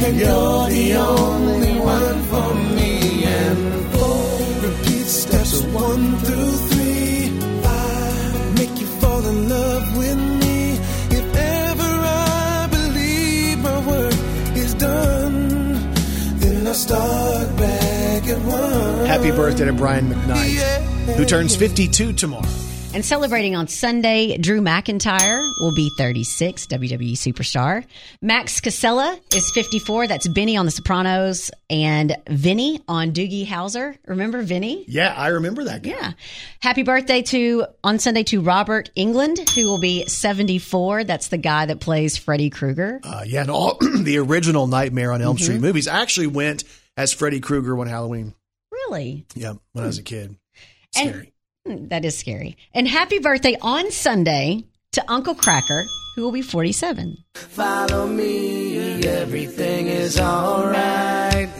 that 0.00 0.14
you're 0.14 0.68
the 0.68 0.94
only 0.94 1.78
one 1.80 2.22
for 2.24 2.54
me. 2.76 3.24
And 3.24 3.86
four, 3.92 4.68
repeat 4.68 5.06
steps 5.06 5.60
one 5.62 6.16
through 6.18 6.52
three. 6.70 7.40
Five, 7.62 8.54
make 8.58 8.80
you 8.80 8.86
fall 9.00 9.24
in 9.26 9.48
love 9.48 9.96
with 9.96 10.18
me. 10.42 10.72
If 11.18 11.36
ever 11.36 11.82
I 11.82 12.68
believe 12.70 13.58
my 13.58 13.86
work 13.86 14.14
is 14.56 14.74
done, 14.74 15.48
then 16.40 16.66
I 16.66 16.72
start 16.72 17.56
back 17.56 18.28
at 18.28 18.38
one. 18.44 19.06
Happy 19.06 19.30
birthday 19.30 19.66
to 19.66 19.72
Brian 19.72 20.08
McKnight, 20.08 21.16
who 21.16 21.24
turns 21.24 21.54
52 21.56 22.12
tomorrow. 22.14 22.48
And 22.92 23.04
celebrating 23.04 23.54
on 23.54 23.68
Sunday, 23.68 24.36
Drew 24.36 24.60
McIntyre 24.60 25.40
will 25.60 25.72
be 25.72 25.88
36, 25.96 26.66
WWE 26.66 27.12
superstar. 27.12 27.84
Max 28.20 28.60
Casella 28.60 29.16
is 29.32 29.48
54. 29.52 30.08
That's 30.08 30.26
Benny 30.26 30.56
on 30.56 30.64
The 30.66 30.72
Sopranos 30.72 31.52
and 31.70 32.16
Vinny 32.28 32.80
on 32.88 33.12
Doogie 33.12 33.46
Howser. 33.46 33.96
Remember 34.08 34.42
Vinny? 34.42 34.84
Yeah, 34.88 35.14
I 35.16 35.28
remember 35.28 35.62
that 35.64 35.82
guy. 35.84 35.90
Yeah. 35.90 36.12
Happy 36.60 36.82
birthday 36.82 37.22
to, 37.22 37.66
on 37.84 38.00
Sunday, 38.00 38.24
to 38.24 38.40
Robert 38.40 38.90
Englund, 38.96 39.48
who 39.54 39.68
will 39.68 39.78
be 39.80 40.04
74. 40.06 41.04
That's 41.04 41.28
the 41.28 41.38
guy 41.38 41.66
that 41.66 41.78
plays 41.78 42.16
Freddy 42.16 42.50
Krueger. 42.50 42.98
Uh, 43.04 43.22
yeah, 43.24 43.42
and 43.42 43.52
all 43.52 43.78
the 44.00 44.18
original 44.18 44.66
Nightmare 44.66 45.12
on 45.12 45.22
Elm 45.22 45.36
Mhm. 45.36 45.42
Street 45.42 45.60
movies. 45.60 45.86
I 45.86 46.02
actually 46.02 46.26
went 46.26 46.64
as 46.96 47.12
Freddy 47.12 47.38
Krueger 47.38 47.76
one 47.76 47.86
Halloween. 47.86 48.34
Really? 48.72 49.26
Yeah, 49.36 49.52
when 49.74 49.84
I 49.84 49.86
was 49.86 49.98
a 49.98 50.02
kid. 50.02 50.34
Scary. 50.92 51.26
Hmm, 51.26 51.29
Hmm, 51.66 51.88
that 51.88 52.04
is 52.04 52.16
scary. 52.16 52.56
And 52.72 52.88
happy 52.88 53.18
birthday 53.18 53.56
on 53.60 53.90
Sunday 53.90 54.64
to 54.92 55.04
Uncle 55.08 55.34
Kracker, 55.34 55.84
who 56.16 56.22
will 56.22 56.32
be 56.32 56.42
47. 56.42 57.16
Follow 57.34 58.06
me, 58.06 59.04
everything 59.04 59.86
is 59.86 60.18
alright. 60.18 61.50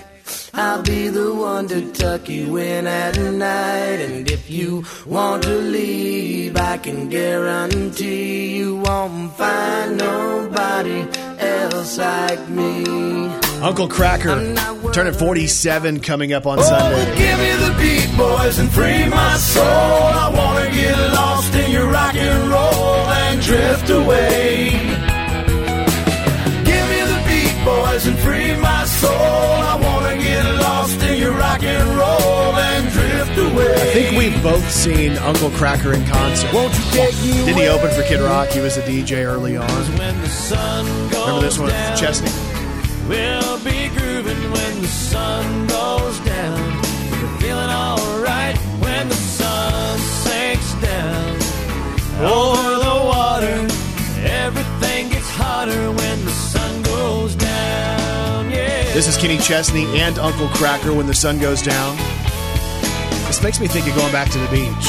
I'll 0.54 0.82
be 0.82 1.08
the 1.08 1.34
one 1.34 1.68
to 1.68 1.92
tuck 1.92 2.28
you 2.28 2.56
in 2.56 2.86
at 2.86 3.16
night. 3.18 4.00
And 4.00 4.30
if 4.30 4.50
you 4.50 4.84
want 5.06 5.42
to 5.44 5.54
leave, 5.54 6.56
I 6.56 6.78
can 6.78 7.08
guarantee 7.08 8.56
you 8.56 8.76
won't 8.76 9.32
find 9.36 9.98
nobody 9.98 11.06
else 11.38 11.98
like 11.98 12.48
me. 12.48 13.49
Uncle 13.62 13.88
Kracker 13.88 14.92
turning 14.92 15.12
47 15.12 16.00
coming 16.00 16.32
up 16.32 16.46
on 16.46 16.58
Oh, 16.58 16.62
Sunday. 16.62 17.16
give 17.16 17.38
me 17.38 17.50
the 17.66 17.74
beat, 17.78 18.16
boys, 18.16 18.58
and 18.58 18.70
free 18.72 19.06
my 19.06 19.36
soul. 19.36 19.64
I 19.64 20.32
wanna 20.34 20.70
get 20.74 20.96
lost 21.12 21.54
in 21.54 21.70
your 21.70 21.86
rock 21.86 22.14
and 22.14 22.50
roll 22.50 23.06
and 23.06 23.40
drift 23.42 23.90
away. 23.90 24.70
Give 26.64 26.84
me 26.88 27.00
the 27.12 27.22
beat, 27.28 27.64
boys, 27.64 28.06
and 28.06 28.18
free 28.20 28.54
my 28.56 28.84
soul. 28.86 29.12
I 29.12 29.76
wanna 29.82 30.16
get 30.22 30.44
lost 30.60 31.02
in 31.02 31.18
your 31.20 31.32
rock 31.32 31.62
and 31.62 31.88
roll 31.98 32.54
and 32.56 32.90
drift 32.90 33.38
away. 33.38 33.74
I 33.74 33.92
think 33.92 34.16
we've 34.18 34.42
both 34.42 34.70
seen 34.70 35.18
Uncle 35.18 35.50
Kracker 35.50 35.94
in 35.94 36.04
concert. 36.06 36.52
Won't 36.54 36.72
you 36.78 36.84
take 36.92 37.14
me 37.22 37.32
Didn't 37.44 37.56
he 37.58 37.68
open 37.68 37.90
for 37.90 38.02
Kid 38.04 38.20
Rock? 38.20 38.48
He 38.48 38.60
was 38.60 38.78
a 38.78 38.82
DJ 38.82 39.22
early 39.24 39.56
on. 39.58 39.68
When 39.98 40.20
the 40.22 40.28
sun 40.28 40.86
goes 41.10 41.20
Remember 41.26 41.40
this 41.42 41.58
one, 41.58 41.70
Chesney? 41.96 42.30
We'll 43.10 43.58
be 43.64 43.88
grooving 43.88 44.40
when 44.52 44.82
the 44.82 44.86
sun 44.86 45.66
goes 45.66 46.20
down. 46.20 46.60
We're 47.10 47.38
feeling 47.40 47.68
alright 47.68 48.56
when 48.78 49.08
the 49.08 49.16
sun 49.16 49.98
sinks 49.98 50.72
down. 50.74 51.34
Over 52.22 52.70
the 52.86 52.98
water, 53.12 53.56
everything 54.22 55.08
gets 55.08 55.28
hotter 55.28 55.90
when 55.90 56.24
the 56.24 56.30
sun 56.30 56.82
goes 56.84 57.34
down. 57.34 58.48
Yeah. 58.48 58.94
This 58.94 59.08
is 59.08 59.16
Kenny 59.16 59.38
Chesney 59.38 59.86
and 59.98 60.16
Uncle 60.20 60.46
Kracker 60.46 60.96
when 60.96 61.08
the 61.08 61.14
sun 61.14 61.40
goes 61.40 61.62
down. 61.62 61.96
This 63.26 63.42
makes 63.42 63.58
me 63.58 63.66
think 63.66 63.88
of 63.88 63.96
going 63.96 64.12
back 64.12 64.30
to 64.30 64.38
the 64.38 64.50
beach. 64.50 64.86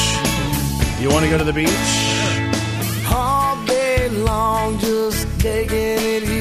You 1.02 1.10
want 1.10 1.24
to 1.24 1.28
go 1.28 1.38
to 1.38 1.44
the 1.44 1.52
beach? 1.52 1.70
all 3.12 3.56
day 3.66 4.08
long, 4.10 4.78
just 4.78 5.26
taking 5.40 5.76
it 5.76 6.22
easy. 6.22 6.31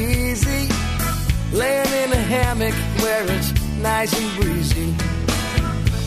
Laying 1.61 1.93
in 2.03 2.11
a 2.11 2.23
hammock 2.33 2.73
where 3.03 3.23
it's 3.37 3.51
nice 3.77 4.11
and 4.19 4.41
breezy. 4.41 4.89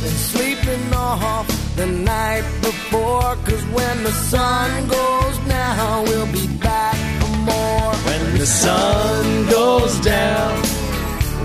And 0.07 0.17
sleeping 0.31 0.93
off 0.93 1.47
the 1.77 1.87
night 1.87 2.45
before. 2.61 3.37
Cause 3.47 3.64
when 3.67 4.03
the 4.03 4.11
sun 4.11 4.88
goes 4.88 5.38
down, 5.49 6.05
we'll 6.07 6.33
be 6.33 6.49
back 6.59 6.97
for 7.21 7.37
more. 7.38 7.95
When 8.09 8.38
the 8.38 8.47
sun 8.47 9.49
goes 9.49 10.01
down, 10.01 10.62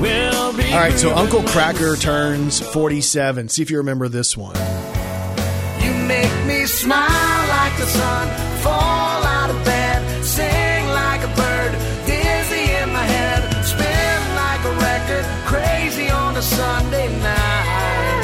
we'll 0.02 0.54
be. 0.58 0.74
All 0.74 0.80
right, 0.80 0.98
so 0.98 1.16
Uncle 1.16 1.42
when 1.42 1.48
Kracker 1.50 2.00
turns 2.00 2.60
47. 2.60 3.50
See 3.50 3.62
if 3.62 3.70
you 3.70 3.78
remember 3.78 4.08
this 4.08 4.36
one. 4.36 4.56
You 5.84 5.94
make 6.08 6.34
me 6.48 6.66
smile 6.66 7.48
like 7.48 7.78
the 7.78 7.86
sun, 7.86 8.28
fall 8.64 9.09
Sunday 16.60 17.08
night. 17.24 18.24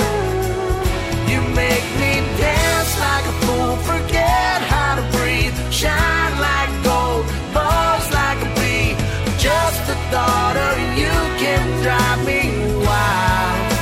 You 1.32 1.39
make 1.56 1.86
me 2.04 2.13
dance 2.36 3.00
like 3.00 3.26
a 3.34 3.36
fool, 3.45 3.76
forget 3.78 4.62
how 4.74 4.95
to 5.00 5.17
breathe, 5.17 5.56
shine 5.71 6.36
like 6.41 6.71
gold, 6.84 7.26
buzz 7.54 8.04
like 8.12 8.39
a 8.43 8.52
bee. 8.60 8.91
Just 9.39 9.88
the 9.88 9.95
thought 10.12 10.58
of 10.67 10.76
you 11.00 11.15
can 11.39 11.63
drive 11.82 12.26
me 12.28 12.41
wild. 12.86 13.74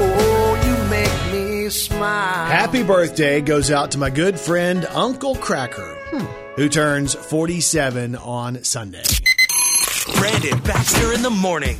Oh, 0.00 0.50
you 0.66 0.76
make 0.88 1.32
me 1.32 1.68
smile. 1.68 2.46
Happy 2.46 2.84
birthday 2.84 3.40
goes 3.40 3.72
out 3.72 3.90
to 3.90 3.98
my 3.98 4.10
good 4.10 4.38
friend 4.38 4.86
Uncle 4.92 5.34
Kracker, 5.34 5.92
who 6.54 6.68
turns 6.68 7.14
47 7.14 8.14
on 8.14 8.62
Sunday. 8.62 9.02
Brandon 10.14 10.60
Baxter 10.60 11.12
in 11.14 11.22
the 11.22 11.30
morning. 11.30 11.78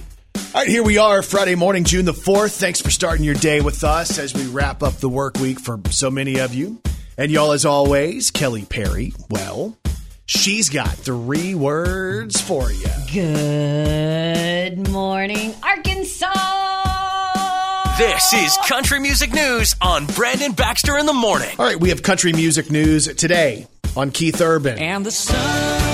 All 0.54 0.62
right, 0.62 0.70
here 0.70 0.82
we 0.82 0.96
are, 0.96 1.20
Friday 1.20 1.54
morning, 1.56 1.84
June 1.84 2.06
the 2.06 2.14
4th. 2.14 2.58
Thanks 2.58 2.80
for 2.80 2.90
starting 2.90 3.22
your 3.22 3.34
day 3.34 3.60
with 3.60 3.84
us 3.84 4.18
as 4.18 4.32
we 4.32 4.46
wrap 4.46 4.82
up 4.82 4.94
the 4.94 5.08
work 5.08 5.36
week 5.36 5.60
for 5.60 5.78
so 5.90 6.10
many 6.10 6.40
of 6.40 6.54
you. 6.54 6.80
And 7.18 7.30
y'all, 7.30 7.52
as 7.52 7.66
always, 7.66 8.30
Kelly 8.30 8.64
Perry, 8.64 9.12
well, 9.28 9.76
she's 10.24 10.70
got 10.70 10.88
three 10.88 11.54
words 11.54 12.40
for 12.40 12.72
you. 12.72 12.88
Good 13.12 14.88
morning, 14.88 15.54
Arkansas. 15.62 16.32
This 17.98 18.32
is 18.32 18.56
Country 18.66 19.00
Music 19.00 19.34
News 19.34 19.76
on 19.82 20.06
Brandon 20.06 20.52
Baxter 20.52 20.96
in 20.96 21.04
the 21.04 21.12
morning. 21.12 21.54
All 21.58 21.66
right, 21.66 21.78
we 21.78 21.90
have 21.90 22.02
country 22.02 22.32
music 22.32 22.70
news 22.70 23.06
today 23.16 23.66
on 23.96 24.12
Keith 24.12 24.40
Urban. 24.40 24.78
And 24.78 25.04
the 25.04 25.10
sun 25.10 25.87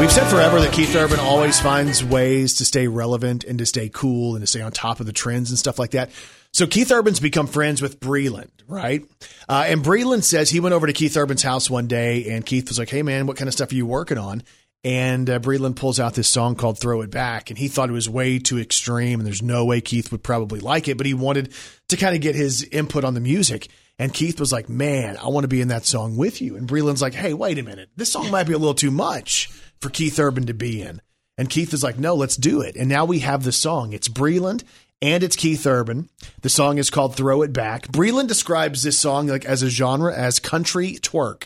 We've 0.00 0.10
said 0.10 0.28
forever 0.28 0.58
that 0.62 0.72
Keith 0.72 0.96
Urban 0.96 1.20
always 1.20 1.60
finds 1.60 2.02
ways 2.02 2.54
to 2.54 2.64
stay 2.64 2.88
relevant 2.88 3.44
and 3.44 3.58
to 3.58 3.66
stay 3.66 3.90
cool 3.90 4.34
and 4.34 4.42
to 4.42 4.46
stay 4.46 4.62
on 4.62 4.72
top 4.72 4.98
of 4.98 5.04
the 5.04 5.12
trends 5.12 5.50
and 5.50 5.58
stuff 5.58 5.78
like 5.78 5.90
that. 5.90 6.08
So 6.54 6.66
Keith 6.66 6.90
Urban's 6.90 7.20
become 7.20 7.46
friends 7.46 7.82
with 7.82 8.00
Breland, 8.00 8.48
right? 8.66 9.04
Uh, 9.46 9.64
and 9.66 9.84
Breland 9.84 10.24
says 10.24 10.48
he 10.48 10.58
went 10.58 10.72
over 10.72 10.86
to 10.86 10.94
Keith 10.94 11.14
Urban's 11.18 11.42
house 11.42 11.68
one 11.68 11.86
day 11.86 12.30
and 12.30 12.46
Keith 12.46 12.68
was 12.68 12.78
like, 12.78 12.88
Hey 12.88 13.02
man, 13.02 13.26
what 13.26 13.36
kind 13.36 13.46
of 13.46 13.52
stuff 13.52 13.72
are 13.72 13.74
you 13.74 13.84
working 13.84 14.16
on? 14.16 14.42
And 14.84 15.28
uh, 15.28 15.38
Breland 15.38 15.76
pulls 15.76 16.00
out 16.00 16.14
this 16.14 16.28
song 16.28 16.54
called 16.54 16.80
Throw 16.80 17.02
It 17.02 17.10
Back. 17.10 17.50
And 17.50 17.58
he 17.58 17.68
thought 17.68 17.90
it 17.90 17.92
was 17.92 18.08
way 18.08 18.38
too 18.38 18.58
extreme 18.58 19.20
and 19.20 19.26
there's 19.26 19.42
no 19.42 19.66
way 19.66 19.82
Keith 19.82 20.10
would 20.12 20.22
probably 20.22 20.60
like 20.60 20.88
it, 20.88 20.96
but 20.96 21.04
he 21.04 21.12
wanted 21.12 21.52
to 21.90 21.98
kind 21.98 22.14
of 22.14 22.22
get 22.22 22.34
his 22.34 22.62
input 22.62 23.04
on 23.04 23.12
the 23.12 23.20
music. 23.20 23.68
And 23.98 24.14
Keith 24.14 24.40
was 24.40 24.50
like, 24.50 24.70
Man, 24.70 25.18
I 25.18 25.28
want 25.28 25.44
to 25.44 25.48
be 25.48 25.60
in 25.60 25.68
that 25.68 25.84
song 25.84 26.16
with 26.16 26.40
you. 26.40 26.56
And 26.56 26.66
Breland's 26.66 27.02
like, 27.02 27.12
Hey, 27.12 27.34
wait 27.34 27.58
a 27.58 27.62
minute. 27.62 27.90
This 27.96 28.10
song 28.10 28.30
might 28.30 28.46
be 28.46 28.54
a 28.54 28.58
little 28.58 28.72
too 28.72 28.90
much 28.90 29.50
for 29.80 29.90
Keith 29.90 30.18
Urban 30.18 30.46
to 30.46 30.54
be 30.54 30.82
in. 30.82 31.00
And 31.38 31.48
Keith 31.48 31.72
is 31.72 31.82
like, 31.82 31.98
no, 31.98 32.14
let's 32.14 32.36
do 32.36 32.60
it. 32.60 32.76
And 32.76 32.88
now 32.88 33.04
we 33.04 33.20
have 33.20 33.44
the 33.44 33.52
song. 33.52 33.92
It's 33.92 34.08
Breland 34.08 34.62
and 35.00 35.22
it's 35.22 35.36
Keith 35.36 35.66
Urban. 35.66 36.08
The 36.42 36.50
song 36.50 36.78
is 36.78 36.90
called 36.90 37.16
Throw 37.16 37.42
It 37.42 37.52
Back. 37.52 37.86
Breland 37.88 38.28
describes 38.28 38.82
this 38.82 38.98
song 38.98 39.26
like 39.26 39.44
as 39.44 39.62
a 39.62 39.70
genre 39.70 40.14
as 40.14 40.38
country 40.38 40.94
twerk. 41.00 41.44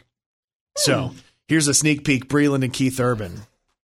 So 0.77 1.09
hmm. 1.09 1.16
here's 1.47 1.68
a 1.68 1.75
sneak 1.75 2.05
peek 2.05 2.29
Breland 2.29 2.64
and 2.64 2.73
Keith 2.73 2.99
Urban. 2.99 3.42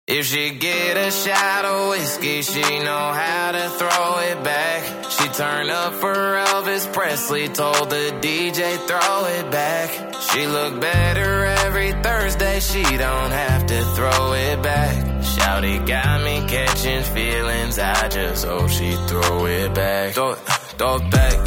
If 0.07 0.25
she 0.25 0.49
get 0.55 0.97
a 0.97 1.11
shot 1.11 1.65
of 1.65 1.89
whiskey, 1.89 2.41
she 2.41 2.61
know 2.79 3.11
how 3.13 3.51
to 3.51 3.69
throw 3.69 4.17
it 4.19 4.43
back. 4.43 4.98
She 5.39 5.45
turn 5.45 5.69
up 5.69 5.93
for 5.93 6.13
Elvis 6.13 6.91
Presley, 6.91 7.47
told 7.47 7.89
the 7.89 8.11
DJ 8.19 8.75
throw 8.89 9.25
it 9.25 9.49
back. 9.49 9.89
She 10.21 10.45
look 10.45 10.81
better 10.81 11.45
every 11.63 11.93
Thursday, 11.93 12.59
she 12.59 12.83
don't 12.83 13.31
have 13.31 13.65
to 13.67 13.81
throw 13.95 14.33
it 14.33 14.61
back. 14.61 14.97
Shouty 15.23 15.87
got 15.87 16.21
me 16.25 16.45
catching 16.45 17.03
feelings, 17.03 17.79
I 17.79 18.09
just 18.09 18.45
hope 18.45 18.69
she 18.69 18.91
throw 19.07 19.45
it 19.45 19.73
back. 19.73 20.13
Throw 20.15 20.31
it, 20.31 20.39
throw 20.77 20.95
it 20.97 21.09
back. 21.09 21.45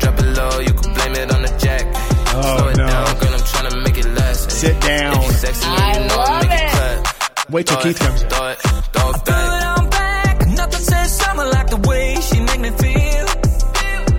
Drop 0.00 0.18
it 0.18 0.36
low, 0.36 0.58
you 0.60 0.74
can 0.74 0.92
blame 0.92 1.14
it 1.14 1.34
on 1.34 1.40
the 1.40 1.58
jack. 1.58 1.86
Oh, 2.34 2.56
Slow 2.58 2.68
it 2.68 2.76
no. 2.76 2.86
down, 2.86 3.18
girl, 3.18 3.32
I'm 3.32 3.40
tryna 3.40 3.82
make 3.82 3.96
it 3.96 4.10
last. 4.12 4.50
Sit 4.50 4.78
down. 4.82 5.22
Sexy, 5.32 5.60
then 5.62 5.80
I 5.80 6.02
you 6.02 6.06
know 6.06 6.16
love 6.18 6.42
make 6.42 6.50
it. 6.50 6.64
it 6.64 6.70
clap. 7.06 7.50
Wait 7.50 7.66
till 7.66 7.76
Throw 7.76 7.92
Keith 7.92 7.98
comes 7.98 8.22
in. 8.24 8.28
Throw 8.28 8.48
it, 8.48 8.58
throw 8.58 9.10
it 9.10 9.24
back. 9.24 9.78
I'm 9.78 9.88
back. 9.88 10.48
Nothing 10.48 10.80
says 10.82 11.16
summer 11.18 11.46
like 11.46 11.70
the 11.70 11.76
way 11.78 12.14
she 12.16 12.31
make 12.31 12.31
me 12.62 12.70
feel. 12.70 13.26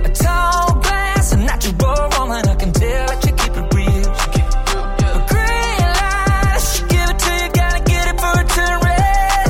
A 0.07 0.11
tall 0.23 0.79
glass, 0.83 1.31
a 1.31 1.37
natural 1.37 2.09
woman. 2.17 2.43
I 2.53 2.55
can 2.61 2.71
tell 2.73 3.05
that 3.07 3.19
you 3.25 3.33
keep 3.41 3.53
it 3.61 3.67
real. 3.77 4.07
A 5.17 5.21
green 5.31 5.87
light, 5.99 6.61
she 6.71 6.81
give 6.93 7.09
it 7.13 7.19
to 7.25 7.31
you, 7.41 7.49
gotta 7.61 7.81
get 7.91 8.05
it 8.11 8.17
for 8.23 8.33
it 8.43 8.49
to 8.57 8.65
red. 8.87 9.47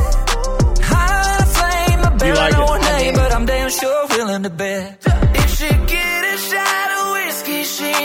High 0.92 1.22
on 1.30 1.38
a 1.42 1.50
flame, 1.58 2.00
I 2.08 2.10
barely 2.20 2.40
like 2.40 2.54
know 2.54 2.68
her 2.74 2.82
name, 2.92 3.14
but 3.16 3.34
I'm 3.36 3.46
damn 3.46 3.70
sure 3.70 4.08
willing 4.12 4.44
to 4.44 4.50
bet. 4.50 4.98
If 5.42 5.48
she 5.58 5.70
get 5.94 6.22
a 6.34 6.38
shot 6.50 6.90
of 6.98 7.04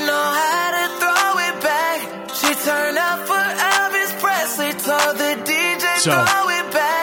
know 0.08 0.26
how 0.40 0.68
to 0.76 0.84
throw 1.00 1.30
it 1.48 1.56
back. 1.68 1.98
She 2.40 2.50
turned 2.66 2.98
up 2.98 3.18
for 3.28 3.44
Elvis 3.72 4.12
Presley, 4.22 4.70
told 4.88 5.14
the 5.22 5.32
DJ 5.48 5.84
So, 5.98 6.12
throw 6.12 6.48
it 6.58 6.72
back. 6.72 6.97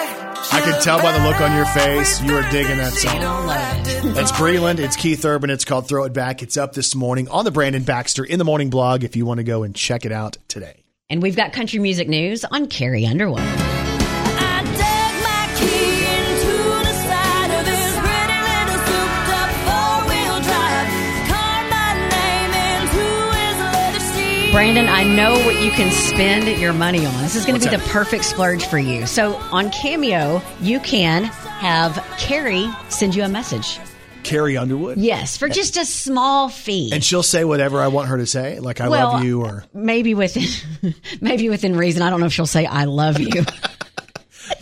Can 0.66 0.82
tell 0.82 1.00
by 1.00 1.12
the 1.12 1.24
look 1.24 1.42
on 1.42 1.56
your 1.56 1.66
face 1.66 2.20
you 2.24 2.36
are 2.36 2.50
digging 2.50 2.78
that 2.78 2.94
song. 2.94 3.20
That's 4.16 4.32
Breland. 4.32 4.80
It's 4.80 4.96
Keith 4.96 5.24
Urban. 5.24 5.52
It's 5.52 5.64
called 5.64 5.88
Throw 5.88 6.06
It 6.06 6.14
Back. 6.14 6.42
It's 6.42 6.58
up 6.58 6.74
this 6.74 6.96
morning 6.96 7.28
on 7.30 7.46
the 7.46 7.52
Brandon 7.52 7.84
Baxter 7.84 8.24
in 8.24 8.40
the 8.40 8.46
Morning 8.46 8.72
blog 8.72 9.04
if 9.04 9.16
you 9.16 9.28
want 9.28 9.38
to 9.38 9.44
go 9.44 9.62
and 9.62 9.76
check 9.76 10.06
it 10.06 10.12
out 10.12 10.38
today. 10.48 10.84
And 11.08 11.22
we've 11.22 11.36
got 11.36 11.54
country 11.54 11.78
music 11.78 12.10
news 12.10 12.44
on 12.46 12.66
Carrie 12.66 13.06
Underwood. 13.06 13.44
Brandon, 24.56 24.88
I 24.88 25.04
know 25.04 25.34
what 25.46 25.62
you 25.62 25.70
can 25.72 25.92
spend 25.92 26.48
your 26.62 26.72
money 26.72 27.06
on. 27.06 27.22
This 27.22 27.36
is 27.36 27.46
going 27.46 27.60
to 27.60 27.70
be 27.70 27.76
the 27.76 27.84
perfect 27.90 28.24
splurge 28.24 28.66
for 28.66 28.80
you. 28.80 29.06
So 29.06 29.36
on 29.52 29.70
Cameo, 29.70 30.42
you 30.62 30.80
can 30.80 31.26
have 31.26 32.02
Carrie 32.18 32.70
send 32.88 33.16
you 33.16 33.24
a 33.24 33.28
message. 33.28 33.78
Carrie 34.24 34.56
Underwood. 34.56 34.98
Yes, 34.98 35.36
for 35.36 35.50
just 35.50 35.76
a 35.76 35.84
small 35.84 36.48
fee. 36.48 36.92
And 36.94 37.04
she'll 37.04 37.22
say 37.22 37.44
whatever 37.44 37.82
I 37.82 37.90
want 37.90 38.08
her 38.08 38.16
to 38.16 38.26
say, 38.26 38.60
like 38.62 38.80
I 38.80 38.88
Well, 38.88 39.12
love 39.12 39.26
you 39.26 39.44
or 39.44 39.66
maybe 39.74 40.14
within 40.14 40.48
maybe 41.22 41.50
within 41.50 41.76
reason. 41.76 42.02
I 42.02 42.10
don't 42.10 42.22
know 42.22 42.28
if 42.28 42.34
she'll 42.34 42.48
say 42.48 42.66
I 42.66 42.86
love 42.86 43.20
you. 43.20 43.44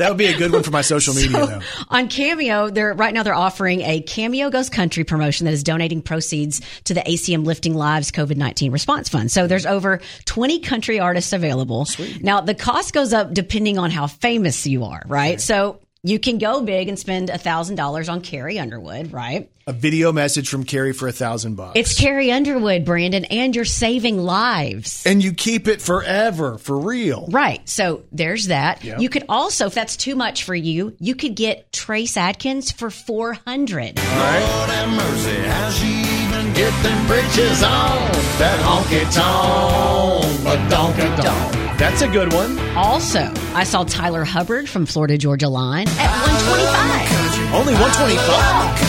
that 0.04 0.10
would 0.10 0.18
be 0.18 0.26
a 0.26 0.38
good 0.38 0.52
one 0.52 0.64
for 0.64 0.72
my 0.72 0.82
social 0.82 1.14
media 1.14 1.32
So, 1.34 1.46
though. 1.46 1.62
on 1.90 2.10
Cameo, 2.10 2.70
they're 2.70 2.94
right 2.94 3.14
now 3.14 3.24
they're 3.24 3.34
offering 3.34 3.82
a 3.82 4.02
Cameo 4.02 4.50
Goes 4.50 4.70
Country 4.70 5.06
promotion 5.06 5.46
that 5.46 5.54
is 5.54 5.64
donating 5.64 6.02
proceeds 6.02 6.62
to 6.84 6.94
the 6.94 7.00
ACM 7.00 7.46
Lifting 7.46 7.74
Lives 7.74 8.12
COVID 8.12 8.36
nineteen 8.36 8.72
response 8.72 9.08
fund. 9.08 9.32
So 9.32 9.48
there's 9.48 9.66
over 9.66 10.02
twenty 10.26 10.60
country 10.60 11.00
artists 11.00 11.32
available. 11.32 11.88
Now 12.22 12.42
the 12.42 12.54
cost 12.54 12.94
goes 12.94 13.14
up 13.14 13.34
depending 13.34 13.78
on 13.78 13.92
how 13.92 14.08
famous 14.08 14.68
you 14.68 14.84
are, 14.84 15.02
right? 15.08 15.40
So 15.40 15.80
you 16.06 16.20
can 16.20 16.38
go 16.38 16.62
big 16.62 16.90
and 16.90 17.00
spend 17.00 17.30
a 17.30 17.38
thousand 17.38 17.78
dollars 17.78 18.10
on 18.10 18.20
Carrie 18.20 18.60
Underwood, 18.60 19.14
right? 19.14 19.50
A 19.66 19.72
video 19.72 20.12
message 20.12 20.50
from 20.50 20.66
Carrie 20.66 20.92
for 20.92 21.08
a 21.08 21.14
thousand 21.14 21.56
bucks. 21.56 21.80
It's 21.80 21.98
Carrie 21.98 22.30
Underwood, 22.30 22.84
Brandon, 22.84 23.24
and 23.26 23.56
you're 23.56 23.64
saving 23.64 24.18
lives. 24.18 25.06
and 25.06 25.24
you 25.24 25.32
keep 25.32 25.70
it 25.70 25.82
forever, 25.82 26.58
for 26.58 26.78
real. 26.78 27.28
Right. 27.32 27.68
So 27.70 28.04
there's 28.12 28.48
that. 28.48 28.84
Yep. 28.84 29.00
You 29.00 29.08
could 29.08 29.24
also, 29.30 29.68
if 29.68 29.74
that's 29.74 29.96
too 29.96 30.16
much 30.16 30.44
for 30.44 30.54
you, 30.54 30.94
you 31.00 31.16
could 31.16 31.36
get 31.36 31.72
Trace 31.72 32.18
Adkins 32.18 32.74
for 32.74 32.90
400. 32.90 33.98
Lord 33.98 33.98
have 33.98 34.90
mercy, 34.90 35.40
how 35.48 35.70
she 35.70 35.88
even 35.88 36.54
get 36.54 36.84
them 36.84 37.08
britches 37.08 37.64
on? 37.64 38.12
That 38.40 38.60
honky 38.60 39.06
tonk, 39.14 40.42
a 40.46 40.70
donkey 40.70 41.22
donk. 41.22 41.63
That's 41.78 42.02
a 42.02 42.08
good 42.08 42.32
one. 42.34 42.58
Also, 42.78 43.32
I 43.54 43.64
saw 43.66 43.84
Tyler 43.84 44.24
Hubbard 44.24 44.70
from 44.70 44.86
Florida 44.86 45.18
Georgia 45.18 45.50
Line 45.50 45.88
at 45.88 46.10
125. 46.10 47.54
Only 47.54 47.74
125. 47.74 48.80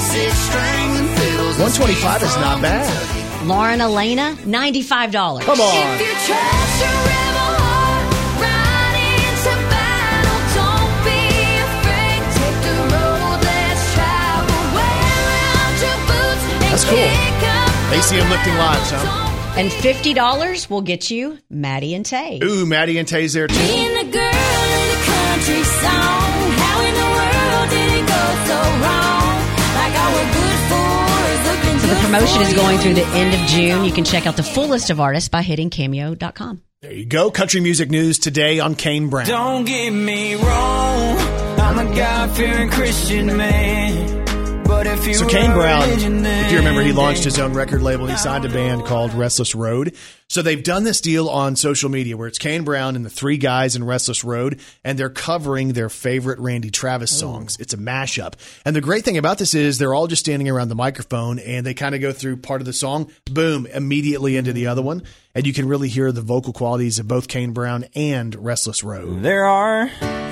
Six 0.00 0.32
strings 0.46 1.00
and 1.00 1.10
fiddles. 1.18 1.58
125 1.58 2.22
is 2.22 2.36
not 2.36 2.62
bad. 2.62 2.86
Lauren 3.46 3.80
Alaina, 3.80 4.36
$95. 4.46 5.42
Come 5.42 5.60
on. 5.60 5.74
If 5.94 6.00
you 6.00 6.12
trust 6.22 6.76
your 6.80 6.96
rebel 7.02 7.50
heart, 7.58 8.06
ride 8.38 8.96
into 9.10 9.54
battle. 9.66 10.38
Don't 10.54 10.94
be 11.02 11.20
afraid. 11.66 12.20
Take 12.36 12.58
the 12.62 12.76
road 12.94 13.38
less 13.42 13.80
traveled. 13.96 14.68
Wear 14.76 15.02
out 15.50 15.76
your 15.82 15.98
boots 16.06 16.44
and 16.46 16.62
That's 16.62 16.84
cool. 16.86 16.94
kick 16.94 17.42
up 17.42 17.70
the 17.90 17.96
ACM 17.98 18.28
Lifting 18.30 18.54
Lives, 18.56 18.90
huh? 18.94 19.25
Don't 19.56 19.64
And 19.64 19.70
$50 19.70 20.68
will 20.70 20.82
get 20.82 21.10
you 21.10 21.38
Maddie 21.48 21.94
and 21.94 22.04
Tae. 22.04 22.40
Ooh, 22.42 22.66
Maddie 22.66 22.98
and 22.98 23.08
Tae's 23.08 23.32
there 23.32 23.46
too. 23.46 23.54
Being 23.54 23.94
the 23.94 24.12
girl 24.12 24.12
in 24.12 24.88
the 24.90 25.00
country 25.06 25.62
song. 25.64 26.50
How 26.60 26.84
in 26.84 26.94
the 26.94 27.08
world 27.16 27.70
did 27.70 27.92
it 27.92 28.06
go 28.06 28.22
so 28.46 28.58
wrong? 28.84 29.36
Like 29.74 29.94
all 29.96 30.12
we're 30.12 30.32
good 30.34 30.60
for 30.68 30.86
looking 31.48 31.78
So 31.80 31.86
the 31.86 32.00
promotion 32.04 32.42
for 32.42 32.48
is 32.48 32.52
going 32.54 32.78
through 32.78 32.94
the 32.94 33.06
end 33.06 33.34
of 33.34 33.40
June. 33.48 33.84
You 33.84 33.92
can 33.92 34.04
check 34.04 34.26
out 34.26 34.36
the 34.36 34.42
full 34.42 34.68
list 34.68 34.90
of 34.90 35.00
artists 35.00 35.30
by 35.30 35.40
hitting 35.42 35.70
cameo.com. 35.70 36.62
There 36.82 36.92
you 36.92 37.06
go. 37.06 37.30
Country 37.30 37.60
music 37.60 37.90
news 37.90 38.18
today 38.18 38.60
on 38.60 38.74
Kane 38.74 39.08
Brown. 39.08 39.26
Don't 39.26 39.64
get 39.64 39.90
me 39.90 40.34
wrong, 40.34 41.16
I'm 41.58 41.78
a 41.78 41.96
God 41.96 42.36
fearing 42.36 42.68
Christian 42.68 43.34
man. 43.38 44.25
But 44.66 44.86
if 44.86 45.06
you 45.06 45.14
So 45.14 45.26
Kane 45.26 45.52
Brown, 45.52 45.88
if 45.88 46.50
you 46.50 46.58
remember, 46.58 46.82
he 46.82 46.92
launched 46.92 47.24
his 47.24 47.38
own 47.38 47.52
record 47.52 47.82
label. 47.82 48.06
He 48.06 48.16
signed 48.16 48.44
a 48.44 48.48
band 48.48 48.84
called 48.84 49.14
Restless 49.14 49.54
Road. 49.54 49.94
So 50.28 50.42
they've 50.42 50.62
done 50.62 50.82
this 50.82 51.00
deal 51.00 51.28
on 51.28 51.54
social 51.54 51.88
media 51.88 52.16
where 52.16 52.26
it's 52.26 52.38
Kane 52.38 52.64
Brown 52.64 52.96
and 52.96 53.04
the 53.04 53.10
three 53.10 53.38
guys 53.38 53.76
in 53.76 53.84
Restless 53.84 54.24
Road, 54.24 54.60
and 54.82 54.98
they're 54.98 55.08
covering 55.08 55.72
their 55.72 55.88
favorite 55.88 56.40
Randy 56.40 56.68
Travis 56.70 57.16
songs. 57.16 57.56
It's 57.60 57.72
a 57.72 57.76
mashup. 57.76 58.34
And 58.64 58.74
the 58.74 58.80
great 58.80 59.04
thing 59.04 59.18
about 59.18 59.38
this 59.38 59.54
is 59.54 59.78
they're 59.78 59.94
all 59.94 60.08
just 60.08 60.24
standing 60.24 60.48
around 60.48 60.68
the 60.68 60.74
microphone 60.74 61.38
and 61.38 61.64
they 61.64 61.74
kind 61.74 61.94
of 61.94 62.00
go 62.00 62.12
through 62.12 62.38
part 62.38 62.60
of 62.60 62.66
the 62.66 62.72
song, 62.72 63.08
boom, 63.26 63.66
immediately 63.66 64.36
into 64.36 64.52
the 64.52 64.66
other 64.66 64.82
one. 64.82 65.04
And 65.32 65.46
you 65.46 65.52
can 65.52 65.68
really 65.68 65.88
hear 65.88 66.10
the 66.10 66.22
vocal 66.22 66.52
qualities 66.52 66.98
of 66.98 67.06
both 67.06 67.28
Kane 67.28 67.52
Brown 67.52 67.84
and 67.94 68.34
Restless 68.34 68.82
Road. 68.82 69.22
There 69.22 69.44
are 69.44 69.88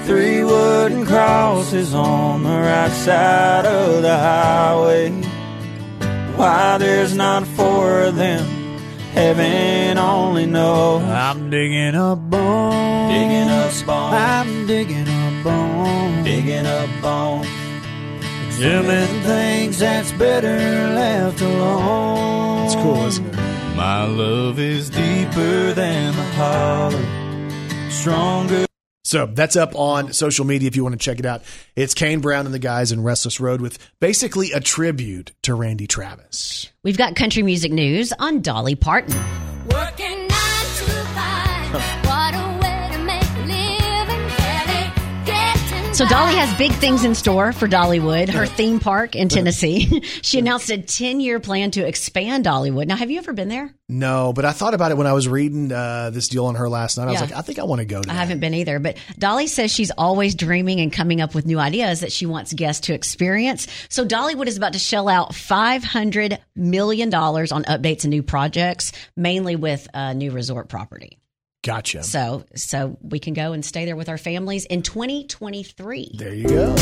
three 0.06 0.42
wooden 0.42 1.06
crosses 1.06 1.94
on 1.94 2.42
the 2.42 2.48
right 2.50 2.90
side 2.90 3.64
of 3.64 4.02
the 4.02 4.18
highway. 4.18 5.10
Why 6.36 6.78
there's 6.78 7.14
not 7.14 7.46
four 7.46 8.00
of 8.00 8.16
them, 8.16 8.63
heaven 9.14 9.98
only 9.98 10.46
knows. 10.46 11.02
I'm 11.02 11.48
digging 11.50 11.94
a 11.94 12.16
bone, 12.16 13.08
digging 13.08 13.48
up 13.48 13.72
bone. 13.86 14.14
I'm 14.14 14.66
digging 14.66 15.08
a 15.08 15.40
bone, 15.42 16.24
digging 16.24 16.66
up 16.66 16.90
bone. 17.00 17.46
Examine 18.46 19.22
things 19.22 19.78
that's 19.78 20.12
better 20.12 20.58
left 20.94 21.40
alone. 21.40 22.66
It's 22.66 22.74
cool, 22.76 23.04
isn't 23.06 23.26
it? 23.26 23.36
My 23.76 24.04
love 24.04 24.58
is 24.58 24.90
deeper 24.90 25.72
than 25.72 26.14
the 26.14 26.22
holler, 26.38 27.90
stronger. 27.90 28.66
So 29.14 29.26
that's 29.26 29.54
up 29.54 29.76
on 29.76 30.12
social 30.12 30.44
media 30.44 30.66
if 30.66 30.74
you 30.74 30.82
want 30.82 30.94
to 30.94 30.98
check 30.98 31.20
it 31.20 31.24
out. 31.24 31.44
It's 31.76 31.94
Kane 31.94 32.18
Brown 32.18 32.46
and 32.46 32.52
the 32.52 32.58
guys 32.58 32.90
in 32.90 33.00
Restless 33.00 33.38
Road 33.38 33.60
with 33.60 33.78
basically 34.00 34.50
a 34.50 34.58
tribute 34.58 35.30
to 35.42 35.54
Randy 35.54 35.86
Travis. 35.86 36.68
We've 36.82 36.98
got 36.98 37.14
country 37.14 37.44
music 37.44 37.70
news 37.70 38.12
on 38.18 38.42
Dolly 38.42 38.74
Parton. 38.74 39.16
Working 39.70 40.13
So 45.94 46.04
Dolly 46.08 46.34
has 46.34 46.52
big 46.58 46.72
things 46.72 47.04
in 47.04 47.14
store 47.14 47.52
for 47.52 47.68
Dollywood, 47.68 48.28
her 48.28 48.46
theme 48.46 48.80
park 48.80 49.14
in 49.14 49.28
Tennessee. 49.28 50.00
she 50.22 50.40
announced 50.40 50.68
a 50.70 50.76
10-year 50.76 51.38
plan 51.38 51.70
to 51.72 51.86
expand 51.86 52.44
Dollywood. 52.44 52.88
Now, 52.88 52.96
have 52.96 53.12
you 53.12 53.18
ever 53.18 53.32
been 53.32 53.46
there? 53.48 53.72
No, 53.88 54.32
but 54.32 54.44
I 54.44 54.50
thought 54.50 54.74
about 54.74 54.90
it 54.90 54.96
when 54.96 55.06
I 55.06 55.12
was 55.12 55.28
reading 55.28 55.70
uh, 55.70 56.10
this 56.10 56.26
deal 56.26 56.46
on 56.46 56.56
her 56.56 56.68
last 56.68 56.96
night. 56.98 57.04
I 57.04 57.12
was 57.12 57.20
Yeah. 57.20 57.26
like, 57.26 57.32
I 57.36 57.42
think 57.42 57.60
I 57.60 57.62
want 57.64 57.78
to 57.78 57.84
go 57.84 58.02
to 58.02 58.10
I 58.10 58.12
that. 58.12 58.18
haven't 58.18 58.40
been 58.40 58.54
either, 58.54 58.80
but 58.80 58.96
Dolly 59.20 59.46
says 59.46 59.70
she's 59.72 59.92
always 59.92 60.34
dreaming 60.34 60.80
and 60.80 60.92
coming 60.92 61.20
up 61.20 61.32
with 61.32 61.46
new 61.46 61.60
ideas 61.60 62.00
that 62.00 62.10
she 62.10 62.26
wants 62.26 62.52
guests 62.52 62.88
to 62.88 62.92
experience. 62.94 63.68
So 63.88 64.04
Dollywood 64.04 64.48
is 64.48 64.56
about 64.56 64.72
to 64.72 64.80
shell 64.80 65.08
out 65.08 65.30
$500 65.32 66.38
million 66.56 67.14
on 67.14 67.62
updates 67.64 68.02
and 68.02 68.10
new 68.10 68.24
projects, 68.24 68.90
mainly 69.16 69.54
with 69.54 69.86
a 69.94 70.12
new 70.12 70.32
resort 70.32 70.68
property. 70.68 71.18
Gotcha. 71.64 72.02
So, 72.02 72.44
so 72.54 72.98
we 73.02 73.18
can 73.18 73.32
go 73.32 73.52
and 73.52 73.64
stay 73.64 73.86
there 73.86 73.96
with 73.96 74.10
our 74.10 74.18
families 74.18 74.66
in 74.66 74.82
2023. 74.82 76.10
There 76.18 76.34
you 76.34 76.46
go. 76.46 76.74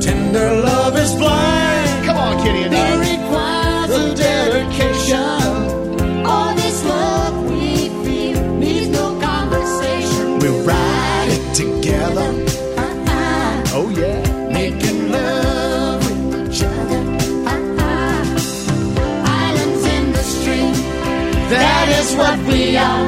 Tender 0.00 0.62
love 0.62 0.96
is 0.96 1.12
blind. 1.16 2.04
Come 2.06 2.16
on, 2.16 2.38
Kitty 2.44 2.62
and 2.62 2.72
It 2.74 3.12
requires 3.12 3.90
a 3.90 4.14
dedication. 4.14 6.26
All 6.26 6.54
this 6.54 6.84
love 6.84 7.50
we 7.50 7.88
feel 8.04 8.40
needs 8.58 8.88
no 8.88 9.18
conversation. 9.20 10.38
We'll 10.38 10.64
ride 10.64 11.28
it 11.28 11.54
together. 11.56 12.30
Uh-uh. 12.78 13.64
Oh, 13.74 13.88
yeah. 13.90 14.22
Making 14.52 15.10
love 15.10 16.04
with 16.06 16.52
each 16.54 16.62
other. 16.62 17.02
Uh-uh. 17.52 18.24
Islands 19.26 19.84
in 19.86 20.12
the 20.12 20.22
stream. 20.22 20.72
That 21.50 21.88
is 22.00 22.14
what 22.16 22.38
we 22.46 22.76
are. 22.76 23.07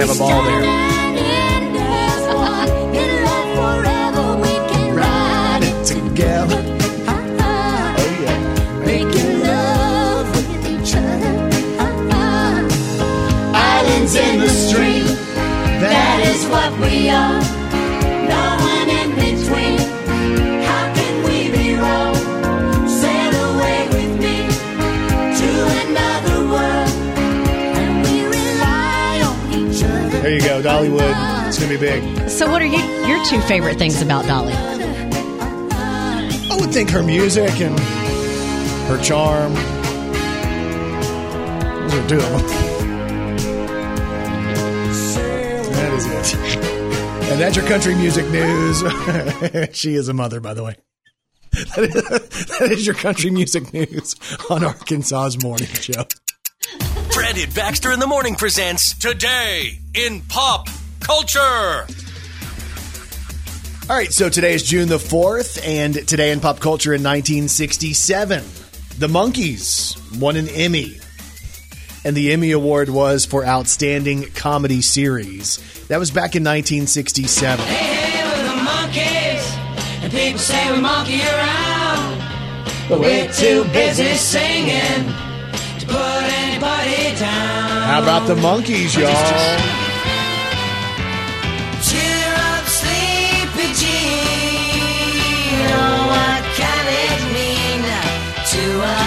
have 0.00 0.16
a 0.16 0.18
ball 0.18 0.42
there. 0.44 0.80
Together. 5.84 6.62
Oh. 7.08 8.82
Making 8.86 9.40
love 9.40 10.30
with 10.36 10.66
each 10.72 10.94
other. 10.94 11.34
Islands 13.52 14.14
in 14.14 14.40
the 14.40 14.48
stream. 14.48 15.06
That 15.80 16.20
is 16.24 16.46
what 16.46 16.78
we 16.78 17.10
are. 17.10 17.49
It's 30.88 31.58
gonna 31.58 31.70
be 31.70 31.76
big. 31.76 32.28
So, 32.28 32.50
what 32.50 32.62
are 32.62 32.66
you, 32.66 32.78
your 33.06 33.22
two 33.26 33.40
favorite 33.42 33.78
things 33.78 34.00
about 34.00 34.26
Dolly? 34.26 34.52
I 34.52 36.56
would 36.58 36.72
think 36.72 36.90
her 36.90 37.02
music 37.02 37.60
and 37.60 37.78
her 38.88 39.00
charm. 39.02 39.54
Those 41.82 41.94
are 41.94 42.08
two 42.08 42.16
of 42.16 42.22
them. 42.22 42.46
That 45.72 45.92
is 45.92 46.06
it. 46.06 46.34
And 47.30 47.40
that's 47.40 47.56
your 47.56 47.66
country 47.66 47.94
music 47.94 48.28
news. 48.30 48.82
she 49.76 49.94
is 49.94 50.08
a 50.08 50.12
mother, 50.12 50.40
by 50.40 50.54
the 50.54 50.64
way. 50.64 50.76
That 51.76 51.84
is, 51.84 51.94
that 52.58 52.68
is 52.70 52.86
your 52.86 52.94
country 52.94 53.30
music 53.30 53.72
news 53.74 54.14
on 54.48 54.62
Arkansas's 54.64 55.42
morning 55.42 55.66
show. 55.66 56.04
Brandon 57.40 57.54
Baxter 57.54 57.92
in 57.92 58.00
the 58.00 58.06
Morning 58.06 58.34
presents 58.34 58.92
Today 58.98 59.78
in 59.94 60.20
Pop 60.22 60.68
Culture. 61.00 61.86
All 63.88 63.96
right, 63.96 64.12
so 64.12 64.28
today 64.28 64.52
is 64.52 64.62
June 64.62 64.88
the 64.88 64.98
4th, 64.98 65.58
and 65.66 66.06
today 66.06 66.32
in 66.32 66.40
pop 66.40 66.60
culture 66.60 66.92
in 66.92 67.02
1967, 67.02 68.44
the 68.98 69.06
Monkees 69.06 70.20
won 70.20 70.36
an 70.36 70.48
Emmy. 70.48 70.98
And 72.04 72.14
the 72.14 72.32
Emmy 72.32 72.50
Award 72.50 72.90
was 72.90 73.24
for 73.24 73.46
Outstanding 73.46 74.24
Comedy 74.34 74.82
Series. 74.82 75.86
That 75.88 75.98
was 75.98 76.10
back 76.10 76.36
in 76.36 76.44
1967. 76.44 77.64
Hey, 77.64 78.22
we're 78.22 78.42
the 78.42 78.60
Monkees, 78.60 80.02
and 80.02 80.12
people 80.12 80.38
say 80.38 80.72
we 80.74 80.80
monkey 80.80 81.22
around. 81.22 82.18
But 82.88 83.00
we're 83.00 83.32
too 83.32 83.64
busy 83.72 84.14
singing 84.16 85.06
to 85.06 85.14
put 85.14 85.14
anybody 85.14 85.29
down. 87.20 87.82
How 87.90 88.00
about 88.02 88.26
the 88.26 88.34
Monkees, 88.34 88.96
y'all? 88.96 89.12
Cheer 91.86 92.30
up, 92.50 92.64
sleepy 92.80 93.68
Jean. 93.80 94.40
Oh, 95.68 96.00
what 96.12 96.42
can 96.60 96.84
it 97.04 97.20
mean 97.36 97.82
to 98.52 98.64
a 98.80 99.02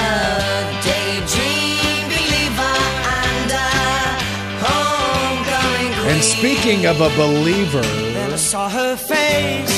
daydream 0.88 2.04
believer 2.14 2.78
and 3.26 3.50
a 3.50 3.74
homecoming 4.64 5.92
queen? 5.98 6.14
And 6.14 6.22
speaking 6.24 6.86
of 6.86 7.02
a 7.02 7.12
believer, 7.18 7.88
Then 8.18 8.32
I 8.32 8.42
saw 8.52 8.70
her 8.70 8.96
face. 8.96 9.76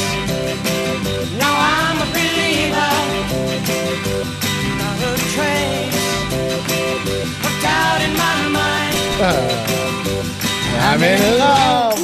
Now 1.42 1.54
I'm 1.78 1.98
a 2.06 2.10
believer. 2.18 2.94
Not 4.82 5.00
a 5.10 5.14
trace 5.34 5.86
of 7.76 7.82
doubt 7.82 8.02
in 8.02 8.14
my 8.14 8.48
mind. 8.60 8.96
Uh, 9.22 9.62
I'm 10.80 11.04
in 11.04 11.40
love. 11.40 12.00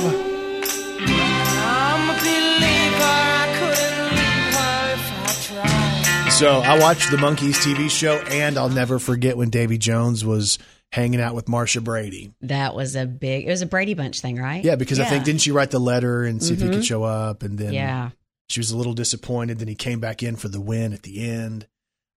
I'm 1.64 2.10
a 2.10 2.14
believer. 2.20 3.04
I 3.04 3.48
couldn't 3.60 4.12
leave 4.12 4.54
her 4.56 4.94
if 4.94 5.04
I 5.24 6.24
tried. 6.24 6.30
So 6.32 6.60
I 6.62 6.80
watched 6.80 7.12
the 7.12 7.18
Monkees 7.18 7.60
TV 7.62 7.90
show, 7.90 8.18
and 8.32 8.58
I'll 8.58 8.70
never 8.70 9.00
forget 9.00 9.38
when 9.38 9.50
Davy 9.50 9.78
Jones 9.78 10.26
was 10.26 10.58
hanging 10.92 11.22
out 11.22 11.36
with 11.36 11.48
Marcia 11.48 11.82
Brady. 11.82 12.34
That 12.42 12.76
was 12.76 12.96
a 12.96 13.06
big. 13.06 13.46
It 13.48 13.50
was 13.50 13.62
a 13.62 13.66
Brady 13.66 13.94
Bunch 13.94 14.20
thing, 14.22 14.38
right? 14.38 14.64
Yeah, 14.64 14.76
because 14.76 15.00
I 15.00 15.06
think 15.06 15.24
didn't 15.24 15.42
she 15.42 15.52
write 15.52 15.72
the 15.72 15.80
letter 15.80 16.24
and 16.24 16.42
see 16.42 16.54
if 16.54 16.60
he 16.60 16.66
could 16.66 16.76
mm-hmm. 16.76 16.82
show 16.82 17.04
up, 17.04 17.44
and 17.44 17.58
then 17.58 17.74
Yeah. 17.74 18.10
she 18.50 18.60
was 18.60 18.72
a 18.72 18.78
little 18.78 18.94
disappointed. 18.94 19.60
Then 19.60 19.68
he 19.68 19.76
came 19.76 20.00
back 20.00 20.24
in 20.24 20.36
for 20.36 20.48
the 20.48 20.62
win 20.62 20.94
at 20.94 21.04
the 21.04 21.30
end. 21.30 21.68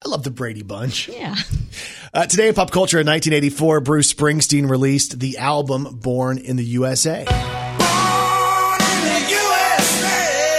I 0.04 0.08
love 0.10 0.22
the 0.22 0.30
Brady 0.30 0.62
Bunch. 0.62 1.08
Yeah. 1.08 1.34
Uh, 2.12 2.26
today 2.26 2.48
in 2.48 2.54
pop 2.54 2.70
culture, 2.70 3.00
in 3.00 3.06
1984, 3.06 3.80
Bruce 3.80 4.12
Springsteen 4.12 4.68
released 4.68 5.18
the 5.18 5.38
album 5.38 5.98
"Born 6.00 6.38
in 6.38 6.56
the 6.56 6.64
USA." 6.64 7.24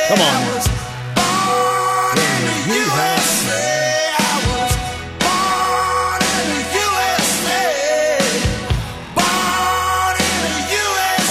Come 0.08 0.22
on. 0.22 0.46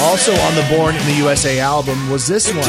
Also 0.00 0.32
on 0.32 0.54
the 0.54 0.66
Born 0.70 0.94
in 0.94 1.06
the 1.06 1.14
USA 1.14 1.58
album 1.60 2.08
was 2.08 2.26
this 2.26 2.52
one. 2.54 2.64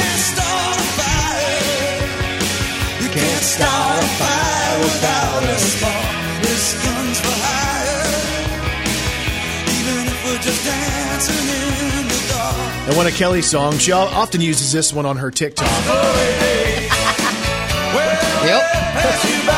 You 4.76 4.82
can't 4.82 4.92
a 4.92 4.96
fire 5.00 5.42
without. 5.42 6.42
This 6.42 6.74
gun's 6.84 7.20
for 7.20 7.32
hire. 7.32 8.12
Even 9.72 10.08
if 10.08 10.20
we're 10.26 10.42
just 10.42 10.66
dancing 10.66 11.48
in 11.48 12.08
the 12.08 12.20
dark. 12.34 12.88
And 12.88 12.98
one 12.98 13.08
of 13.08 13.14
Kelly's 13.14 13.50
songs, 13.50 13.82
she 13.82 13.92
often 13.92 14.42
uses 14.42 14.72
this 14.72 14.94
one 14.94 15.06
on 15.06 15.18
her 15.18 15.32
TikTok. 15.32 15.68
Yep. 18.46 19.55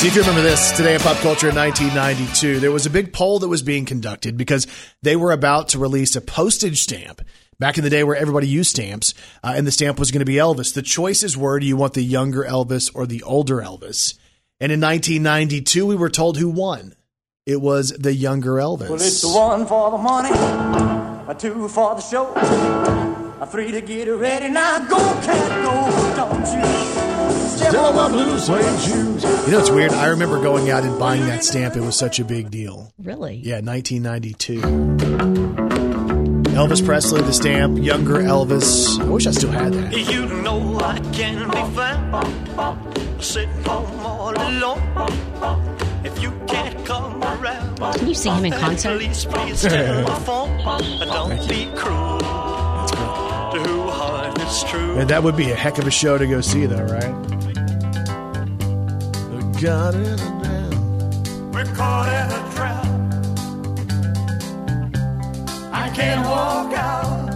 See 0.00 0.08
if 0.08 0.14
you 0.14 0.22
remember 0.22 0.40
this 0.40 0.72
today 0.72 0.94
in 0.94 1.00
pop 1.02 1.18
culture 1.18 1.50
in 1.50 1.54
1992. 1.54 2.58
There 2.58 2.72
was 2.72 2.86
a 2.86 2.90
big 2.90 3.12
poll 3.12 3.38
that 3.40 3.48
was 3.48 3.60
being 3.60 3.84
conducted 3.84 4.38
because 4.38 4.66
they 5.02 5.14
were 5.14 5.30
about 5.30 5.68
to 5.68 5.78
release 5.78 6.16
a 6.16 6.22
postage 6.22 6.80
stamp. 6.80 7.20
Back 7.58 7.76
in 7.76 7.84
the 7.84 7.90
day 7.90 8.02
where 8.02 8.16
everybody 8.16 8.48
used 8.48 8.70
stamps, 8.70 9.12
uh, 9.44 9.52
and 9.54 9.66
the 9.66 9.70
stamp 9.70 9.98
was 9.98 10.10
going 10.10 10.20
to 10.20 10.24
be 10.24 10.36
Elvis. 10.36 10.72
The 10.72 10.80
choices 10.80 11.36
were 11.36 11.60
do 11.60 11.66
you 11.66 11.76
want 11.76 11.92
the 11.92 12.02
younger 12.02 12.44
Elvis 12.44 12.90
or 12.94 13.04
the 13.04 13.22
older 13.24 13.56
Elvis? 13.56 14.14
And 14.58 14.72
in 14.72 14.80
1992, 14.80 15.84
we 15.84 15.96
were 15.96 16.08
told 16.08 16.38
who 16.38 16.48
won. 16.48 16.94
It 17.44 17.60
was 17.60 17.90
the 17.90 18.14
younger 18.14 18.52
Elvis. 18.52 18.88
Well, 18.88 18.94
it's 18.94 19.22
one 19.22 19.66
for 19.66 19.90
the 19.90 19.98
money, 19.98 20.30
a 20.30 21.34
two 21.38 21.68
for 21.68 21.96
the 21.96 22.00
show, 22.00 22.32
a 23.38 23.46
three 23.46 23.70
to 23.70 23.82
get 23.82 24.08
ready. 24.08 24.48
Now 24.48 24.78
go, 24.78 24.96
cat, 24.96 25.62
go, 25.62 26.16
don't 26.16 27.04
you? 27.04 27.09
Step 27.60 27.94
my 27.94 28.08
blue 28.08 28.38
suede 28.38 28.80
shoes. 28.80 29.22
You 29.46 29.52
know, 29.52 29.58
it's 29.60 29.70
weird. 29.70 29.92
I 29.92 30.06
remember 30.06 30.40
going 30.42 30.70
out 30.70 30.82
and 30.82 30.98
buying 30.98 31.24
that 31.26 31.44
stamp. 31.44 31.76
It 31.76 31.80
was 31.82 31.96
such 31.96 32.18
a 32.18 32.24
big 32.24 32.50
deal. 32.50 32.92
Really? 32.98 33.36
Yeah, 33.36 33.60
1992. 33.60 34.60
Elvis 36.56 36.84
Presley, 36.84 37.22
the 37.22 37.32
stamp, 37.32 37.78
younger 37.78 38.14
Elvis. 38.18 38.98
I 39.00 39.04
wish 39.04 39.26
I 39.26 39.30
still 39.30 39.50
had 39.50 39.72
that. 39.74 39.92
You 40.12 40.26
know 40.42 40.78
I 40.80 40.98
can 41.12 41.48
be 41.50 41.74
found 41.76 43.22
sitting 43.22 43.50
home 43.64 44.00
all 44.00 44.30
alone. 44.34 44.82
If 46.04 46.20
you 46.22 46.32
can't 46.46 46.84
come 46.86 47.22
around, 47.22 47.76
Can 47.98 48.08
you 48.08 48.14
see 48.14 48.30
him 48.30 48.44
in 48.46 48.52
concert? 48.52 48.98
please, 48.98 49.24
please 49.26 49.62
tell 49.62 50.02
my 50.08 50.18
phone. 50.20 50.58
Don't 51.00 51.48
be 51.48 51.66
cruel 51.76 52.18
to 52.18 53.58
who 53.66 53.82
heart 53.90 54.38
is 54.40 54.64
true. 54.64 54.98
And 54.98 55.08
that 55.10 55.22
would 55.22 55.36
be 55.36 55.50
a 55.50 55.54
heck 55.54 55.78
of 55.78 55.86
a 55.86 55.90
show 55.90 56.18
to 56.18 56.26
go 56.26 56.40
see, 56.40 56.66
though, 56.66 56.84
right? 56.84 57.49
Got 59.60 59.94
it. 59.94 60.18
We're 61.52 61.66
caught 61.74 62.08
in 62.08 62.32
a 62.32 62.40
trap. 62.54 62.86
I 65.70 65.90
can't 65.94 66.26
walk 66.26 66.72
out 66.72 67.26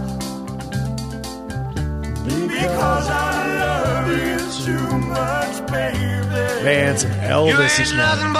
because 2.47 3.09
our 3.11 3.47
love 3.59 4.09
is 4.09 4.65
too 4.65 4.97
much 5.01 5.71
baby. 5.71 6.63
Man, 6.63 6.97
some 6.97 7.11
Elvis 7.11 7.77
this 7.77 7.93
morning. 7.93 8.33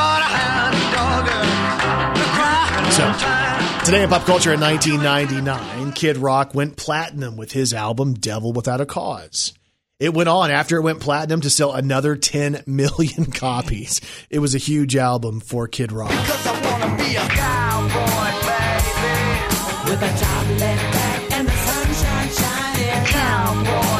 So, 2.91 3.85
today 3.85 4.01
in 4.01 4.09
pop 4.09 4.25
culture 4.25 4.51
in 4.51 4.61
1999, 4.61 5.91
Kid 5.91 6.17
Rock 6.17 6.55
went 6.55 6.75
platinum 6.75 7.37
with 7.37 7.51
his 7.51 7.71
album 7.71 8.15
Devil 8.15 8.51
Without 8.51 8.81
a 8.81 8.87
Cause. 8.87 9.53
It 9.97 10.13
went 10.13 10.27
on 10.27 10.51
after 10.51 10.75
it 10.75 10.81
went 10.81 10.99
platinum 10.99 11.39
to 11.39 11.49
sell 11.49 11.71
another 11.71 12.17
10 12.17 12.63
million 12.67 13.25
copies. 13.31 14.01
It 14.29 14.39
was 14.39 14.53
a 14.53 14.57
huge 14.57 14.97
album 14.97 15.39
for 15.39 15.69
Kid 15.69 15.93
Rock. 15.93 16.09
With 16.09 16.19
a 20.01 20.17
job 20.19 20.47
left 20.59 20.93
back 20.93 21.31
and 21.31 21.47
the 21.47 21.51
sunshine 21.53 22.29
shining. 22.29 23.05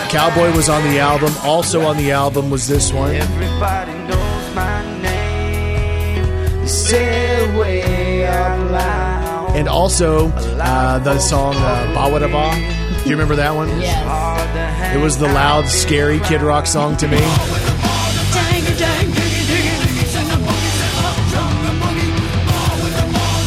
Cowboy. 0.10 0.54
Was 0.54 0.68
on 0.68 0.84
the 0.84 1.00
album. 1.00 1.34
Also 1.44 1.84
on 1.84 1.96
the 1.96 2.12
album 2.12 2.50
was 2.50 2.68
this 2.68 2.92
one. 2.92 3.16
Everybody 3.16 3.94
knows 3.94 4.54
my 4.54 5.02
name. 5.02 6.68
Say 6.68 7.58
way 7.58 8.26
out 8.28 8.70
loud. 8.70 9.56
And 9.56 9.70
also 9.70 10.28
uh, 10.28 11.00
the 11.00 11.20
song 11.20 11.56
uh, 11.56 11.94
Bawitdaba. 11.96 12.85
Do 13.06 13.12
you 13.12 13.18
remember 13.18 13.36
that 13.36 13.54
one? 13.54 13.70
Yes. 13.80 14.96
It 14.96 15.00
was 15.00 15.20
the 15.20 15.28
loud, 15.28 15.68
scary 15.68 16.20
Kid 16.22 16.42
Rock 16.42 16.66
song 16.66 16.98
to 16.98 17.08
me. 17.08 17.20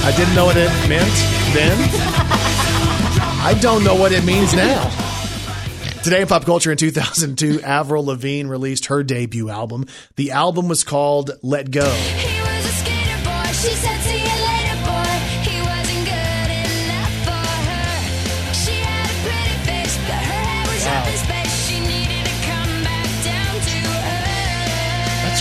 I 0.05 0.15
didn't 0.17 0.37
know 0.37 0.45
what 0.45 0.57
it 0.57 0.71
meant 0.89 1.13
then. 1.53 1.77
I 3.43 3.59
don't 3.61 3.83
know 3.83 3.97
what 3.97 4.13
it 4.13 4.25
means 4.25 4.55
now. 4.55 4.89
Today 6.05 6.21
in 6.23 6.29
pop 6.29 6.45
culture 6.45 6.71
in 6.71 6.77
2002, 6.77 7.61
Avril 7.63 8.05
Lavigne 8.05 8.49
released 8.49 8.87
her 8.87 9.03
debut 9.03 9.51
album. 9.51 9.87
The 10.15 10.31
album 10.31 10.69
was 10.69 10.85
called 10.85 11.33
Let 11.43 11.73
Go. 11.73 11.93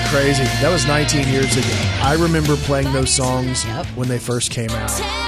Crazy. 0.09 0.43
That 0.61 0.69
was 0.71 0.85
19 0.85 1.27
years 1.27 1.55
ago. 1.55 1.67
I 2.01 2.17
remember 2.19 2.55
playing 2.57 2.91
those 2.93 3.13
songs 3.13 3.63
when 3.95 4.07
they 4.07 4.19
first 4.19 4.51
came 4.51 4.69
out. 4.71 4.89
Tell 4.89 5.27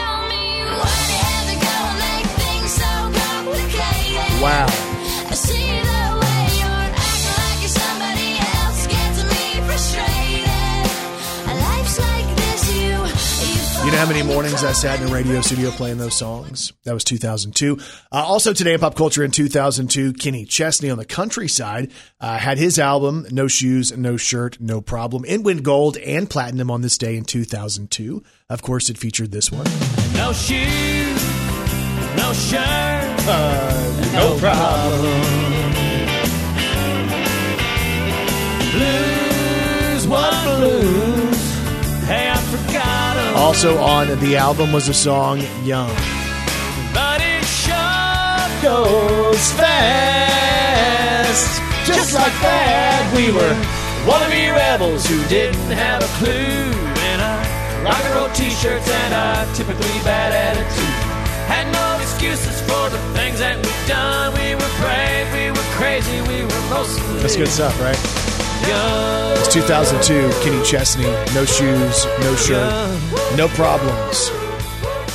you 13.89 13.95
You 13.95 13.99
know 13.99 14.05
how 14.05 14.11
many 14.11 14.23
mornings 14.23 14.63
I 14.63 14.71
sat 14.71 15.01
in 15.01 15.07
a 15.07 15.11
radio 15.11 15.41
studio 15.41 15.71
playing 15.71 15.97
those 15.97 16.15
songs? 16.15 16.73
That 16.83 16.93
was 16.93 17.03
2002. 17.03 17.79
Uh, 18.11 18.23
also 18.23 18.53
today 18.53 18.73
in 18.75 18.79
pop 18.79 18.93
culture 18.93 19.23
in 19.23 19.31
2002, 19.31 20.13
Kenny 20.13 20.45
Chesney 20.45 20.91
on 20.91 20.99
the 20.99 21.05
countryside 21.05 21.91
uh, 22.21 22.37
had 22.37 22.59
his 22.59 22.77
album 22.77 23.25
No 23.31 23.47
Shoes, 23.47 23.97
No 23.97 24.15
Shirt, 24.15 24.61
No 24.61 24.79
Problem. 24.79 25.25
It 25.25 25.41
went 25.41 25.63
gold 25.63 25.97
and 25.97 26.29
platinum 26.29 26.69
on 26.69 26.81
this 26.81 26.99
day 26.99 27.17
in 27.17 27.25
2002. 27.25 28.21
Of 28.47 28.61
course, 28.61 28.91
it 28.91 28.97
featured 28.99 29.31
this 29.31 29.51
one. 29.51 29.65
No 30.13 30.33
shoes, 30.33 31.23
no 32.15 32.31
shirt, 32.33 33.25
no 34.13 34.37
problem. 34.39 35.21
blues, 38.71 40.07
what 40.07 40.59
blues? 40.59 41.18
Also 43.39 43.77
on 43.77 44.19
the 44.19 44.35
album 44.35 44.73
was 44.73 44.87
the 44.87 44.93
song 44.93 45.39
Young. 45.63 45.87
But 46.93 47.21
it 47.21 47.45
sure 47.45 48.49
goes 48.61 49.51
fast. 49.53 51.61
Just 51.87 52.13
like 52.13 52.35
that, 52.43 53.07
we 53.15 53.31
were 53.31 53.55
wannabe 54.03 54.51
rebels 54.51 55.07
who 55.07 55.23
didn't 55.29 55.71
have 55.71 56.03
a 56.03 56.11
clue. 56.19 56.67
In 57.09 57.21
our 57.23 57.39
rock 57.87 58.03
and 58.03 58.15
roll 58.15 58.27
t-shirts 58.35 58.91
and 58.91 59.13
our 59.13 59.45
typically 59.55 59.87
bad 60.03 60.35
attitude. 60.35 60.99
Had 61.47 61.71
no 61.71 61.95
excuses 62.03 62.59
for 62.67 62.89
the 62.91 62.99
things 63.15 63.39
that 63.39 63.55
we've 63.55 63.87
done. 63.87 64.35
We 64.35 64.51
were 64.53 64.73
brave, 64.83 65.31
we 65.31 65.47
were 65.55 65.69
crazy, 65.79 66.19
we 66.27 66.43
were 66.43 66.63
mostly 66.69 67.23
That's 67.23 67.37
good 67.37 67.47
stuff, 67.47 67.79
right? 67.79 67.95
It's 68.61 69.53
2002, 69.53 70.29
Kenny 70.43 70.63
Chesney, 70.63 71.03
no 71.33 71.45
shoes, 71.45 72.05
no 72.21 72.35
shirt, 72.35 73.37
no 73.37 73.47
problems. 73.49 74.29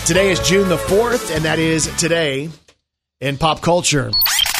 Today 0.06 0.30
is 0.30 0.40
June 0.40 0.68
the 0.68 0.76
4th, 0.76 1.34
and 1.34 1.44
that 1.44 1.58
is 1.58 1.94
today 1.96 2.48
in 3.20 3.36
pop 3.36 3.60
culture. 3.60 4.10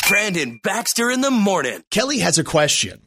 Brandon 0.09 0.61
Baxter 0.63 1.11
in 1.11 1.23
the 1.23 1.31
morning. 1.31 1.83
Kelly 1.91 2.19
has 2.19 2.39
a 2.39 2.45
question, 2.45 3.01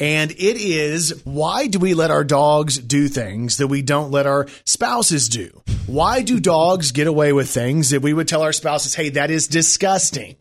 and 0.00 0.30
it 0.30 0.56
is 0.56 1.22
why 1.24 1.66
do 1.66 1.78
we 1.78 1.94
let 1.94 2.10
our 2.10 2.24
dogs 2.24 2.78
do 2.78 3.08
things 3.08 3.58
that 3.58 3.68
we 3.68 3.82
don't 3.82 4.10
let 4.10 4.26
our 4.26 4.46
spouses 4.64 5.28
do? 5.28 5.62
Why 5.86 6.22
do 6.22 6.40
dogs 6.40 6.92
get 6.92 7.06
away 7.06 7.32
with 7.34 7.50
things 7.50 7.90
that 7.90 8.00
we 8.00 8.14
would 8.14 8.26
tell 8.26 8.42
our 8.42 8.54
spouses, 8.54 8.94
hey, 8.94 9.10
that 9.10 9.30
is 9.30 9.48
disgusting? 9.48 10.36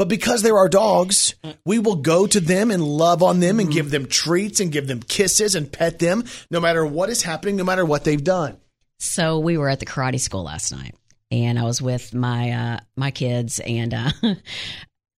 But 0.00 0.08
because 0.08 0.40
they're 0.40 0.56
our 0.56 0.70
dogs, 0.70 1.34
we 1.66 1.78
will 1.78 1.96
go 1.96 2.26
to 2.26 2.40
them 2.40 2.70
and 2.70 2.82
love 2.82 3.22
on 3.22 3.40
them 3.40 3.60
and 3.60 3.70
give 3.70 3.90
them 3.90 4.06
treats 4.06 4.58
and 4.58 4.72
give 4.72 4.86
them 4.86 5.02
kisses 5.02 5.54
and 5.54 5.70
pet 5.70 5.98
them 5.98 6.24
no 6.50 6.58
matter 6.58 6.86
what 6.86 7.10
is 7.10 7.22
happening, 7.22 7.56
no 7.56 7.64
matter 7.64 7.84
what 7.84 8.04
they've 8.04 8.24
done. 8.24 8.56
So 8.98 9.40
we 9.40 9.58
were 9.58 9.68
at 9.68 9.78
the 9.78 9.84
karate 9.84 10.18
school 10.18 10.44
last 10.44 10.72
night, 10.72 10.94
and 11.30 11.58
I 11.58 11.64
was 11.64 11.82
with 11.82 12.14
my 12.14 12.50
uh, 12.50 12.80
my 12.96 13.10
kids, 13.10 13.60
and 13.60 13.92
uh, 13.92 14.10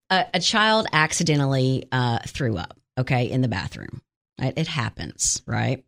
a, 0.08 0.26
a 0.32 0.40
child 0.40 0.86
accidentally 0.94 1.86
uh, 1.92 2.20
threw 2.26 2.56
up. 2.56 2.74
Okay, 2.96 3.30
in 3.30 3.42
the 3.42 3.48
bathroom. 3.48 4.00
It, 4.38 4.54
it 4.56 4.66
happens, 4.66 5.42
right? 5.44 5.84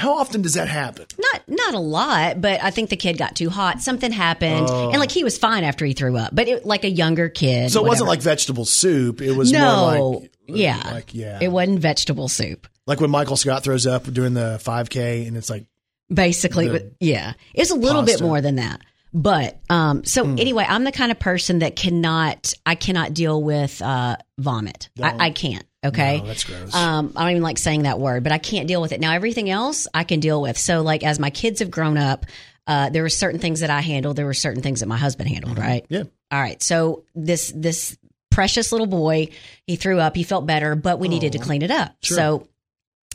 How 0.00 0.14
often 0.18 0.42
does 0.42 0.54
that 0.54 0.68
happen? 0.68 1.06
Not 1.18 1.42
not 1.48 1.74
a 1.74 1.78
lot, 1.78 2.40
but 2.40 2.62
I 2.62 2.70
think 2.70 2.90
the 2.90 2.96
kid 2.96 3.18
got 3.18 3.36
too 3.36 3.50
hot. 3.50 3.80
Something 3.80 4.10
happened, 4.12 4.66
Oh. 4.68 4.90
and 4.90 4.98
like 4.98 5.10
he 5.12 5.22
was 5.24 5.38
fine 5.38 5.62
after 5.64 5.84
he 5.84 5.92
threw 5.92 6.16
up, 6.16 6.34
but 6.34 6.48
it, 6.48 6.66
like 6.66 6.84
a 6.84 6.90
younger 6.90 7.28
kid. 7.28 7.70
So 7.70 7.84
it 7.84 7.88
wasn't 7.88 8.08
like 8.08 8.20
vegetable 8.22 8.64
soup. 8.64 9.20
It 9.20 9.32
was 9.32 9.52
no, 9.52 9.94
more 9.96 10.20
like, 10.22 10.30
yeah, 10.48 10.82
like, 10.92 11.14
yeah. 11.14 11.38
It 11.40 11.48
wasn't 11.48 11.78
vegetable 11.80 12.28
soup. 12.28 12.66
like 12.86 13.00
when 13.00 13.10
Michael 13.10 13.36
Scott 13.36 13.62
throws 13.62 13.86
up 13.86 14.04
during 14.04 14.34
the 14.34 14.60
5K 14.64 15.28
and 15.28 15.36
it's 15.36 15.48
like, 15.50 15.66
basically 16.12 16.68
The 16.68 16.92
yeah 16.98 17.34
it's 17.54 17.70
a 17.70 17.76
little 17.76 18.02
bit 18.02 18.20
more 18.20 18.40
than 18.40 18.56
that 18.56 18.80
but 19.14 19.60
um 19.70 20.02
so 20.04 20.24
Hmm. 20.24 20.38
anyway 20.40 20.66
i'm 20.68 20.82
the 20.82 20.90
kind 20.90 21.12
of 21.12 21.20
person 21.20 21.60
that 21.60 21.76
cannot 21.76 22.52
i 22.66 22.74
cannot 22.74 23.14
deal 23.14 23.40
with 23.40 23.80
uh 23.80 24.16
vomit 24.38 24.88
I, 25.00 25.26
I 25.26 25.30
can't 25.30 25.64
okay? 25.84 26.18
No, 26.20 26.26
that's 26.26 26.44
gross. 26.44 26.74
um 26.74 27.12
i 27.16 27.22
don't 27.22 27.30
even 27.30 27.42
like 27.42 27.58
saying 27.58 27.82
that 27.82 27.98
word 27.98 28.22
but 28.22 28.32
i 28.32 28.38
can't 28.38 28.68
deal 28.68 28.80
with 28.80 28.92
it. 28.92 29.00
Now 29.00 29.12
everything 29.12 29.48
else 29.50 29.86
i 29.94 30.04
can 30.04 30.20
deal 30.20 30.40
with. 30.42 30.58
So 30.58 30.82
like 30.82 31.02
as 31.04 31.18
my 31.18 31.30
kids 31.30 31.60
have 31.60 31.70
grown 31.70 31.96
up 31.98 32.26
uh 32.66 32.90
there 32.90 33.02
were 33.02 33.08
certain 33.08 33.40
things 33.40 33.60
that 33.60 33.70
i 33.70 33.80
handled 33.80 34.16
there 34.16 34.26
were 34.26 34.34
certain 34.34 34.62
things 34.62 34.80
that 34.80 34.86
my 34.86 34.96
husband 34.98 35.28
handled 35.30 35.58
right? 35.58 35.86
Yeah. 35.88 36.04
all 36.30 36.40
right 36.40 36.62
so 36.62 37.04
this 37.14 37.52
this 37.54 37.96
precious 38.30 38.70
little 38.72 38.86
boy 38.86 39.28
he 39.66 39.76
threw 39.76 39.98
up 39.98 40.14
he 40.14 40.22
felt 40.22 40.46
better 40.46 40.74
but 40.76 40.98
we 40.98 41.08
needed 41.08 41.32
to 41.32 41.38
clean 41.38 41.62
it 41.62 41.70
up. 41.70 41.94
Sure. 42.02 42.16
so 42.16 42.46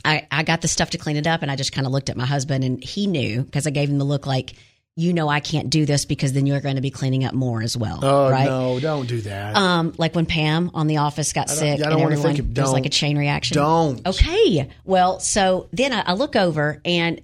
I, 0.04 0.26
I 0.30 0.42
got 0.44 0.60
the 0.60 0.68
stuff 0.68 0.90
to 0.90 0.98
clean 0.98 1.16
it 1.16 1.26
up 1.26 1.42
and 1.42 1.50
I 1.50 1.56
just 1.56 1.72
kind 1.72 1.84
of 1.86 1.92
looked 1.92 2.10
at 2.10 2.16
my 2.16 2.26
husband 2.26 2.62
and 2.62 2.82
he 2.84 3.06
knew 3.08 3.42
because 3.42 3.66
I 3.66 3.70
gave 3.70 3.88
him 3.88 3.98
the 3.98 4.04
look 4.04 4.24
like, 4.24 4.54
you 4.98 5.12
know, 5.12 5.28
I 5.28 5.40
can't 5.40 5.68
do 5.68 5.84
this 5.84 6.06
because 6.06 6.32
then 6.32 6.46
you're 6.46 6.60
going 6.60 6.76
to 6.76 6.80
be 6.80 6.90
cleaning 6.90 7.24
up 7.24 7.34
more 7.34 7.62
as 7.62 7.76
well. 7.76 8.00
oh, 8.02 8.30
right. 8.30 8.46
no, 8.46 8.80
don't 8.80 9.06
do 9.06 9.20
that. 9.22 9.54
Um, 9.54 9.92
like 9.98 10.14
when 10.14 10.24
Pam 10.26 10.70
on 10.72 10.86
the 10.86 10.96
office 10.98 11.32
got 11.34 11.50
sick 11.50 11.80
I 11.80 11.90
don't 11.90 11.92
and 11.92 12.02
everyone, 12.02 12.22
think 12.34 12.38
of- 12.38 12.56
was 12.56 12.72
like 12.72 12.86
a 12.86 12.90
chain 12.90 13.18
reaction. 13.18 13.56
Don't. 13.56 14.06
Okay. 14.06 14.70
Well, 14.84 15.20
so 15.20 15.68
then 15.72 15.92
I, 15.92 16.00
I 16.00 16.12
look 16.14 16.34
over 16.34 16.80
and 16.84 17.20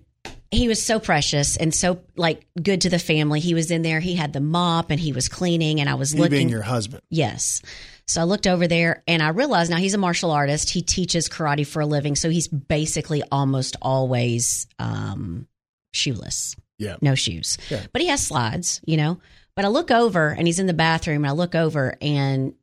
he 0.51 0.68
was 0.68 0.85
so 0.85 1.01
precious 1.01 1.57
and 1.57 1.75
so 1.75 2.01
like 2.14 2.45
good 2.62 2.83
to 2.83 2.91
the 2.91 2.99
family. 2.99 3.41
He 3.41 3.55
was 3.55 3.70
in 3.70 3.81
there. 3.81 4.01
He 4.01 4.14
had 4.14 4.35
the 4.35 4.41
mop 4.41 4.91
and 4.91 5.01
he 5.01 5.14
was 5.14 5.31
cleaning 5.31 5.81
and 5.81 5.89
I 5.89 5.95
was 5.95 6.12
He 6.12 6.18
looking. 6.18 6.31
being 6.31 6.49
your 6.51 6.61
husband. 6.61 7.03
Yes. 7.09 7.62
So 8.07 8.20
I 8.20 8.25
looked 8.25 8.47
over 8.47 8.68
there 8.68 9.03
and 9.09 9.23
I 9.23 9.29
realized 9.31 9.70
now 9.70 9.79
he's 9.79 9.95
a 9.95 9.99
martial 9.99 10.31
artist. 10.31 10.68
He 10.68 10.83
teaches 10.83 11.27
karate 11.31 11.66
for 11.66 11.81
a 11.81 11.87
living. 11.87 12.16
So 12.16 12.29
he's 12.29 12.49
basically 12.49 13.23
almost 13.33 13.77
always 13.81 14.66
um, 14.79 15.47
shoeless. 15.95 16.55
Yeah. 16.83 16.97
No 17.01 17.14
shoes. 17.14 17.59
Yeah. 17.70 17.85
But 17.93 18.03
he 18.03 18.09
has 18.09 18.26
slides, 18.26 18.80
you 18.85 18.97
know. 18.97 19.20
But 19.55 19.64
I 19.64 19.68
look 19.68 19.91
over 19.91 20.28
and 20.28 20.47
he's 20.47 20.59
in 20.59 20.66
the 20.66 20.72
bathroom 20.74 21.24
and 21.24 21.26
I 21.26 21.33
look 21.33 21.55
over 21.55 21.97
and 22.01 22.55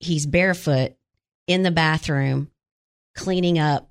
he's 0.00 0.26
barefoot 0.26 0.92
in 1.46 1.62
the 1.62 1.70
bathroom 1.70 2.50
cleaning 3.16 3.58
up 3.58 3.88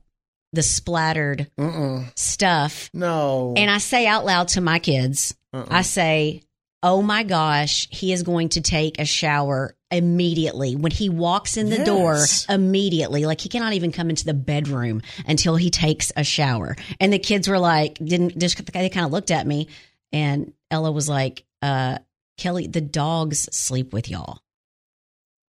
the 0.53 0.61
splattered 0.63 1.49
Mm-mm. 1.57 2.05
stuff. 2.17 2.89
No. 2.93 3.53
And 3.55 3.71
I 3.71 3.77
say 3.77 4.05
out 4.05 4.25
loud 4.25 4.49
to 4.49 4.61
my 4.61 4.79
kids, 4.79 5.33
Uh-uh. 5.53 5.65
I 5.69 5.81
say, 5.81 6.43
Oh 6.83 7.01
my 7.01 7.23
gosh, 7.23 7.87
he 7.91 8.11
is 8.11 8.23
going 8.23 8.49
to 8.49 8.61
take 8.61 8.99
a 8.99 9.05
shower 9.05 9.75
immediately. 9.91 10.75
When 10.75 10.91
he 10.91 11.09
walks 11.09 11.57
in 11.57 11.69
the 11.69 11.77
Yes. 11.77 11.85
door 11.85 12.53
immediately. 12.55 13.25
Like 13.25 13.41
he 13.41 13.49
cannot 13.49 13.73
even 13.73 13.91
come 13.91 14.09
into 14.09 14.25
the 14.25 14.33
bedroom 14.33 15.01
until 15.27 15.55
he 15.55 15.69
takes 15.69 16.11
a 16.15 16.23
shower. 16.23 16.75
And 16.99 17.11
the 17.11 17.19
kids 17.19 17.47
were 17.47 17.59
like 17.59 17.95
didn't 18.03 18.37
just 18.37 18.63
they 18.71 18.89
kind 18.89 19.05
of 19.05 19.11
looked 19.11 19.31
at 19.31 19.45
me 19.45 19.67
and 20.11 20.53
ella 20.69 20.91
was 20.91 21.07
like 21.09 21.43
uh 21.61 21.97
kelly 22.37 22.67
the 22.67 22.81
dogs 22.81 23.47
sleep 23.55 23.93
with 23.93 24.09
y'all. 24.09 24.39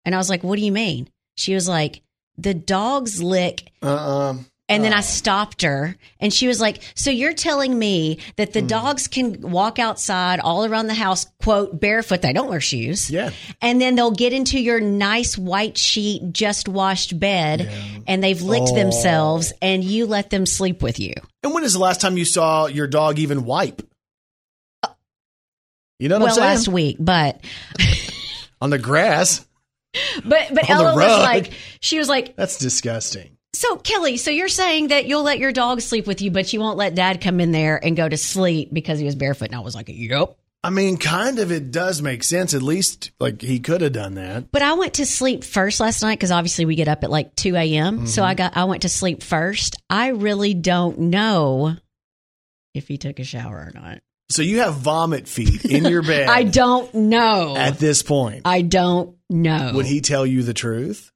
And 0.05 0.15
i 0.15 0.19
was 0.19 0.31
like 0.31 0.43
what 0.43 0.57
do 0.59 0.65
you 0.65 0.73
mean? 0.73 1.09
She 1.37 1.55
was 1.55 1.69
like 1.69 2.03
the 2.37 2.55
dogs 2.55 3.23
lick 3.23 3.73
Uh-uh. 3.83 4.35
And 4.69 4.85
then 4.85 4.93
I 4.93 4.99
oh. 4.99 5.03
stopped 5.03 5.63
her 5.63 5.97
and 6.21 6.33
she 6.33 6.47
was 6.47 6.61
like, 6.61 6.83
So 6.95 7.11
you're 7.11 7.33
telling 7.33 7.77
me 7.79 8.19
that 8.37 8.53
the 8.53 8.61
hmm. 8.61 8.67
dogs 8.67 9.09
can 9.09 9.41
walk 9.41 9.79
outside 9.79 10.41
all 10.41 10.65
around 10.65 10.89
the 10.89 10.95
house, 10.95 11.27
quote, 11.43 11.81
barefoot. 11.81 12.23
They 12.23 12.33
don't 12.33 12.49
wear 12.49 12.61
shoes. 12.61 13.11
Yeah. 13.11 13.31
And 13.63 13.81
then 13.81 13.95
they'll 13.95 14.11
get 14.11 14.33
into 14.33 14.61
your 14.61 14.81
nice 14.81 15.39
white 15.39 15.79
sheet, 15.79 16.33
just 16.33 16.69
washed 16.69 17.19
bed 17.19 17.71
and 18.07 18.23
they've 18.23 18.41
licked 18.41 18.69
Oh. 18.69 18.75
themselves 18.75 19.53
and 19.63 19.83
you 19.83 20.07
let 20.07 20.31
them 20.31 20.45
sleep 20.45 20.83
with 20.83 21.01
you. 21.01 21.15
And 21.43 21.55
when 21.55 21.65
is 21.65 21.73
the 21.73 21.79
last 21.79 22.01
time 22.01 22.19
you 22.19 22.25
saw 22.25 22.67
your 22.67 22.87
dog 22.87 23.19
even 23.19 23.45
wipe? 23.45 23.83
You 25.99 26.09
know 26.09 26.17
what 26.17 26.27
well, 26.27 26.29
I'm 26.29 26.35
saying? 26.35 26.49
last 26.49 26.69
week, 26.69 26.97
but 27.01 27.41
On 28.61 28.71
the 28.71 28.79
grass. 28.79 29.47
but 30.25 30.49
but 30.53 30.69
Ella 30.69 30.95
was 30.95 31.19
like 31.23 31.53
she 31.81 31.99
was 31.99 32.09
like, 32.09 32.37
That's 32.37 32.59
disgusting. 32.59 33.38
So 33.59 33.75
Kelly, 33.75 34.19
so 34.19 34.31
you're 34.31 34.47
saying 34.47 34.89
that 34.89 35.07
you'll 35.07 35.25
let 35.25 35.41
your 35.41 35.51
dog 35.51 35.81
sleep 35.81 36.07
with 36.07 36.23
you, 36.23 36.31
but 36.31 36.53
you 36.53 36.61
won't 36.61 36.79
let 36.79 36.95
dad 36.95 37.21
come 37.21 37.41
in 37.41 37.51
there 37.51 37.85
and 37.85 37.97
go 37.97 38.09
to 38.09 38.17
sleep 38.17 38.73
because 38.73 39.01
he 39.01 39.05
was 39.05 39.17
barefoot. 39.17 39.47
And 39.47 39.57
I 39.57 39.61
was 39.61 39.75
like, 39.75 39.89
Yep. 39.89 40.37
I 40.63 40.71
mean, 40.71 40.97
kind 40.97 41.41
of 41.41 41.51
it 41.51 41.73
does 41.73 42.01
make 42.01 42.23
sense. 42.23 42.55
At 42.55 42.63
least 42.63 43.11
like 43.19 43.43
he 43.43 43.59
could 43.59 43.81
have 43.81 43.93
done 43.95 44.15
that. 44.15 44.53
But 44.53 44.63
I 44.63 44.75
went 44.75 44.95
to 44.95 45.07
sleep 45.07 45.43
first 45.43 45.81
last 45.81 46.03
night 46.03 46.21
because 46.21 46.31
obviously 46.31 46.67
we 46.67 46.77
get 46.77 46.87
up 46.87 47.03
at 47.03 47.11
like 47.11 47.35
two 47.35 47.57
a.m. 47.57 48.07
So 48.07 48.23
Mm-hmm. 48.23 48.29
I 48.31 48.35
got 48.35 48.57
I 48.57 48.65
went 48.65 48.83
to 48.83 48.89
sleep 48.89 49.25
first. 49.25 49.75
I 49.91 50.11
really 50.11 50.55
don't 50.55 50.97
know 51.01 51.75
if 52.75 52.87
he 52.87 52.97
took 52.97 53.19
a 53.19 53.25
shower 53.25 53.57
or 53.57 53.73
not. 53.75 53.99
So 54.31 54.43
you 54.43 54.61
have 54.61 54.75
vomit 54.75 55.27
feet 55.27 55.65
in 55.65 55.85
your 55.85 56.03
bed 56.07 56.29
I 56.29 56.45
don't 56.45 56.95
know. 56.95 57.57
at 57.57 57.81
this 57.81 58.05
point. 58.05 58.43
I 58.45 58.63
don't 58.63 59.17
know. 59.29 59.73
Would 59.75 59.87
he 59.87 60.01
tell 60.01 60.25
you 60.25 60.45
the 60.45 60.55
truth? 60.55 61.11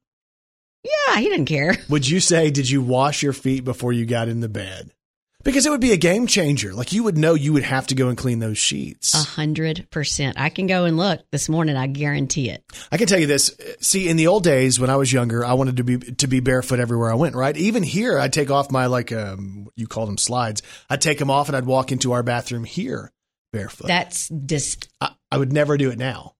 Yeah, 0.83 1.17
he 1.17 1.29
didn't 1.29 1.45
care. 1.45 1.75
Would 1.89 2.07
you 2.07 2.19
say, 2.19 2.51
did 2.51 2.69
you 2.69 2.81
wash 2.81 3.23
your 3.23 3.33
feet 3.33 3.63
before 3.63 3.93
you 3.93 4.05
got 4.05 4.27
in 4.27 4.41
the 4.41 4.49
bed? 4.49 4.91
Because 5.43 5.65
it 5.65 5.71
would 5.71 5.81
be 5.81 5.91
a 5.91 5.97
game 5.97 6.25
changer. 6.25 6.73
Like 6.73 6.93
you 6.93 7.03
would 7.03 7.17
know 7.17 7.33
you 7.33 7.51
would 7.51 7.63
have 7.63 7.87
to 7.87 7.95
go 7.95 8.07
and 8.07 8.17
clean 8.17 8.39
those 8.39 8.57
sheets. 8.57 9.13
A 9.13 9.17
hundred 9.17 9.87
percent. 9.91 10.39
I 10.39 10.47
can 10.47 10.67
go 10.67 10.85
and 10.85 10.95
look 10.95 11.19
this 11.31 11.49
morning. 11.49 11.75
I 11.75 11.87
guarantee 11.87 12.49
it. 12.49 12.63
I 12.93 12.97
can 12.97 13.07
tell 13.07 13.19
you 13.19 13.27
this. 13.27 13.53
See, 13.81 14.07
in 14.07 14.15
the 14.15 14.27
old 14.27 14.45
days 14.45 14.79
when 14.79 14.89
I 14.89 14.95
was 14.95 15.11
younger, 15.11 15.43
I 15.43 15.51
wanted 15.53 15.75
to 15.77 15.83
be 15.83 15.97
to 15.97 16.27
be 16.27 16.39
barefoot 16.39 16.79
everywhere 16.79 17.11
I 17.11 17.15
went. 17.15 17.35
Right, 17.35 17.57
even 17.57 17.83
here, 17.83 18.17
I'd 18.17 18.31
take 18.31 18.51
off 18.51 18.71
my 18.71 18.85
like 18.85 19.11
um, 19.11 19.67
you 19.75 19.85
called 19.85 20.07
them 20.07 20.17
slides. 20.17 20.61
I'd 20.89 21.01
take 21.01 21.19
them 21.19 21.29
off 21.29 21.49
and 21.49 21.57
I'd 21.57 21.65
walk 21.65 21.91
into 21.91 22.13
our 22.13 22.23
bathroom 22.23 22.63
here 22.63 23.11
barefoot. 23.51 23.87
That's 23.87 24.29
dis. 24.29 24.77
I, 25.01 25.11
I 25.29 25.37
would 25.37 25.53
never 25.53 25.77
do 25.77 25.91
it 25.91 25.97
now. 25.97 26.35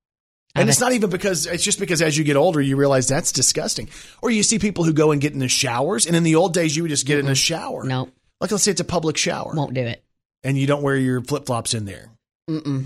And 0.55 0.69
it's 0.69 0.79
not 0.79 0.93
even 0.93 1.09
because 1.09 1.47
it's 1.47 1.63
just 1.63 1.79
because 1.79 2.01
as 2.01 2.15
you 2.17 2.23
get 2.23 2.35
older, 2.35 2.61
you 2.61 2.75
realize 2.75 3.07
that's 3.07 3.31
disgusting. 3.31 3.89
Or 4.21 4.29
you 4.29 4.43
see 4.43 4.59
people 4.59 4.83
who 4.83 4.93
go 4.93 5.11
and 5.11 5.19
get 5.19 5.33
in 5.33 5.39
the 5.39 5.47
showers, 5.47 6.05
and 6.05 6.15
in 6.15 6.21
the 6.23 6.35
old 6.35 6.53
days, 6.53 6.75
you 6.75 6.83
would 6.83 6.89
just 6.89 7.07
get 7.07 7.17
in 7.19 7.27
a 7.27 7.33
shower. 7.35 7.83
No, 7.83 8.09
Like 8.39 8.51
let's 8.51 8.63
say 8.63 8.71
it's 8.71 8.79
a 8.81 8.85
public 8.85 9.17
shower, 9.17 9.51
won't 9.55 9.73
do 9.73 9.81
it. 9.81 10.03
and 10.43 10.55
you 10.57 10.67
don't 10.67 10.83
wear 10.83 10.95
your 10.95 11.21
flip 11.21 11.47
flops 11.47 11.73
in 11.73 11.85
there. 11.85 12.11
Mm-mm. 12.49 12.85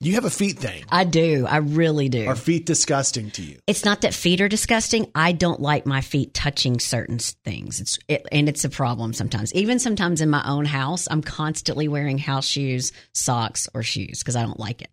You 0.00 0.14
have 0.14 0.24
a 0.24 0.30
feet 0.30 0.58
thing. 0.58 0.84
I 0.90 1.04
do. 1.04 1.46
I 1.46 1.58
really 1.58 2.08
do. 2.08 2.26
Are 2.26 2.36
feet 2.36 2.66
disgusting 2.66 3.30
to 3.32 3.42
you? 3.42 3.58
it's 3.66 3.84
not 3.84 4.02
that 4.02 4.12
feet 4.12 4.40
are 4.40 4.48
disgusting. 4.48 5.10
I 5.14 5.32
don't 5.32 5.60
like 5.60 5.86
my 5.86 6.00
feet 6.02 6.34
touching 6.34 6.78
certain 6.80 7.18
things. 7.18 7.80
It's 7.80 7.98
it, 8.08 8.26
and 8.32 8.48
it's 8.48 8.64
a 8.64 8.68
problem 8.70 9.12
sometimes. 9.12 9.52
Even 9.54 9.78
sometimes 9.78 10.20
in 10.20 10.28
my 10.30 10.46
own 10.46 10.64
house, 10.66 11.08
I'm 11.10 11.22
constantly 11.22 11.88
wearing 11.88 12.18
house 12.18 12.46
shoes, 12.46 12.92
socks, 13.14 13.68
or 13.74 13.82
shoes 13.82 14.18
because 14.20 14.36
I 14.36 14.42
don't 14.42 14.58
like 14.60 14.82
it. 14.82 14.88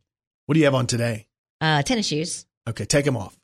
What 0.45 0.53
do 0.53 0.59
you 0.59 0.65
have 0.65 0.75
on 0.75 0.87
today? 0.87 1.27
Uh, 1.61 1.81
tennis 1.83 2.07
shoes. 2.07 2.45
Okay, 2.67 2.85
take 2.85 3.05
them 3.05 3.15
off. 3.15 3.37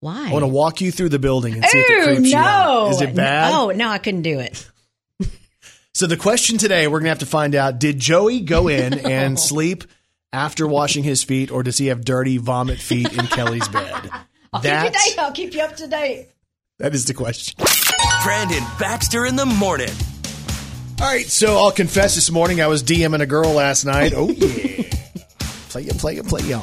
Why? 0.00 0.28
I 0.28 0.32
want 0.32 0.42
to 0.44 0.48
walk 0.48 0.80
you 0.80 0.90
through 0.92 1.08
the 1.10 1.18
building 1.18 1.54
and 1.54 1.64
see 1.64 1.78
if 1.78 1.90
it 1.90 1.98
Ew, 1.98 2.04
creeps 2.16 2.30
you 2.32 2.38
out. 2.38 2.88
Is 2.90 3.00
it 3.00 3.14
bad? 3.14 3.52
Oh 3.52 3.70
no, 3.70 3.88
I 3.88 3.98
couldn't 3.98 4.22
do 4.22 4.38
it. 4.40 4.70
So 5.96 6.08
the 6.08 6.16
question 6.16 6.58
today, 6.58 6.88
we're 6.88 6.98
gonna 6.98 7.10
have 7.10 7.20
to 7.20 7.26
find 7.26 7.54
out: 7.54 7.78
Did 7.78 8.00
Joey 8.00 8.40
go 8.40 8.66
in 8.80 8.94
and 9.06 9.38
sleep 9.38 9.84
after 10.32 10.66
washing 10.66 11.04
his 11.04 11.22
feet, 11.22 11.52
or 11.52 11.62
does 11.62 11.78
he 11.78 11.86
have 11.86 12.04
dirty 12.04 12.36
vomit 12.36 12.80
feet 12.80 13.12
in 13.12 13.28
Kelly's 13.28 13.68
bed? 13.68 14.10
I'll 14.52 14.60
That's 14.60 14.88
keep 14.88 14.92
you 15.04 15.10
date. 15.10 15.18
I'll 15.20 15.32
keep 15.32 15.54
you 15.54 15.60
up 15.62 15.76
to 15.76 15.86
date. 15.86 16.28
that 16.80 16.96
is 16.96 17.04
the 17.04 17.14
question. 17.14 17.54
Brandon 18.24 18.64
Baxter 18.78 19.24
in 19.24 19.36
the 19.36 19.46
morning. 19.46 19.90
All 21.00 21.06
right, 21.06 21.26
so 21.26 21.58
I'll 21.58 21.70
confess 21.70 22.16
this 22.16 22.28
morning 22.28 22.60
I 22.60 22.66
was 22.66 22.82
DMing 22.82 23.20
a 23.20 23.26
girl 23.26 23.52
last 23.52 23.84
night. 23.84 24.12
Oh 24.16 24.30
yeah, 24.30 24.82
play 25.74 25.82
it, 25.82 25.98
play 25.98 26.16
it, 26.18 26.26
play 26.28 26.52
on. 26.52 26.62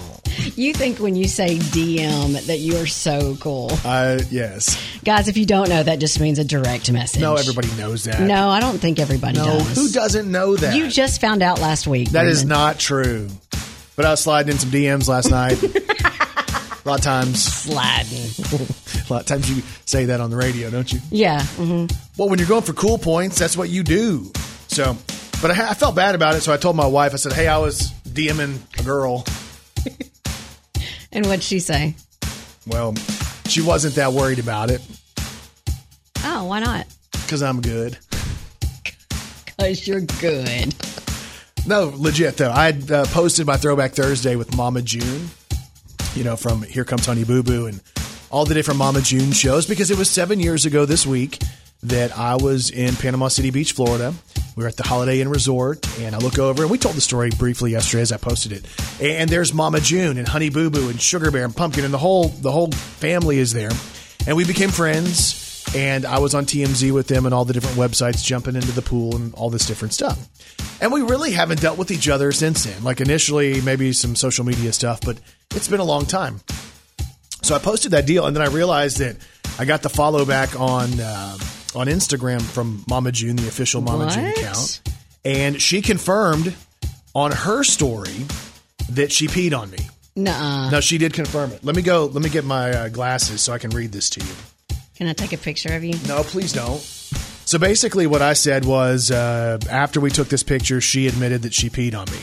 You 0.55 0.73
think 0.73 0.99
when 0.99 1.17
you 1.17 1.27
say 1.27 1.57
DM 1.57 2.45
that 2.45 2.59
you 2.59 2.77
are 2.77 2.85
so 2.87 3.35
cool, 3.41 3.69
Uh, 3.83 4.19
yes. 4.29 4.81
guys? 5.03 5.27
If 5.27 5.35
you 5.35 5.45
don't 5.45 5.67
know, 5.67 5.83
that 5.83 5.99
just 5.99 6.21
means 6.21 6.39
a 6.39 6.45
direct 6.45 6.89
message. 6.93 7.19
No, 7.21 7.35
everybody 7.35 7.67
knows 7.77 8.05
that. 8.05 8.21
No, 8.21 8.47
I 8.47 8.61
don't 8.61 8.77
think 8.77 8.99
everybody 8.99 9.37
no. 9.37 9.57
does. 9.59 9.75
Who 9.75 9.89
doesn't 9.89 10.31
know 10.31 10.55
that? 10.55 10.77
You 10.77 10.87
just 10.87 11.19
found 11.19 11.43
out 11.43 11.59
last 11.59 11.87
week. 11.87 12.11
That 12.11 12.25
is 12.25 12.45
not 12.45 12.79
true. 12.79 13.27
But 13.97 14.05
I 14.05 14.11
was 14.11 14.21
sliding 14.21 14.53
in 14.53 14.59
some 14.59 14.69
DMs 14.71 15.09
last 15.09 15.29
night. 15.29 15.61
a 15.61 16.87
lot 16.87 16.99
of 16.99 17.03
times, 17.03 17.43
sliding. 17.43 18.17
a 19.09 19.13
lot 19.13 19.19
of 19.19 19.25
times 19.25 19.51
you 19.53 19.61
say 19.85 20.05
that 20.05 20.21
on 20.21 20.29
the 20.29 20.37
radio, 20.37 20.69
don't 20.69 20.89
you? 20.89 21.01
Yeah. 21.09 21.43
hmm 21.43 21.87
Well, 22.17 22.29
when 22.29 22.39
you're 22.39 22.47
going 22.47 22.63
for 22.63 22.71
cool 22.71 22.97
points, 22.97 23.37
that's 23.37 23.57
what 23.57 23.67
you 23.67 23.83
do. 23.83 24.31
So, 24.69 24.95
but 25.41 25.51
I, 25.51 25.71
I 25.71 25.73
felt 25.73 25.97
bad 25.97 26.15
about 26.15 26.35
it, 26.35 26.41
so 26.43 26.53
I 26.53 26.57
told 26.57 26.77
my 26.77 26.87
wife. 26.87 27.11
I 27.13 27.17
said, 27.17 27.33
"Hey, 27.33 27.47
I 27.47 27.57
was 27.57 27.91
DMing 28.13 28.59
a 28.79 28.83
girl." 28.83 29.25
And 31.13 31.25
what'd 31.25 31.43
she 31.43 31.59
say? 31.59 31.95
Well, 32.65 32.95
she 33.47 33.61
wasn't 33.61 33.95
that 33.95 34.13
worried 34.13 34.39
about 34.39 34.71
it 34.71 34.81
Oh, 36.23 36.45
why 36.45 36.61
not? 36.61 36.87
because 37.11 37.41
I'm 37.43 37.61
good. 37.61 37.97
Because 39.45 39.87
you're 39.87 40.01
good. 40.01 40.73
No, 41.67 41.91
legit 41.95 42.37
though. 42.37 42.49
I 42.51 42.65
had 42.67 42.89
uh, 42.91 43.05
posted 43.07 43.45
my 43.45 43.57
Throwback 43.57 43.91
Thursday 43.91 44.35
with 44.35 44.55
Mama 44.55 44.81
June, 44.81 45.29
you 46.15 46.23
know, 46.23 46.35
from 46.35 46.63
Here 46.63 46.83
Comes 46.85 47.05
Honey 47.05 47.23
Boo 47.25 47.43
Boo 47.43 47.67
and 47.67 47.79
all 48.31 48.45
the 48.45 48.53
different 48.55 48.77
Mama 48.79 49.01
June 49.01 49.31
shows 49.33 49.67
because 49.67 49.91
it 49.91 49.97
was 49.99 50.09
seven 50.09 50.39
years 50.39 50.65
ago 50.65 50.85
this 50.85 51.05
week 51.05 51.39
that 51.83 52.17
I 52.17 52.35
was 52.35 52.71
in 52.71 52.95
Panama 52.95 53.27
City 53.27 53.51
Beach, 53.51 53.73
Florida. 53.73 54.13
We 54.61 54.65
were 54.65 54.69
at 54.69 54.77
the 54.77 54.83
Holiday 54.83 55.21
Inn 55.21 55.29
Resort, 55.29 55.87
and 56.01 56.13
I 56.13 56.19
look 56.19 56.37
over, 56.37 56.61
and 56.61 56.69
we 56.69 56.77
told 56.77 56.93
the 56.93 57.01
story 57.01 57.31
briefly 57.31 57.71
yesterday 57.71 58.03
as 58.03 58.11
I 58.11 58.17
posted 58.17 58.51
it. 58.51 58.63
And 59.01 59.27
there's 59.27 59.55
Mama 59.55 59.79
June 59.79 60.19
and 60.19 60.27
Honey 60.27 60.49
Boo 60.49 60.69
Boo 60.69 60.87
and 60.89 61.01
Sugar 61.01 61.31
Bear 61.31 61.45
and 61.45 61.55
Pumpkin, 61.55 61.83
and 61.83 61.91
the 61.91 61.97
whole 61.97 62.27
the 62.27 62.51
whole 62.51 62.69
family 62.69 63.39
is 63.39 63.53
there. 63.53 63.71
And 64.27 64.37
we 64.37 64.45
became 64.45 64.69
friends. 64.69 65.65
And 65.73 66.05
I 66.05 66.19
was 66.19 66.35
on 66.35 66.45
TMZ 66.45 66.91
with 66.91 67.07
them 67.07 67.25
and 67.25 67.33
all 67.33 67.43
the 67.43 67.53
different 67.53 67.75
websites, 67.75 68.23
jumping 68.23 68.53
into 68.53 68.71
the 68.71 68.83
pool 68.83 69.15
and 69.15 69.33
all 69.33 69.49
this 69.49 69.65
different 69.65 69.95
stuff. 69.95 70.27
And 70.79 70.93
we 70.93 71.01
really 71.01 71.31
haven't 71.31 71.59
dealt 71.59 71.79
with 71.79 71.89
each 71.89 72.07
other 72.07 72.31
since 72.31 72.65
then. 72.65 72.83
Like 72.83 73.01
initially, 73.01 73.61
maybe 73.61 73.93
some 73.93 74.15
social 74.15 74.45
media 74.45 74.73
stuff, 74.73 75.01
but 75.01 75.19
it's 75.55 75.69
been 75.69 75.79
a 75.79 75.83
long 75.83 76.05
time. 76.05 76.39
So 77.41 77.55
I 77.55 77.57
posted 77.57 77.93
that 77.93 78.05
deal, 78.05 78.27
and 78.27 78.35
then 78.35 78.43
I 78.43 78.49
realized 78.53 78.99
that 78.99 79.17
I 79.57 79.65
got 79.65 79.81
the 79.81 79.89
follow 79.89 80.23
back 80.23 80.59
on 80.59 80.99
uh, 80.99 81.35
on 81.75 81.87
Instagram 81.87 82.41
from 82.41 82.83
Mama 82.89 83.11
June, 83.11 83.35
the 83.35 83.47
official 83.47 83.81
Mama 83.81 84.09
June 84.11 84.25
account, 84.25 84.81
and 85.23 85.61
she 85.61 85.81
confirmed 85.81 86.55
on 87.13 87.31
her 87.31 87.63
story 87.63 88.25
that 88.89 89.11
she 89.11 89.27
peed 89.27 89.57
on 89.57 89.69
me. 89.71 89.79
Nuh-uh. 90.15 90.69
No, 90.69 90.81
she 90.81 90.97
did 90.97 91.13
confirm 91.13 91.51
it. 91.51 91.63
Let 91.63 91.75
me 91.75 91.81
go. 91.81 92.05
Let 92.05 92.21
me 92.23 92.29
get 92.29 92.43
my 92.43 92.71
uh, 92.71 92.89
glasses 92.89 93.41
so 93.41 93.53
I 93.53 93.57
can 93.57 93.69
read 93.71 93.91
this 93.91 94.09
to 94.11 94.19
you. 94.19 94.33
Can 94.95 95.07
I 95.07 95.13
take 95.13 95.33
a 95.33 95.37
picture 95.37 95.73
of 95.73 95.83
you? 95.83 95.93
No, 96.07 96.23
please 96.23 96.53
don't. 96.53 96.79
So 97.45 97.57
basically, 97.57 98.07
what 98.07 98.21
I 98.21 98.33
said 98.33 98.65
was 98.65 99.09
uh, 99.09 99.57
after 99.69 99.99
we 99.99 100.09
took 100.09 100.27
this 100.27 100.43
picture, 100.43 100.79
she 100.79 101.07
admitted 101.07 101.41
that 101.43 101.53
she 101.53 101.69
peed 101.69 101.95
on 101.95 102.05
me. 102.11 102.19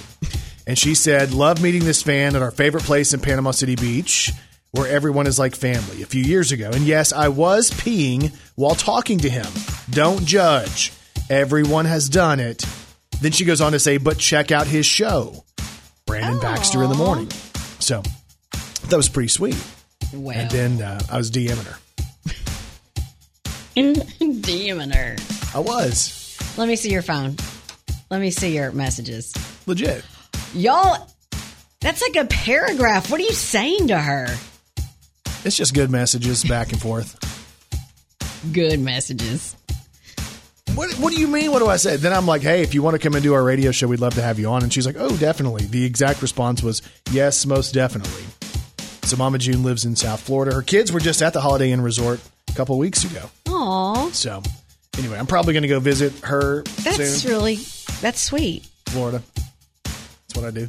And 0.67 0.79
she 0.79 0.95
said, 0.95 1.33
Love 1.33 1.63
meeting 1.63 1.85
this 1.85 2.03
fan 2.03 2.37
at 2.37 2.43
our 2.43 2.51
favorite 2.51 2.85
place 2.85 3.15
in 3.15 3.21
Panama 3.21 3.51
City 3.53 3.75
Beach, 3.75 4.33
where 4.73 4.87
everyone 4.87 5.27
is 5.27 5.39
like 5.39 5.55
family, 5.57 6.03
a 6.03 6.07
few 6.07 6.23
years 6.23 6.53
ago. 6.53 6.71
And 6.73 6.85
yes, 6.85 7.13
I 7.13 7.29
was 7.29 7.71
peeing 7.71 8.35
while 8.55 8.75
talking 8.75 9.19
to 9.19 9.31
him. 9.31 9.47
Don't 9.91 10.25
judge. 10.25 10.93
Everyone 11.31 11.85
has 11.85 12.09
done 12.09 12.41
it. 12.41 12.65
Then 13.21 13.33
she 13.33 13.45
goes 13.45 13.61
on 13.61 13.73
to 13.73 13.79
say, 13.79 13.99
But 13.99 14.19
check 14.19 14.53
out 14.53 14.67
his 14.67 14.87
show, 14.87 15.45
Brandon 16.07 16.41
Baxter 16.41 16.83
in 16.83 16.91
the 16.91 16.97
morning. 16.97 17.31
So 17.79 18.03
that 18.89 18.97
was 18.97 19.09
pretty 19.09 19.29
sweet. 19.29 19.57
Well, 20.13 20.37
And 20.37 20.51
then 20.51 20.83
uh, 20.83 21.01
I 21.11 21.17
was 21.17 21.31
DMing 21.31 21.65
her. 21.65 21.79
DMing 23.77 24.95
her. 24.95 25.17
I 25.55 25.61
was. 25.61 26.37
Let 26.57 26.69
me 26.69 26.77
see 26.77 26.91
your 26.91 27.03
phone. 27.03 27.37
Let 28.11 28.21
me 28.21 28.31
see 28.31 28.55
your 28.55 28.73
messages. 28.73 29.35
Legit. 29.67 30.05
Y'all, 30.55 31.07
that's 31.81 32.03
like 32.03 32.17
a 32.17 32.27
paragraph. 32.27 33.11
What 33.11 33.21
are 33.21 33.25
you 33.25 33.33
saying 33.33 33.89
to 33.89 33.99
her? 33.99 34.29
It's 35.49 35.57
just 35.57 35.73
good 35.73 35.91
messages 35.91 36.45
back 36.45 36.73
and 36.73 36.81
forth. 36.81 37.17
Good 38.53 38.81
messages. 38.81 39.57
What, 40.75 40.93
what 40.99 41.11
do 41.11 41.19
you 41.19 41.27
mean? 41.27 41.51
What 41.53 41.61
do 41.61 41.69
I 41.69 41.77
say? 41.77 41.97
Then 41.97 42.13
I'm 42.13 42.27
like, 42.27 42.43
hey, 42.43 42.61
if 42.63 42.75
you 42.75 42.83
want 42.83 42.95
to 42.95 42.99
come 42.99 43.15
and 43.15 43.23
do 43.23 43.33
our 43.33 43.43
radio 43.43 43.71
show, 43.71 43.89
we'd 43.89 43.99
love 43.99 44.13
to 44.17 44.23
have 44.23 44.39
you 44.39 44.51
on. 44.51 44.63
And 44.63 44.71
she's 44.71 44.85
like, 44.85 44.97
oh, 44.99 45.17
definitely. 45.17 45.65
The 45.65 45.87
exact 45.87 46.21
response 46.21 46.63
was, 46.63 46.83
yes, 47.13 47.47
most 47.47 47.73
definitely. 47.73 48.25
So 49.05 49.17
Mama 49.17 49.39
June 49.39 49.63
lives 49.63 49.87
in 49.87 49.97
South 49.97 50.21
Florida. 50.21 50.55
Her 50.55 50.61
kids 50.61 50.93
were 50.93 51.01
just 51.01 51.23
at 51.23 51.33
the 51.33 51.41
Holiday 51.41 51.71
Inn 51.73 51.81
Resort 51.81 52.21
a 52.49 52.53
couple 52.53 52.77
weeks 52.77 53.05
ago. 53.05 53.31
Aw, 53.49 54.11
So 54.11 54.43
anyway, 54.99 55.19
I'm 55.19 55.27
probably 55.27 55.55
going 55.55 55.63
to 55.63 55.69
go 55.69 55.81
visit 55.81 56.13
her 56.25 56.63
that's 56.85 57.23
soon. 57.23 57.33
really 57.33 57.57
that's 58.03 58.21
sweet. 58.21 58.69
Florida. 58.89 59.23
That's 59.85 60.35
what 60.37 60.45
I 60.45 60.51
do. 60.51 60.69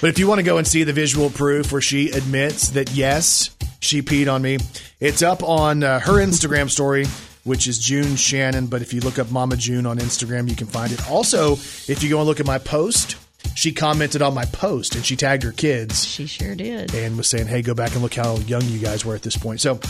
But 0.00 0.10
if 0.10 0.20
you 0.20 0.28
want 0.28 0.38
to 0.38 0.44
go 0.44 0.58
and 0.58 0.66
see 0.68 0.84
the 0.84 0.92
visual 0.92 1.30
proof 1.30 1.72
where 1.72 1.80
she 1.80 2.10
admits 2.10 2.68
that 2.70 2.92
yes, 2.92 3.50
she 3.82 4.00
peed 4.02 4.32
on 4.32 4.40
me, 4.42 4.58
it's 5.00 5.22
up 5.22 5.42
on 5.42 5.82
uh, 5.82 6.00
her 6.00 6.14
Instagram 6.14 6.70
story, 6.70 7.04
which 7.44 7.66
is 7.66 7.78
June 7.78 8.16
Shannon. 8.16 8.66
But 8.68 8.80
if 8.82 8.94
you 8.94 9.00
look 9.00 9.18
up 9.18 9.30
Mama 9.30 9.56
June 9.56 9.84
on 9.86 9.98
Instagram, 9.98 10.48
you 10.48 10.56
can 10.56 10.66
find 10.68 10.92
it. 10.92 11.10
Also, 11.10 11.52
if 11.52 12.02
you 12.02 12.08
go 12.08 12.18
and 12.18 12.26
look 12.26 12.40
at 12.40 12.46
my 12.46 12.58
post, 12.58 13.16
she 13.56 13.72
commented 13.72 14.22
on 14.22 14.34
my 14.34 14.44
post 14.46 14.94
and 14.94 15.04
she 15.04 15.16
tagged 15.16 15.42
her 15.42 15.52
kids 15.52 16.04
She 16.04 16.26
sure 16.26 16.54
did. 16.54 16.94
and 16.94 17.16
was 17.16 17.26
saying, 17.28 17.48
"Hey, 17.48 17.60
go 17.60 17.74
back 17.74 17.92
and 17.92 18.00
look 18.02 18.14
how 18.14 18.36
young 18.38 18.62
you 18.64 18.78
guys 18.78 19.04
were 19.04 19.14
at 19.16 19.22
this 19.22 19.36
point." 19.36 19.60
So, 19.60 19.80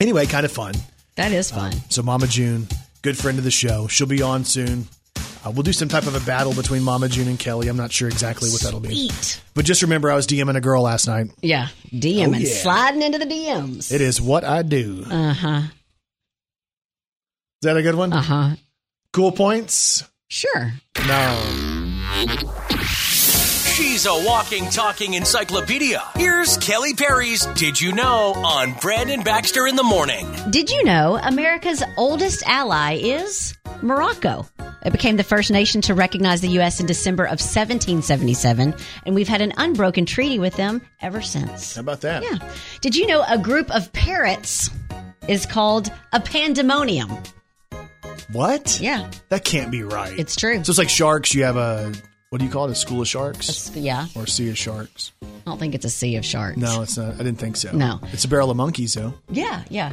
anyway, 0.00 0.26
kind 0.26 0.44
of 0.44 0.52
fun. 0.52 0.74
That 1.16 1.32
is 1.32 1.50
fun. 1.50 1.72
So 1.88 2.02
Mama 2.02 2.26
June, 2.26 2.68
good 3.02 3.16
friend 3.16 3.38
of 3.38 3.44
the 3.44 3.50
show, 3.50 3.86
she'll 3.88 4.06
be 4.06 4.20
on 4.22 4.44
soon. 4.44 4.86
Uh, 5.44 5.50
we'll 5.50 5.62
do 5.62 5.72
some 5.72 5.88
type 5.88 6.06
of 6.06 6.14
a 6.14 6.24
battle 6.26 6.54
between 6.54 6.82
Mama 6.82 7.08
June 7.08 7.28
and 7.28 7.38
Kelly. 7.38 7.68
I'm 7.68 7.76
not 7.76 7.92
sure 7.92 8.08
exactly 8.08 8.48
what 8.50 8.62
that'll 8.62 8.80
be. 8.80 9.08
Sweet. 9.08 9.42
But 9.54 9.64
just 9.66 9.82
remember, 9.82 10.10
I 10.10 10.14
was 10.14 10.26
DMing 10.26 10.56
a 10.56 10.60
girl 10.60 10.82
last 10.82 11.06
night. 11.06 11.26
Yeah, 11.42 11.68
DMing, 11.92 12.34
Oh, 12.36 12.38
yeah. 12.38 12.48
sliding 12.62 13.02
into 13.02 13.18
the 13.18 13.26
DMs. 13.26 13.92
It 13.92 14.00
is 14.00 14.20
what 14.20 14.42
I 14.44 14.62
do. 14.62 15.04
Uh 15.10 15.32
huh. 15.34 15.60
Is 17.62 17.66
that 17.66 17.76
a 17.76 17.82
good 17.82 17.94
one? 17.94 18.12
Uh 18.12 18.22
huh. 18.22 18.50
Cool 19.12 19.32
points? 19.32 20.02
Sure. 20.28 20.72
No. 21.06 21.94
She's 23.74 24.06
a 24.06 24.14
walking, 24.24 24.70
talking 24.70 25.14
encyclopedia. 25.14 26.00
Here's 26.14 26.56
Kelly 26.58 26.94
Perry's 26.94 27.44
Did 27.44 27.80
You 27.80 27.90
Know 27.90 28.32
on 28.36 28.72
Brandon 28.74 29.24
Baxter 29.24 29.66
in 29.66 29.74
the 29.74 29.82
Morning. 29.82 30.32
Did 30.50 30.70
you 30.70 30.84
know 30.84 31.18
America's 31.20 31.82
oldest 31.96 32.44
ally 32.46 32.94
is 32.94 33.52
Morocco? 33.82 34.46
It 34.84 34.92
became 34.92 35.16
the 35.16 35.24
first 35.24 35.50
nation 35.50 35.80
to 35.82 35.94
recognize 35.94 36.40
the 36.40 36.50
U.S. 36.50 36.78
in 36.78 36.86
December 36.86 37.24
of 37.24 37.40
1777, 37.40 38.76
and 39.06 39.14
we've 39.16 39.26
had 39.26 39.40
an 39.40 39.52
unbroken 39.56 40.06
treaty 40.06 40.38
with 40.38 40.54
them 40.54 40.80
ever 41.02 41.20
since. 41.20 41.74
How 41.74 41.80
about 41.80 42.02
that? 42.02 42.22
Yeah. 42.22 42.48
Did 42.80 42.94
you 42.94 43.08
know 43.08 43.24
a 43.28 43.38
group 43.38 43.74
of 43.74 43.92
parrots 43.92 44.70
is 45.26 45.46
called 45.46 45.90
a 46.12 46.20
pandemonium? 46.20 47.10
What? 48.30 48.78
Yeah. 48.80 49.10
That 49.30 49.44
can't 49.44 49.72
be 49.72 49.82
right. 49.82 50.16
It's 50.16 50.36
true. 50.36 50.62
So 50.62 50.70
it's 50.70 50.78
like 50.78 50.88
sharks. 50.88 51.34
You 51.34 51.42
have 51.42 51.56
a, 51.56 51.92
what 52.34 52.40
do 52.40 52.46
you 52.46 52.50
call 52.50 52.66
it? 52.66 52.72
A 52.72 52.74
school 52.74 53.00
of 53.00 53.06
sharks? 53.06 53.70
Yeah. 53.76 54.08
Or 54.16 54.24
a 54.24 54.26
sea 54.26 54.48
of 54.50 54.58
sharks? 54.58 55.12
I 55.22 55.26
don't 55.46 55.60
think 55.60 55.72
it's 55.72 55.84
a 55.84 55.88
sea 55.88 56.16
of 56.16 56.24
sharks. 56.24 56.56
No, 56.56 56.82
it's 56.82 56.96
not. 56.96 57.14
I 57.14 57.18
didn't 57.18 57.36
think 57.36 57.54
so. 57.54 57.70
No. 57.70 58.00
It's 58.12 58.24
a 58.24 58.28
barrel 58.28 58.50
of 58.50 58.56
monkeys, 58.56 58.94
though. 58.94 59.14
Yeah, 59.30 59.62
yeah. 59.70 59.92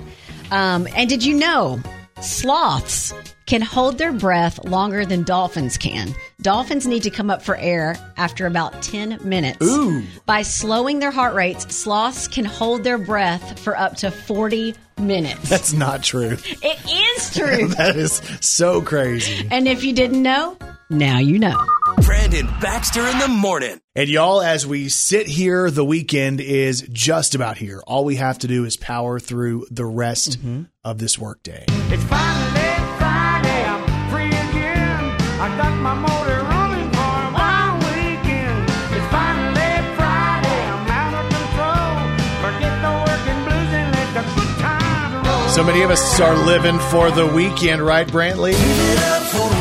Um, 0.50 0.88
and 0.96 1.08
did 1.08 1.24
you 1.24 1.38
know 1.38 1.80
sloths 2.20 3.14
can 3.52 3.62
hold 3.62 3.98
their 3.98 4.14
breath 4.14 4.64
longer 4.64 5.06
than 5.06 5.24
dolphins 5.24 5.78
can? 5.78 6.16
Dolphins 6.42 6.88
need 6.88 7.04
to 7.04 7.10
come 7.10 7.30
up 7.30 7.42
for 7.42 7.58
air 7.58 7.98
after 8.16 8.46
about 8.46 8.82
10 8.82 9.20
minutes. 9.28 9.62
Ooh. 9.62 10.04
By 10.26 10.42
slowing 10.42 11.00
their 11.00 11.12
heart 11.12 11.36
rates, 11.36 11.76
sloths 11.76 12.30
can 12.30 12.46
hold 12.46 12.86
their 12.86 12.98
breath 12.98 13.60
for 13.60 13.78
up 13.78 13.98
to 13.98 14.10
40 14.10 14.74
minutes. 15.00 15.50
That's 15.50 15.74
not 15.74 16.02
true. 16.02 16.38
it 16.46 17.18
is 17.18 17.34
true. 17.34 17.68
that 17.76 17.98
is 17.98 18.22
so 18.40 18.82
crazy. 18.82 19.46
and 19.52 19.68
if 19.68 19.84
you 19.84 19.92
didn't 19.92 20.24
know, 20.24 20.58
now 20.90 21.18
you 21.18 21.38
know. 21.38 21.62
Brandon 22.04 22.48
Baxter 22.62 23.06
in 23.06 23.20
the 23.20 23.28
Morning. 23.28 23.82
And 23.98 24.08
y'all, 24.08 24.42
as 24.42 24.66
we 24.66 24.88
sit 24.88 25.28
here, 25.28 25.70
the 25.70 25.84
weekend 25.84 26.40
is 26.40 26.88
just 26.90 27.36
about 27.36 27.58
here. 27.58 27.84
All 27.86 28.06
we 28.06 28.16
have 28.16 28.40
to 28.40 28.48
do 28.48 28.64
is 28.64 28.78
power 28.78 29.20
through 29.20 29.68
the 29.70 29.86
rest 29.86 30.40
mm-hmm. 30.40 30.64
of 30.86 31.00
this 31.00 31.20
workday. 31.20 31.66
It's 31.68 32.04
finally 32.06 32.51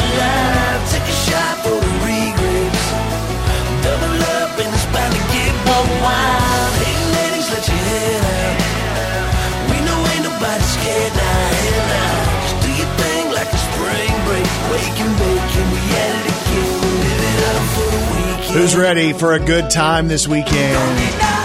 Who's 18.52 18.74
ready 18.74 19.12
for 19.12 19.34
a 19.34 19.38
good 19.38 19.70
time 19.70 20.08
this 20.08 20.26
weekend? 20.26 21.35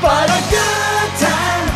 But 0.00 0.30
a 0.32 0.40
good 0.48 1.10
time. 1.20 1.66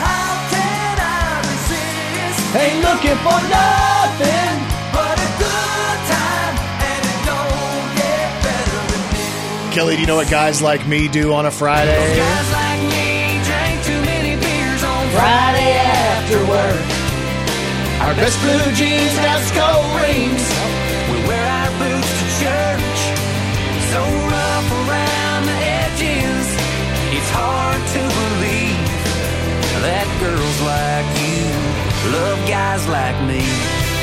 How 0.00 0.32
can 0.48 0.96
I 0.96 1.44
resist? 1.44 2.40
Ain't 2.56 2.80
looking 2.80 3.18
for 3.20 3.38
nothing 3.52 4.56
but 4.96 5.16
a 5.20 5.30
good 5.44 5.98
time, 6.08 6.54
and 6.88 7.02
it 7.04 7.20
don't 7.28 7.88
get 8.00 8.28
better 8.48 8.80
than 8.88 9.04
this. 9.12 9.74
Kelly, 9.74 9.94
do 9.96 10.00
you 10.00 10.06
know 10.06 10.16
what 10.16 10.30
guys 10.30 10.62
like 10.62 10.86
me 10.86 11.06
do 11.06 11.34
on 11.34 11.44
a 11.44 11.50
Friday? 11.50 12.16
Guys 12.16 12.50
like 12.52 12.80
me 12.88 13.44
drank 13.44 13.84
too 13.84 14.00
many 14.08 14.40
beers 14.40 14.82
on 14.82 15.04
Friday 15.12 15.72
after 15.76 16.38
work. 16.48 16.80
Our 18.08 18.14
best 18.14 18.40
blue 18.40 18.72
jeans 18.72 19.16
have 19.20 19.42
skull 19.44 19.84
rings. 20.00 20.53
Girls 30.24 30.60
like 30.62 31.08
you 31.20 31.44
love 32.16 32.40
guys 32.48 32.82
like 32.88 33.18
me. 33.28 33.44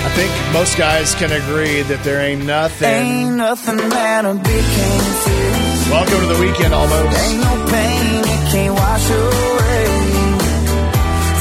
I 0.05 0.09
think 0.17 0.31
most 0.53 0.77
guys 0.77 1.15
can 1.15 1.31
agree 1.31 1.81
that 1.81 2.03
there 2.03 2.21
ain't 2.21 2.45
nothing. 2.45 2.87
Ain't 2.87 3.35
nothing 3.35 3.77
that 3.77 4.25
a 4.25 4.33
can't 4.37 5.15
fix. 5.25 5.89
Welcome 5.89 6.21
to 6.21 6.29
the 6.33 6.39
weekend 6.45 6.73
almost. 6.73 7.17
Ain't 7.25 7.41
no 7.41 7.53
pain 7.73 8.21
it 8.35 8.43
can't 8.53 8.73
wash 8.81 9.07
away. 9.09 9.85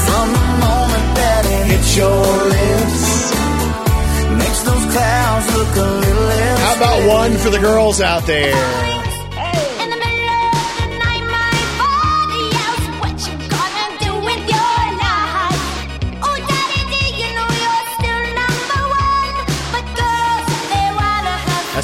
From 0.07 0.27
the 0.37 0.47
moment 0.65 1.07
that 1.19 1.43
it 1.55 1.63
hits 1.71 1.91
your 2.01 2.25
lips, 2.57 3.05
makes 4.41 4.61
those 4.65 4.85
clouds 4.93 5.45
look 5.57 5.73
a 5.77 5.89
little. 6.05 6.57
How 6.65 6.73
about 6.81 6.99
one 7.21 7.37
for 7.37 7.51
the 7.51 7.59
girls 7.59 8.01
out 8.01 8.25
there? 8.25 8.90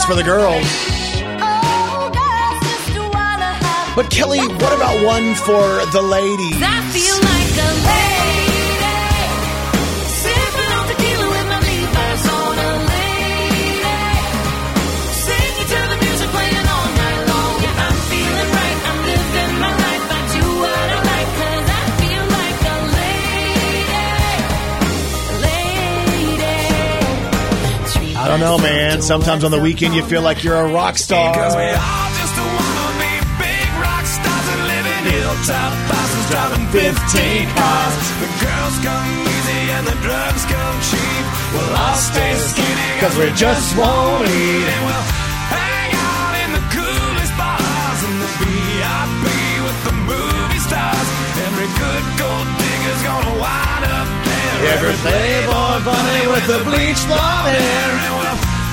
For 0.08 0.16
the 0.16 0.24
girls. 0.24 0.64
But 3.94 4.10
Kelly, 4.10 4.40
what 4.40 4.74
about 4.74 5.06
one 5.06 5.36
for 5.36 5.86
the 5.92 6.02
ladies? 6.02 6.77
I 28.28 28.32
don't 28.32 28.42
know, 28.42 28.58
man. 28.58 29.02
Sometimes 29.02 29.46
on 29.46 29.52
the 29.52 29.60
weekend 29.60 29.96
you 29.96 30.04
feel 30.04 30.22
like 30.22 30.44
you're 30.44 30.60
a 30.60 30.68
rock 30.68 30.98
star. 30.98 31.32
Hilltop 35.08 35.72
bosses 35.88 36.28
driving 36.28 36.68
15 36.68 36.92
cars. 37.56 38.06
The 38.20 38.28
girls 38.44 38.76
come 38.84 39.08
easy 39.24 39.62
and 39.72 39.88
the 39.88 39.96
drugs 40.04 40.44
come 40.44 40.76
cheap. 40.92 41.24
We'll 41.56 41.72
all 41.72 41.96
stay 41.96 42.36
skinny 42.36 43.00
Cause 43.00 43.16
we 43.18 43.32
just 43.32 43.78
won't 43.78 44.28
eat. 44.28 44.68
And 44.76 44.86
we'll 44.86 45.17
Every 54.60 54.94
playboy 55.06 55.86
bunny 55.86 56.28
with 56.28 56.48
the 56.48 56.60
bleached 56.66 57.06
blonde 57.08 57.56
hair. 57.58 57.90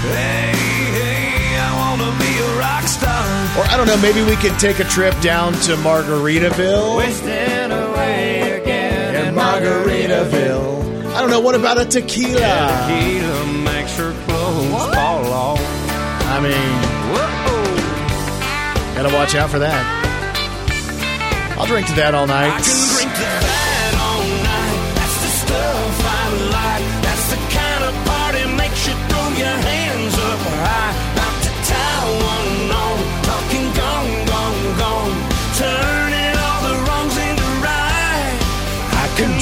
Hey, 0.05 0.53
hey, 0.97 1.57
I 1.59 1.70
wanna 1.76 2.11
be 2.18 2.32
a 2.39 2.59
rock 2.59 2.85
star. 2.85 3.24
Or 3.59 3.64
I 3.70 3.76
don't 3.76 3.87
know, 3.87 3.97
maybe 3.99 4.22
we 4.22 4.37
could 4.37 4.59
take 4.59 4.78
a 4.80 4.85
trip 4.85 5.18
down 5.20 5.53
to 5.64 5.76
Margaritaville. 5.76 6.97
Wasting 6.97 7.70
away 7.70 8.61
again 8.61 9.26
in 9.28 9.35
Margaritaville. 9.35 11.14
I 11.14 11.20
don't 11.20 11.30
know, 11.30 11.41
what 11.41 11.55
about 11.55 11.78
a 11.78 11.85
tequila? 11.85 12.41
Tequila 12.41 13.47
makes 13.62 13.97
her 13.97 14.12
clothes 14.26 14.95
fall 14.95 15.26
off. 15.32 15.61
I 15.61 16.41
mean, 16.41 16.80
Whoa. 17.14 18.95
gotta 18.97 19.14
watch 19.14 19.35
out 19.35 19.51
for 19.51 19.59
that. 19.61 20.01
I'll 21.59 21.66
drink 21.66 21.87
to 21.87 21.95
that 21.95 22.14
all 22.14 22.26
night. 22.26 22.61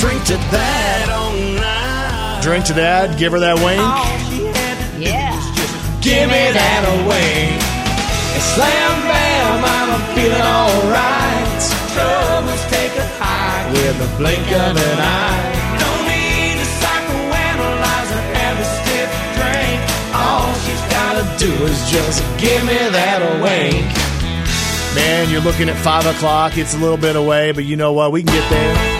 Drink 0.03 0.25
to 0.27 0.37
that 0.51 1.07
all 1.15 1.31
night. 1.31 2.43
Drink 2.43 2.65
to 2.67 2.75
that, 2.75 3.17
give 3.19 3.31
her 3.31 3.39
that 3.39 3.55
wink. 3.63 3.79
Yeah. 4.99 5.31
Give 6.03 6.27
me 6.27 6.43
that 6.51 6.83
away. 6.99 7.55
Slam 8.59 8.95
bam, 9.07 9.63
I'm 9.63 10.03
feeling 10.19 10.43
alright. 10.43 11.63
Troubles 11.95 12.65
take 12.75 12.95
a 12.99 13.07
high 13.23 13.63
With 13.71 14.03
a 14.03 14.11
blink 14.19 14.43
of 14.51 14.75
an 14.75 14.99
eye. 14.99 15.79
Don't 15.79 16.03
need 16.11 16.59
a 16.59 16.69
psychoanalyze 16.83 18.11
or 18.11 18.25
have 18.35 18.59
a 18.59 18.67
stiff 18.83 19.11
drink. 19.39 19.79
All 20.19 20.51
she's 20.67 20.85
gotta 20.91 21.25
do 21.39 21.53
is 21.71 21.79
just 21.95 22.19
give 22.43 22.61
me 22.67 22.75
that 22.91 23.23
wink. 23.39 23.87
Man, 24.99 25.31
you're 25.31 25.47
looking 25.47 25.71
at 25.71 25.77
five 25.79 26.05
o'clock. 26.07 26.59
It's 26.59 26.75
a 26.75 26.79
little 26.79 26.99
bit 26.99 27.15
away, 27.15 27.53
but 27.53 27.65
you 27.65 27.77
know 27.77 27.93
what? 27.93 28.11
We 28.11 28.25
can 28.25 28.35
get 28.35 28.51
there. 28.51 28.92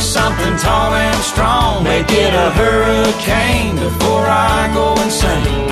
Me 0.00 0.06
something 0.06 0.56
tall 0.56 0.94
and 0.94 1.22
strong. 1.22 1.84
Make 1.84 2.08
it 2.08 2.32
a 2.32 2.50
hurricane 2.52 3.76
before 3.76 4.24
I 4.26 4.70
go 4.72 4.94
insane. 5.02 5.68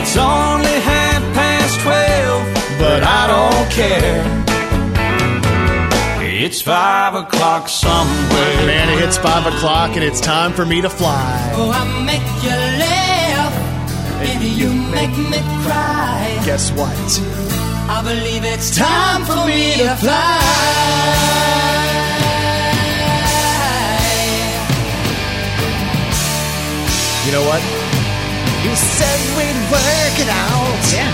It's 0.00 0.16
only 0.16 0.76
half 0.90 1.22
past 1.34 1.78
twelve, 1.84 2.42
but 2.78 3.02
I 3.04 3.26
don't 3.34 3.68
care. 3.80 4.24
It's 6.42 6.62
five 6.62 7.14
o'clock 7.16 7.68
somewhere. 7.68 8.66
Man, 8.66 8.88
it 8.94 8.98
hits 9.02 9.18
five 9.18 9.44
o'clock 9.46 9.94
and 9.94 10.02
it's 10.02 10.22
time 10.22 10.54
for 10.54 10.64
me 10.64 10.80
to 10.80 10.88
fly. 10.88 11.52
Oh, 11.56 11.70
I 11.70 11.84
make 12.10 12.28
you 12.46 12.56
laugh, 12.84 13.54
baby, 14.24 14.48
you 14.60 14.72
make 14.72 15.14
me 15.32 15.40
cry. 15.64 16.40
Guess 16.46 16.72
what? 16.72 17.20
I 17.90 18.00
believe 18.02 18.42
it's 18.42 18.70
time 18.74 19.22
for 19.26 19.44
me 19.46 19.76
to 19.84 19.94
fly. 19.96 21.95
You 27.26 27.32
know 27.32 27.42
what? 27.42 27.58
You 28.62 28.70
said 28.76 29.18
we'd 29.34 29.60
work 29.66 30.14
it 30.22 30.30
out. 30.30 30.78
Yeah. 30.94 31.10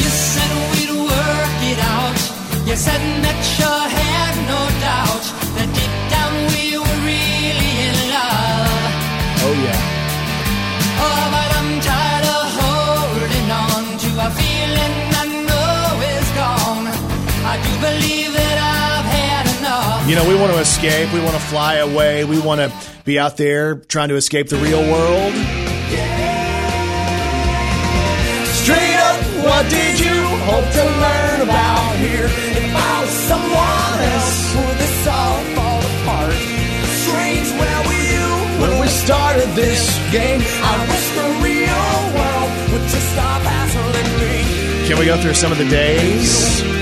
You 0.00 0.08
said 0.08 0.48
we'd 0.72 0.96
work 0.96 1.60
it 1.60 1.76
out. 1.76 2.16
You 2.64 2.74
said 2.74 3.04
that 3.20 3.36
you 3.60 3.68
had 3.68 4.34
no 4.48 4.60
doubt 4.80 5.24
that 5.60 5.68
deep 5.76 5.92
down 6.08 6.32
we 6.56 6.80
were 6.80 7.00
really 7.04 7.72
in 7.84 7.96
love. 8.16 8.88
Oh, 9.44 9.54
yeah. 9.60 9.76
Oh, 11.04 11.24
but 11.28 11.50
I'm 11.60 11.84
tired 11.84 12.26
of 12.32 12.46
holding 12.56 13.48
on 13.52 13.82
to 13.92 14.10
a 14.16 14.28
feeling 14.40 14.94
I 15.20 15.24
know 15.44 16.00
is 16.16 16.28
gone. 16.32 16.88
I 17.44 17.60
do 17.60 17.72
believe 17.84 18.32
that 18.32 18.56
I've 18.56 19.08
had 19.20 19.44
enough. 19.60 20.08
You 20.08 20.16
know, 20.16 20.24
we 20.24 20.34
want 20.34 20.56
to 20.56 20.60
escape. 20.60 21.12
We 21.12 21.20
want 21.20 21.36
to 21.36 21.44
fly 21.52 21.76
away. 21.84 22.24
We 22.24 22.40
want 22.40 22.62
to 22.64 22.95
be 23.06 23.18
out 23.20 23.36
there 23.36 23.76
trying 23.76 24.08
to 24.08 24.16
escape 24.16 24.48
the 24.48 24.56
real 24.56 24.82
world. 24.82 25.32
Straight 28.66 28.98
up, 28.98 29.18
what 29.46 29.62
did 29.70 30.00
you 30.00 30.18
hope 30.50 30.66
to 30.74 30.84
learn 30.84 31.40
about 31.46 31.96
here? 32.02 32.26
If 32.26 32.74
I 32.74 33.00
was 33.00 33.10
someone 33.30 33.98
else, 34.10 34.56
would 34.56 34.76
this 34.82 35.06
all 35.06 35.38
fall 35.54 35.80
apart? 35.80 36.34
Strange, 37.06 37.48
where 37.54 37.80
were 37.86 38.02
you 38.10 38.26
when 38.60 38.80
we 38.82 38.88
started 38.88 39.48
this 39.54 39.86
game? 40.10 40.42
I 40.42 40.74
wish 40.90 41.06
the 41.14 41.28
real 41.46 41.86
world 42.18 42.50
would 42.72 42.90
just 42.90 43.08
stop 43.12 43.40
hassling 43.40 44.10
me. 44.18 44.88
Can 44.88 44.98
we 44.98 45.06
go 45.06 45.16
through 45.16 45.34
some 45.34 45.52
of 45.52 45.58
the 45.58 45.68
days? 45.68 46.75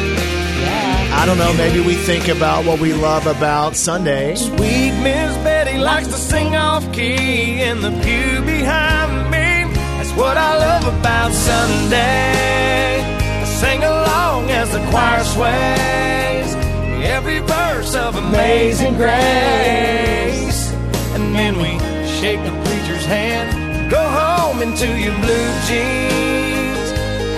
I 1.25 1.27
don't 1.27 1.39
know. 1.39 1.55
Maybe 1.55 1.81
we 1.81 1.95
think 1.95 2.29
about 2.29 2.67
what 2.67 2.79
we 2.81 2.93
love 2.93 3.27
about 3.27 3.77
Sunday. 3.77 4.35
Sweet 4.35 4.93
Miss 5.03 5.35
Betty 5.39 5.79
likes 5.79 6.07
to 6.09 6.19
sing 6.19 6.55
off 6.55 6.85
key 6.93 7.63
in 7.63 7.81
the 7.81 7.93
pew 8.05 8.43
behind 8.43 9.31
me. 9.31 9.65
That's 9.97 10.13
what 10.13 10.37
I 10.37 10.59
love 10.59 10.85
about 10.85 11.33
Sunday. 11.33 13.01
I 13.41 13.45
sing 13.47 13.83
along 13.83 14.51
as 14.51 14.71
the 14.71 14.81
choir 14.91 15.25
sways 15.25 16.55
every 17.03 17.39
verse 17.39 17.95
of 17.95 18.17
Amazing 18.17 18.97
Grace. 18.97 20.73
And 21.15 21.35
then 21.35 21.57
we 21.57 21.79
shake 22.21 22.45
the 22.45 22.53
preacher's 22.69 23.07
hand, 23.07 23.91
go 23.91 24.03
home 24.21 24.61
into 24.61 24.89
your 24.89 25.17
blue 25.25 25.51
jeans, 25.69 26.91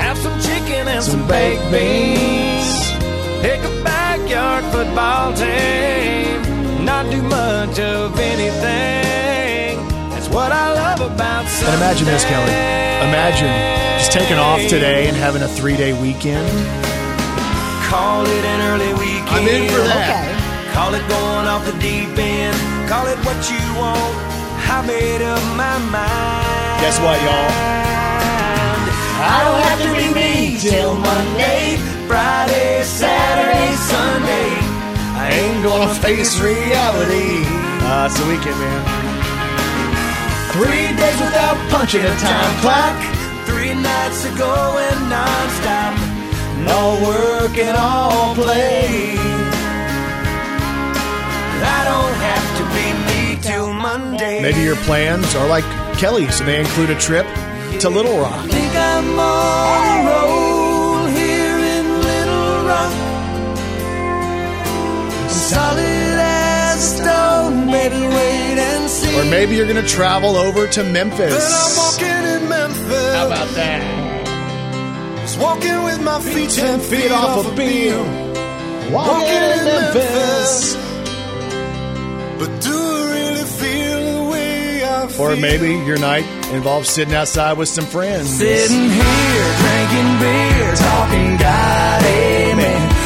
have 0.03 0.19
some 0.19 0.41
chicken 0.41 0.89
and 0.89 1.05
some 1.05 1.25
baked 1.29 1.71
beans. 1.71 2.56
Pick 3.43 3.61
a 3.61 3.83
backyard 3.85 4.65
football 4.73 5.33
team. 5.35 6.85
Not 6.85 7.11
do 7.11 7.23
much 7.23 7.79
of 7.79 8.19
anything. 8.19 9.79
That's 10.11 10.29
what 10.29 10.53
I 10.53 10.73
love 10.73 11.01
about 11.01 11.47
Sunday. 11.47 11.73
And 11.73 11.83
imagine 11.83 12.07
this, 12.07 12.25
Kelly. 12.25 12.53
Imagine 13.09 13.53
just 13.99 14.13
taking 14.13 14.39
off 14.39 14.61
today 14.69 15.09
and 15.09 15.17
having 15.17 15.43
a 15.43 15.49
three 15.49 15.77
day 15.77 15.93
weekend. 16.01 16.47
Call 17.87 18.25
it 18.27 18.45
an 18.45 18.61
early 18.73 18.93
weekend. 18.95 19.31
I'm 19.31 19.47
in 19.49 19.69
for 19.71 19.85
that. 19.87 20.27
Okay. 20.27 20.73
Call 20.75 20.93
it 20.95 21.07
going 21.09 21.47
off 21.47 21.65
the 21.65 21.77
deep 21.79 22.17
end. 22.19 22.57
Call 22.89 23.07
it 23.07 23.19
what 23.25 23.39
you 23.51 23.63
want. 23.79 24.15
I 24.69 24.85
made 24.87 25.23
up 25.23 25.41
my 25.57 25.79
mind. 25.89 26.81
Guess 26.83 26.99
what, 27.01 27.17
y'all? 27.23 27.49
I 29.19 29.39
don't 29.47 29.63
have 29.65 29.81
to 29.87 29.91
be 29.97 30.13
me 30.13 30.59
till 30.61 30.95
Monday, 30.95 31.79
Friday, 32.07 32.83
Saturday, 32.85 33.75
Sunday. 33.77 34.51
I 35.19 35.27
ain't 35.33 35.63
gonna 35.65 35.93
face 35.95 36.39
reality. 36.41 37.43
Uh, 37.83 38.07
it's 38.07 38.19
the 38.19 38.27
weekend, 38.27 38.59
man. 38.59 38.83
Three 40.55 40.89
days 40.97 41.19
without 41.21 41.57
punching 41.71 42.01
a 42.03 42.15
time 42.17 42.55
clock. 42.63 42.97
Three 43.47 43.75
nights 43.75 44.25
of 44.25 44.39
going 44.39 45.01
nonstop. 45.11 45.95
No 46.65 46.99
work 47.05 47.59
and 47.59 47.77
all 47.77 48.35
play. 48.35 49.17
I 51.59 51.81
don't 51.91 52.17
have 52.31 52.47
to 52.59 52.65
be 52.77 52.87
me 53.09 53.43
till 53.43 53.73
Monday. 53.73 54.41
Maybe 54.43 54.63
your 54.63 54.77
plans 54.87 55.35
are 55.35 55.49
like 55.49 55.65
Kelly's, 55.99 56.41
and 56.41 56.49
they 56.49 56.61
include 56.61 56.91
a 56.91 56.99
trip 56.99 57.27
to 57.81 57.89
Little 57.91 58.19
Rock. 58.19 58.47
Solid 65.49 66.19
as 66.19 66.77
a 66.77 66.97
stone, 66.97 67.67
baby, 67.71 68.01
wait 68.01 68.59
and 68.59 68.91
see. 68.91 69.17
Or 69.19 69.25
maybe 69.31 69.55
you're 69.57 69.67
going 69.73 69.83
to 69.83 69.89
travel 69.89 70.37
over 70.37 70.67
to 70.67 70.81
But 70.81 70.87
I'm 70.87 70.93
Memphis. 70.93 71.77
walking 71.79 72.09
in 72.09 72.49
Memphis. 72.49 73.15
How 73.15 73.27
about 73.27 73.49
that? 73.55 73.81
Just 75.23 75.39
walking 75.39 75.83
with 75.85 76.03
my 76.03 76.21
feet 76.21 76.51
ten 76.51 76.81
feet 76.81 77.11
off 77.13 77.47
a 77.47 77.55
beam. 77.57 77.95
Walking 78.93 79.43
in 79.53 79.65
Memphis. 79.65 80.77
But 82.39 82.61
do 82.61 82.75
I 82.77 83.11
really 83.15 83.45
feel 83.45 84.25
the 84.25 84.31
way 84.31 84.85
I 84.85 85.07
feel? 85.09 85.23
Or 85.23 85.37
maybe 85.37 85.69
your 85.87 85.99
night 85.99 86.27
involves 86.53 86.91
sitting 86.91 87.15
outside 87.15 87.57
with 87.57 87.69
some 87.69 87.87
friends. 87.87 88.29
Sitting 88.31 88.91
here 88.91 89.49
drinking 89.63 90.19
beer, 90.21 90.75
talking 90.77 91.37
God, 91.39 92.03
amen. 92.03 93.06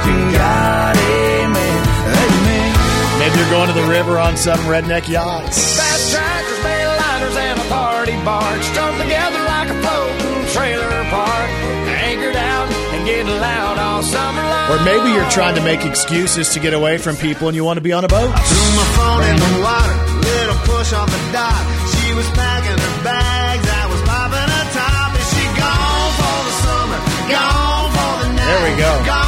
Talking 0.00 0.32
God, 0.32 0.96
amen. 0.96 1.80
Amen. 2.08 3.18
Maybe 3.18 3.36
you're 3.38 3.50
going 3.50 3.68
to 3.68 3.74
the 3.74 3.86
river 3.88 4.18
on 4.18 4.36
some 4.36 4.58
redneck 4.60 5.08
yachts. 5.08 5.76
Fast 5.76 6.14
tractors, 6.14 6.58
Bayliners, 6.64 7.36
and 7.36 7.60
a 7.60 7.64
party 7.68 8.16
barge 8.24 8.62
strung 8.62 8.96
together 8.98 9.40
like 9.44 9.68
a 9.68 9.76
floating 9.82 10.46
trailer 10.56 11.04
park. 11.12 11.50
Anchored 12.00 12.36
out 12.36 12.68
and 12.96 13.04
getting 13.04 13.28
loud 13.28 13.76
all 13.78 14.02
summer 14.02 14.42
long. 14.42 14.70
Or 14.72 14.84
maybe 14.84 15.12
you're 15.12 15.28
trying 15.30 15.54
to 15.56 15.62
make 15.62 15.84
excuses 15.84 16.48
to 16.54 16.60
get 16.60 16.72
away 16.72 16.96
from 16.96 17.16
people 17.16 17.48
and 17.48 17.56
you 17.56 17.64
want 17.64 17.76
to 17.76 17.82
be 17.84 17.92
on 17.92 18.04
a 18.04 18.08
boat. 18.08 18.32
I 18.32 18.40
Threw 18.40 18.70
my 18.80 18.88
phone 18.96 19.22
in 19.28 19.36
the 19.36 19.60
water, 19.60 19.96
little 20.24 20.58
push 20.64 20.92
on 20.94 21.08
the 21.08 21.20
dock. 21.32 21.60
She 21.92 22.14
was 22.14 22.28
packing 22.32 22.78
her 22.80 23.04
bags, 23.04 23.68
I 23.68 23.84
was 23.84 24.00
popping 24.08 24.48
a 24.48 24.62
top. 24.72 25.12
Is 25.20 25.28
she 25.28 25.44
gone 25.60 26.12
for 26.16 26.38
the 26.48 26.54
summer? 26.64 26.98
Gone 27.36 27.88
for 27.92 28.12
the 28.24 28.28
night? 28.32 28.48
There 28.48 28.62
we 28.64 28.80
go. 28.80 29.19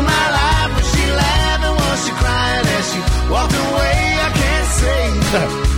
Of 0.00 0.06
my 0.06 0.26
life? 0.40 0.70
Was 0.76 0.88
she 0.92 1.04
laughing? 1.12 1.74
Was 1.76 1.98
she 2.04 2.12
crying 2.16 2.66
as 2.76 2.84
she 2.90 3.00
walked 3.28 3.56
away? 3.68 3.96
I 4.26 4.30
can't 4.40 4.68
say. 4.80 5.00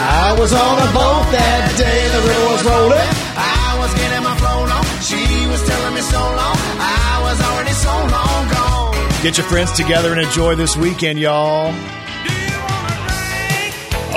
I 0.00 0.32
was 0.40 0.52
on 0.52 0.76
a 0.80 0.88
boat 0.96 1.26
that 1.36 1.62
day, 1.76 2.00
the 2.16 2.20
river 2.24 2.46
was 2.56 2.62
rolling. 2.64 3.10
I 3.36 3.76
was 3.78 3.92
getting 4.00 4.24
my 4.24 4.34
float 4.40 4.68
on. 4.72 4.84
She 5.04 5.20
was 5.52 5.60
telling 5.68 5.94
me 5.94 6.00
so 6.00 6.20
long. 6.20 6.56
I 6.80 7.20
was 7.26 7.38
already 7.46 7.76
so 7.76 7.94
long 8.08 8.42
gone. 8.48 9.22
Get 9.22 9.36
your 9.36 9.46
friends 9.46 9.72
together 9.72 10.12
and 10.12 10.20
enjoy 10.20 10.54
this 10.56 10.76
weekend, 10.76 11.18
y'all. 11.18 11.68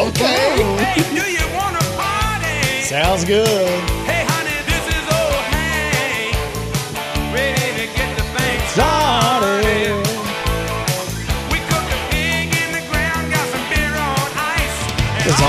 Okay. 0.08 0.56
Hey, 0.80 1.04
do 1.14 1.26
you 1.30 1.46
want 1.54 1.76
to 1.78 1.86
party? 2.00 2.82
Sounds 2.88 3.26
good. 3.26 4.03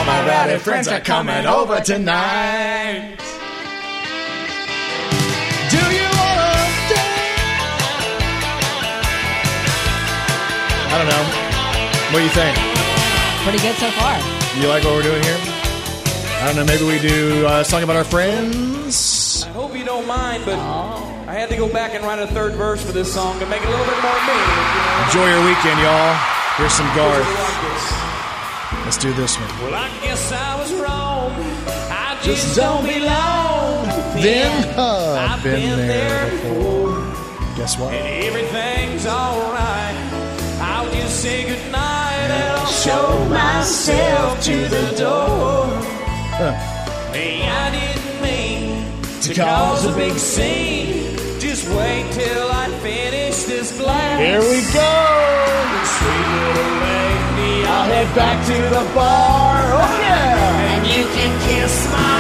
All 0.06 0.12
my 0.12 0.26
rowdy 0.28 0.58
friends 0.58 0.88
are 0.88 1.00
coming 1.00 1.46
over 1.46 1.80
tonight. 1.80 3.16
Do 5.70 5.76
you 5.76 6.08
wanna 6.18 6.52
I 10.86 10.94
don't 10.98 11.08
know. 11.08 11.24
What 12.12 12.18
do 12.18 12.24
you 12.24 12.30
think? 12.30 12.56
Pretty 13.42 13.58
good 13.58 13.76
so 13.76 13.90
far. 13.92 14.18
You 14.60 14.68
like 14.68 14.84
what 14.84 14.94
we're 14.94 15.02
doing 15.02 15.22
here? 15.22 15.38
I 16.40 16.46
don't 16.46 16.56
know. 16.56 16.64
Maybe 16.64 16.84
we 16.84 16.98
do 16.98 17.46
uh, 17.46 17.60
a 17.60 17.64
song 17.64 17.82
about 17.82 17.96
our 17.96 18.04
friends. 18.04 19.44
I 19.44 19.48
hope 19.50 19.76
you 19.76 19.84
don't 19.84 20.06
mind, 20.06 20.44
but 20.44 20.58
I 20.58 21.34
had 21.34 21.48
to 21.48 21.56
go 21.56 21.68
back 21.72 21.94
and 21.94 22.04
write 22.04 22.18
a 22.18 22.26
third 22.28 22.52
verse 22.52 22.84
for 22.84 22.92
this 22.92 23.12
song 23.12 23.38
to 23.40 23.46
make 23.46 23.62
it 23.62 23.68
a 23.68 23.70
little 23.70 23.86
bit 23.86 24.02
more 24.02 24.20
me. 24.26 24.38
Enjoy 25.06 25.26
your 25.28 25.44
weekend, 25.44 25.80
y'all. 25.80 26.16
Here's 26.56 26.72
some 26.72 26.86
Garth. 26.94 27.93
Let's 28.84 28.98
do 28.98 29.12
this 29.14 29.38
one. 29.40 29.48
Well, 29.62 29.74
I 29.74 29.88
guess 30.02 30.30
I 30.30 30.56
was 30.60 30.72
wrong. 30.74 31.32
I 31.90 32.18
just, 32.22 32.44
Just 32.44 32.56
don't 32.56 32.84
belong. 32.84 33.86
Then 34.20 34.78
uh, 34.78 35.26
I've 35.30 35.42
been 35.42 35.78
there 35.78 36.30
before. 36.30 36.92
Guess 37.56 37.78
what? 37.78 37.94
And 37.94 38.24
everything's 38.24 39.06
alright. 39.06 39.96
I'll 40.60 40.90
just 40.92 41.22
say 41.22 41.44
goodnight 41.48 42.18
and 42.24 42.32
I'll 42.32 42.66
show 42.66 43.24
myself 43.30 44.40
to 44.42 44.68
the 44.68 44.94
door. 44.98 45.66
Hey, 47.12 47.48
I 47.48 47.70
didn't 47.70 48.20
mean 48.22 48.84
To 49.22 49.32
to 49.32 49.40
cause 49.40 49.82
cause 49.82 49.86
a 49.86 49.92
a 49.92 49.96
big 49.96 50.18
scene. 50.18 51.16
Just 51.40 51.66
wait 51.70 52.12
till 52.12 52.50
I 52.50 52.68
finish 52.82 53.44
this 53.44 53.72
glass. 53.78 54.18
Here 54.20 54.40
we 54.40 54.60
go. 54.74 56.83
Sweet 57.84 57.92
little 57.92 58.04
lady, 58.04 58.04
I'll 58.04 58.06
head 58.06 58.14
back 58.14 58.46
to 58.46 58.52
the 58.52 58.94
bar. 58.94 59.62
Oh 59.72 60.00
yeah. 60.00 60.76
and 60.76 60.86
you 60.86 61.04
can 61.04 61.32
kiss 61.48 61.92
my 61.92 62.14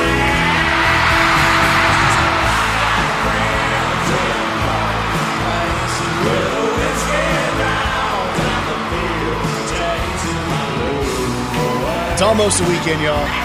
It's 12.12 12.22
almost 12.22 12.60
a 12.60 12.64
weekend, 12.64 13.02
y'all. 13.02 13.44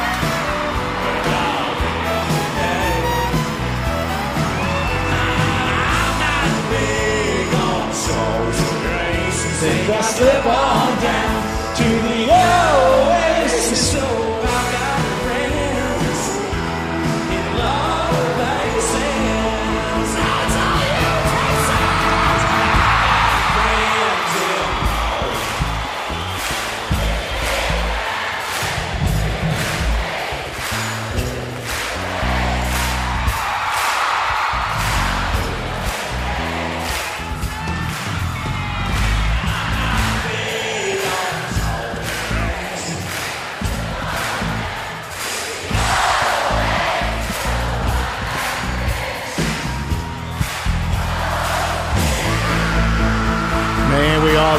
Think 9.59 9.89
I 9.89 10.01
slip 10.01 10.45
on 10.45 11.01
down 11.01 11.38
to 11.79 11.85
the 11.85 12.29
oasis. 12.29 13.18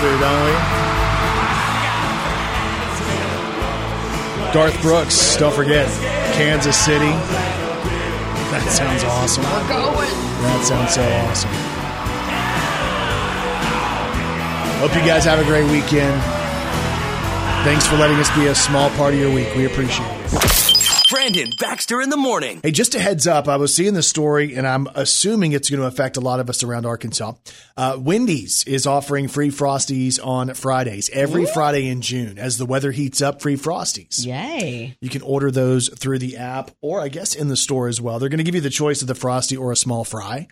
Do, 0.00 0.06
don't 0.18 0.44
we? 0.46 0.52
Garth 4.54 4.80
Brooks, 4.80 5.36
don't 5.36 5.54
forget, 5.54 5.86
Kansas 6.34 6.76
City. 6.76 7.12
That 8.50 8.66
sounds 8.70 9.04
awesome. 9.04 9.44
We're 9.44 9.68
going. 9.68 10.10
That 10.40 10.64
sounds 10.64 10.94
so 10.94 11.02
awesome. 11.02 11.50
Hope 14.80 14.94
you 14.96 15.06
guys 15.06 15.26
have 15.26 15.38
a 15.38 15.44
great 15.44 15.70
weekend. 15.70 16.20
Thanks 17.64 17.86
for 17.86 17.96
letting 17.96 18.16
us 18.16 18.34
be 18.34 18.46
a 18.46 18.54
small 18.54 18.88
part 18.96 19.12
of 19.12 19.20
your 19.20 19.30
week. 19.30 19.54
We 19.54 19.66
appreciate 19.66 20.06
it. 20.06 20.19
Brandon 21.32 21.52
Baxter 21.60 22.00
in 22.00 22.10
the 22.10 22.16
morning. 22.16 22.60
Hey, 22.62 22.72
just 22.72 22.94
a 22.96 22.98
heads 22.98 23.26
up, 23.26 23.46
I 23.46 23.56
was 23.56 23.72
seeing 23.72 23.94
the 23.94 24.02
story, 24.02 24.56
and 24.56 24.66
I'm 24.66 24.88
assuming 24.96 25.52
it's 25.52 25.70
going 25.70 25.80
to 25.80 25.86
affect 25.86 26.16
a 26.16 26.20
lot 26.20 26.40
of 26.40 26.50
us 26.50 26.64
around 26.64 26.86
Arkansas. 26.86 27.34
Uh, 27.76 27.96
Wendy's 28.00 28.64
is 28.64 28.84
offering 28.86 29.28
free 29.28 29.50
Frosties 29.50 30.18
on 30.24 30.52
Fridays, 30.54 31.08
every 31.12 31.46
Friday 31.46 31.86
in 31.86 32.00
June. 32.00 32.36
As 32.38 32.58
the 32.58 32.66
weather 32.66 32.90
heats 32.90 33.22
up, 33.22 33.40
free 33.42 33.56
Frosties. 33.56 34.26
Yay. 34.26 34.96
You 35.00 35.08
can 35.08 35.22
order 35.22 35.52
those 35.52 35.88
through 35.88 36.18
the 36.18 36.36
app 36.36 36.72
or 36.80 37.00
I 37.00 37.08
guess 37.08 37.36
in 37.36 37.46
the 37.48 37.56
store 37.56 37.86
as 37.86 38.00
well. 38.00 38.18
They're 38.18 38.28
going 38.28 38.38
to 38.38 38.44
give 38.44 38.56
you 38.56 38.60
the 38.60 38.68
choice 38.70 39.00
of 39.02 39.06
the 39.08 39.14
Frosty 39.14 39.56
or 39.56 39.70
a 39.70 39.76
small 39.76 40.02
fry. 40.04 40.48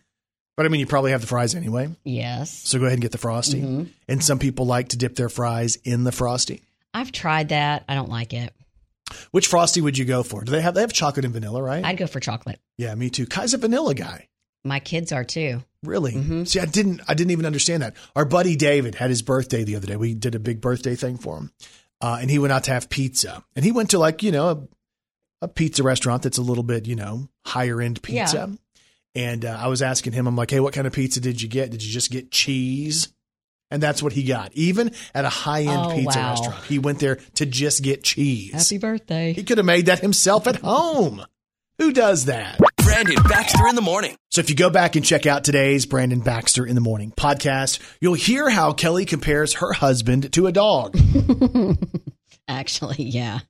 But 0.56 0.66
I 0.66 0.68
mean, 0.68 0.78
you 0.80 0.86
probably 0.86 1.10
have 1.10 1.20
the 1.22 1.26
fries 1.26 1.55
anyway. 1.56 1.88
Yes. 2.05 2.50
So 2.52 2.78
go 2.78 2.84
ahead 2.84 2.94
and 2.94 3.02
get 3.02 3.12
the 3.12 3.18
Frosty. 3.18 3.60
Mhm. 3.62 3.88
And 4.09 4.22
some 4.22 4.38
people 4.38 4.66
like 4.66 4.90
to 4.90 4.96
dip 4.96 5.16
their 5.16 5.28
fries 5.28 5.76
in 5.84 6.05
the 6.05 6.12
Frosty. 6.12 6.62
I've 6.94 7.10
tried 7.12 7.48
that. 7.50 7.84
I 7.88 7.94
don't 7.94 8.10
like 8.10 8.32
it. 8.32 8.52
Which 9.30 9.47
Frosty 9.47 9.80
would 9.80 9.97
you 9.98 10.05
go 10.05 10.22
for? 10.22 10.44
Do 10.44 10.52
they 10.52 10.60
have 10.60 10.74
they 10.74 10.80
have 10.82 10.93
chocolate 10.93 11.24
and 11.24 11.35
vanilla, 11.35 11.62
right? 11.62 11.85
I'd 11.85 11.97
go 11.97 12.06
for 12.06 12.20
chocolate. 12.20 12.60
yeah, 12.76 12.94
me 12.94 13.10
too. 13.10 13.26
Kai's 13.26 13.55
a 13.55 13.59
vanilla 13.59 13.94
guy. 13.94 14.28
My 14.64 14.80
kids 14.80 15.12
are 15.12 15.24
too. 15.24 15.62
Really? 15.85 16.12
Mm-hmm. 16.12 16.44
See, 16.44 16.59
I 16.60 16.64
didn't 16.66 17.01
I 17.09 17.14
didn't 17.14 17.30
even 17.30 17.47
understand 17.47 17.82
that. 17.82 17.94
Our 18.16 18.24
buddy 18.24 18.56
David 18.56 18.94
had 18.97 19.10
his 19.10 19.22
birthday 19.22 19.64
the 19.64 19.76
other 19.76 19.86
day. 19.86 19.97
We 19.97 20.14
did 20.14 20.35
a 20.35 20.40
big 20.40 20.60
birthday 20.60 20.97
thing 20.97 21.16
for 21.16 21.39
him. 21.39 21.52
Uh, 22.01 22.18
and 22.20 22.30
he 22.30 22.39
went 22.39 22.52
out 22.52 22.64
to 22.64 22.72
have 22.72 22.89
pizza. 22.89 23.44
And 23.56 23.64
he 23.64 23.72
went 23.72 23.90
to 23.90 23.98
like, 23.98 24.22
you 24.22 24.30
know, 24.30 24.48
a, 24.48 25.47
a 25.47 25.48
pizza 25.48 25.82
restaurant 25.82 26.22
that's 26.22 26.39
a 26.39 26.43
little 26.43 26.62
bit, 26.64 26.86
you 26.86 26.97
know, 26.97 27.28
higher 27.44 27.80
end 27.80 28.02
pizza. 28.02 28.51
And 29.14 29.44
uh, 29.44 29.56
I 29.60 29.66
was 29.68 29.82
asking 29.82 30.12
him, 30.12 30.26
I'm 30.26 30.36
like, 30.36 30.51
hey, 30.51 30.60
what 30.60 30.74
kind 30.74 30.86
of 30.86 30.93
pizza 30.93 31.20
did 31.20 31.40
you 31.43 31.48
get? 31.48 31.70
Did 31.70 31.82
you 31.82 31.93
just 31.93 32.10
get 32.10 32.30
cheese? 32.30 33.12
And 33.70 33.82
that's 33.82 34.03
what 34.03 34.12
he 34.15 34.23
got. 34.23 34.51
Even 34.55 34.93
at 35.15 35.24
a 35.24 35.28
high 35.28 35.62
end 35.62 35.70
Oh, 35.70 35.95
pizza 35.95 36.19
wow. 36.19 36.31
restaurant, 36.31 36.65
he 36.65 36.78
went 36.78 37.01
there 37.01 37.16
to 37.35 37.45
just 37.47 37.82
get 37.82 38.03
cheese. 38.03 38.53
Happy 38.53 38.78
birthday. 38.78 39.32
He 39.35 39.45
could 39.45 39.59
have 39.59 39.66
made 39.66 39.86
that 39.86 40.01
himself 40.01 40.47
at 40.47 40.57
home. 40.57 41.24
Who 41.78 41.93
does 41.93 42.24
that? 42.24 42.59
Brandon 42.82 43.23
Baxter 43.28 43.69
in 43.69 43.74
the 43.77 43.82
morning. 43.82 44.16
So 44.31 44.40
if 44.40 44.49
you 44.51 44.57
go 44.57 44.70
back 44.70 44.97
and 44.97 45.05
check 45.05 45.27
out 45.27 45.45
today's 45.45 45.86
Brandon 45.86 46.20
Baxter 46.20 46.66
in 46.66 46.74
the 46.74 46.81
Morning 46.81 47.12
podcast, 47.16 47.78
you'll 48.01 48.15
hear 48.15 48.49
how 48.49 48.73
Kelly 48.73 49.05
compares 49.05 49.55
her 49.55 49.73
husband 49.74 50.32
to 50.32 50.47
a 50.49 50.53
dog. 50.53 50.97
Actually, 52.49 53.05
yeah. 53.05 53.40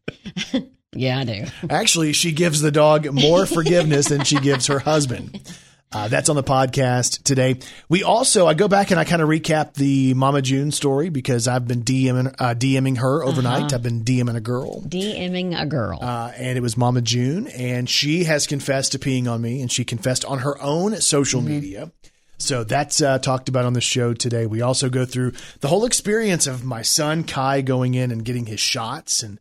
yeah, 0.93 1.21
I 1.21 1.25
do. 1.25 1.45
Actually, 1.71 2.13
she 2.13 2.33
gives 2.33 2.61
the 2.61 2.73
dog 2.73 3.11
more 3.13 3.47
forgiveness 3.47 4.09
than 4.09 4.25
she 4.25 4.41
gives 4.41 4.67
her 4.67 4.81
husband. 4.81 5.41
Uh, 5.91 6.07
that's 6.09 6.29
on 6.29 6.37
the 6.37 6.43
podcast 6.43 7.23
today. 7.23 7.59
We 7.89 8.03
also, 8.03 8.47
I 8.47 8.53
go 8.55 8.69
back 8.69 8.91
and 8.91 9.01
I 9.01 9.05
kind 9.05 9.23
of 9.23 9.29
recap 9.29 9.73
the 9.75 10.13
Mama 10.15 10.43
June 10.43 10.71
story 10.71 11.09
because 11.09 11.49
I've 11.49 11.67
been 11.67 11.83
DMing, 11.83 12.35
uh, 12.39 12.55
DMing 12.55 12.99
her 12.99 13.25
overnight. 13.25 13.65
Uh-huh. 13.65 13.77
I've 13.77 13.83
been 13.83 14.05
DMing 14.05 14.37
a 14.37 14.41
girl. 14.41 14.83
DMing 14.83 15.59
a 15.59 15.65
girl. 15.65 15.99
Uh, 16.03 16.31
and 16.37 16.59
it 16.59 16.61
was 16.61 16.77
Mama 16.77 17.01
June, 17.01 17.49
and 17.49 17.89
she 17.89 18.25
has 18.25 18.47
confessed 18.47 18.93
to 18.93 18.99
peeing 18.99 19.27
on 19.31 19.41
me, 19.41 19.63
and 19.63 19.73
she 19.73 19.85
confessed 19.85 20.25
on 20.27 20.41
her 20.41 20.61
own 20.61 20.97
social 20.97 21.41
Mm-hmm. 21.41 21.49
media. 21.49 21.93
So 22.41 22.63
that's 22.65 23.01
uh, 23.03 23.19
talked 23.19 23.49
about 23.49 23.65
on 23.65 23.73
the 23.73 23.81
show 23.81 24.13
today. 24.15 24.47
We 24.47 24.61
also 24.61 24.89
go 24.91 25.05
through 25.05 25.33
the 25.61 25.69
whole 25.69 25.85
experience 25.85 26.47
of 26.47 26.65
my 26.65 26.83
son 26.83 27.25
Kai 27.25 27.63
going 27.63 27.95
in 27.95 28.11
and 28.13 28.25
getting 28.25 28.47
his 28.47 28.61
shots 28.61 29.23
and 29.25 29.41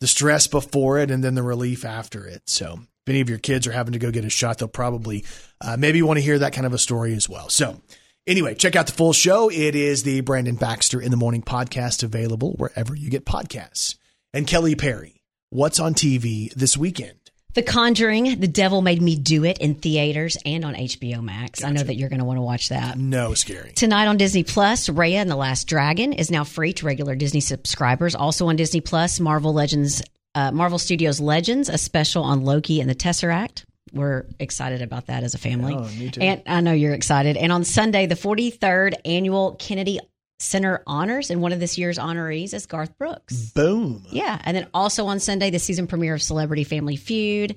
the 0.00 0.06
stress 0.06 0.46
before 0.46 0.98
it 0.98 1.10
and 1.10 1.24
then 1.24 1.34
the 1.34 1.42
relief 1.42 1.84
after 1.84 2.24
it. 2.26 2.42
So 2.46 2.78
if 3.08 3.10
any 3.10 3.20
of 3.22 3.30
your 3.30 3.38
kids 3.38 3.66
are 3.66 3.72
having 3.72 3.94
to 3.94 3.98
go 3.98 4.10
get 4.10 4.26
a 4.26 4.30
shot, 4.30 4.58
they'll 4.58 4.68
probably 4.68 5.24
uh, 5.62 5.76
maybe 5.78 6.02
want 6.02 6.18
to 6.18 6.22
hear 6.22 6.38
that 6.38 6.52
kind 6.52 6.66
of 6.66 6.74
a 6.74 6.78
story 6.78 7.14
as 7.14 7.26
well. 7.26 7.48
So 7.48 7.80
anyway, 8.26 8.54
check 8.54 8.76
out 8.76 8.86
the 8.86 8.92
full 8.92 9.14
show. 9.14 9.50
It 9.50 9.74
is 9.74 10.02
the 10.02 10.20
Brandon 10.20 10.56
Baxter 10.56 11.00
in 11.00 11.10
the 11.10 11.16
Morning 11.16 11.42
podcast 11.42 12.02
available 12.02 12.52
wherever 12.58 12.94
you 12.94 13.08
get 13.08 13.24
podcasts. 13.24 13.96
And 14.34 14.46
Kelly 14.46 14.74
Perry, 14.74 15.22
what's 15.48 15.80
on 15.80 15.94
TV 15.94 16.52
this 16.52 16.76
weekend? 16.76 17.14
The 17.54 17.62
Conjuring, 17.62 18.40
The 18.40 18.46
Devil 18.46 18.82
Made 18.82 19.00
Me 19.00 19.16
Do 19.16 19.42
It 19.42 19.56
in 19.58 19.74
theaters 19.74 20.36
and 20.44 20.66
on 20.66 20.74
HBO 20.74 21.22
Max. 21.22 21.64
I 21.64 21.70
know 21.70 21.82
that 21.82 21.96
you're 21.96 22.10
going 22.10 22.20
to 22.20 22.26
want 22.26 22.36
to 22.36 22.42
watch 22.42 22.68
that. 22.68 22.98
No 22.98 23.32
scary. 23.32 23.72
Tonight 23.72 24.06
on 24.06 24.18
Disney 24.18 24.44
Plus, 24.44 24.90
Raya 24.90 25.14
and 25.14 25.30
the 25.30 25.34
Last 25.34 25.66
Dragon 25.66 26.12
is 26.12 26.30
now 26.30 26.44
free 26.44 26.74
to 26.74 26.84
regular 26.84 27.16
Disney 27.16 27.40
subscribers. 27.40 28.14
Also 28.14 28.48
on 28.48 28.56
Disney 28.56 28.82
Plus, 28.82 29.18
Marvel 29.18 29.54
Legends, 29.54 30.02
uh, 30.38 30.52
Marvel 30.52 30.78
Studios 30.78 31.18
Legends, 31.18 31.68
a 31.68 31.76
special 31.76 32.22
on 32.22 32.44
Loki 32.44 32.80
and 32.80 32.88
the 32.88 32.94
Tesseract. 32.94 33.64
We're 33.92 34.26
excited 34.38 34.82
about 34.82 35.06
that 35.06 35.24
as 35.24 35.34
a 35.34 35.38
family. 35.38 35.74
Oh, 35.74 35.88
me 35.98 36.10
too. 36.10 36.20
And 36.20 36.42
I 36.46 36.60
know 36.60 36.72
you're 36.72 36.94
excited. 36.94 37.36
And 37.36 37.50
on 37.50 37.64
Sunday, 37.64 38.06
the 38.06 38.14
43rd 38.14 38.94
annual 39.04 39.56
Kennedy 39.56 39.98
Center 40.38 40.84
honors, 40.86 41.30
and 41.30 41.42
one 41.42 41.52
of 41.52 41.58
this 41.58 41.76
year's 41.76 41.98
honorees 41.98 42.54
is 42.54 42.66
Garth 42.66 42.96
Brooks. 42.96 43.50
Boom. 43.50 44.04
Yeah. 44.12 44.40
And 44.44 44.56
then 44.56 44.68
also 44.72 45.06
on 45.06 45.18
Sunday, 45.18 45.50
the 45.50 45.58
season 45.58 45.88
premiere 45.88 46.14
of 46.14 46.22
Celebrity 46.22 46.62
Family 46.62 46.94
Feud 46.94 47.56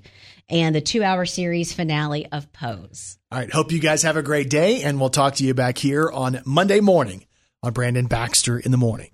and 0.50 0.74
the 0.74 0.82
two 0.82 1.04
hour 1.04 1.26
series 1.26 1.74
finale 1.74 2.26
of 2.32 2.52
Pose. 2.52 3.20
All 3.32 3.38
right. 3.38 3.52
Hope 3.54 3.72
you 3.72 3.80
guys 3.80 4.02
have 4.02 4.18
a 4.18 4.24
great 4.24 4.50
day, 4.50 4.82
and 4.82 5.00
we'll 5.00 5.12
talk 5.12 5.36
to 5.36 5.46
you 5.46 5.54
back 5.54 5.78
here 5.78 6.10
on 6.10 6.42
Monday 6.44 6.80
morning 6.80 7.28
on 7.62 7.74
Brandon 7.74 8.08
Baxter 8.08 8.58
in 8.58 8.72
the 8.72 8.78
Morning. 8.78 9.12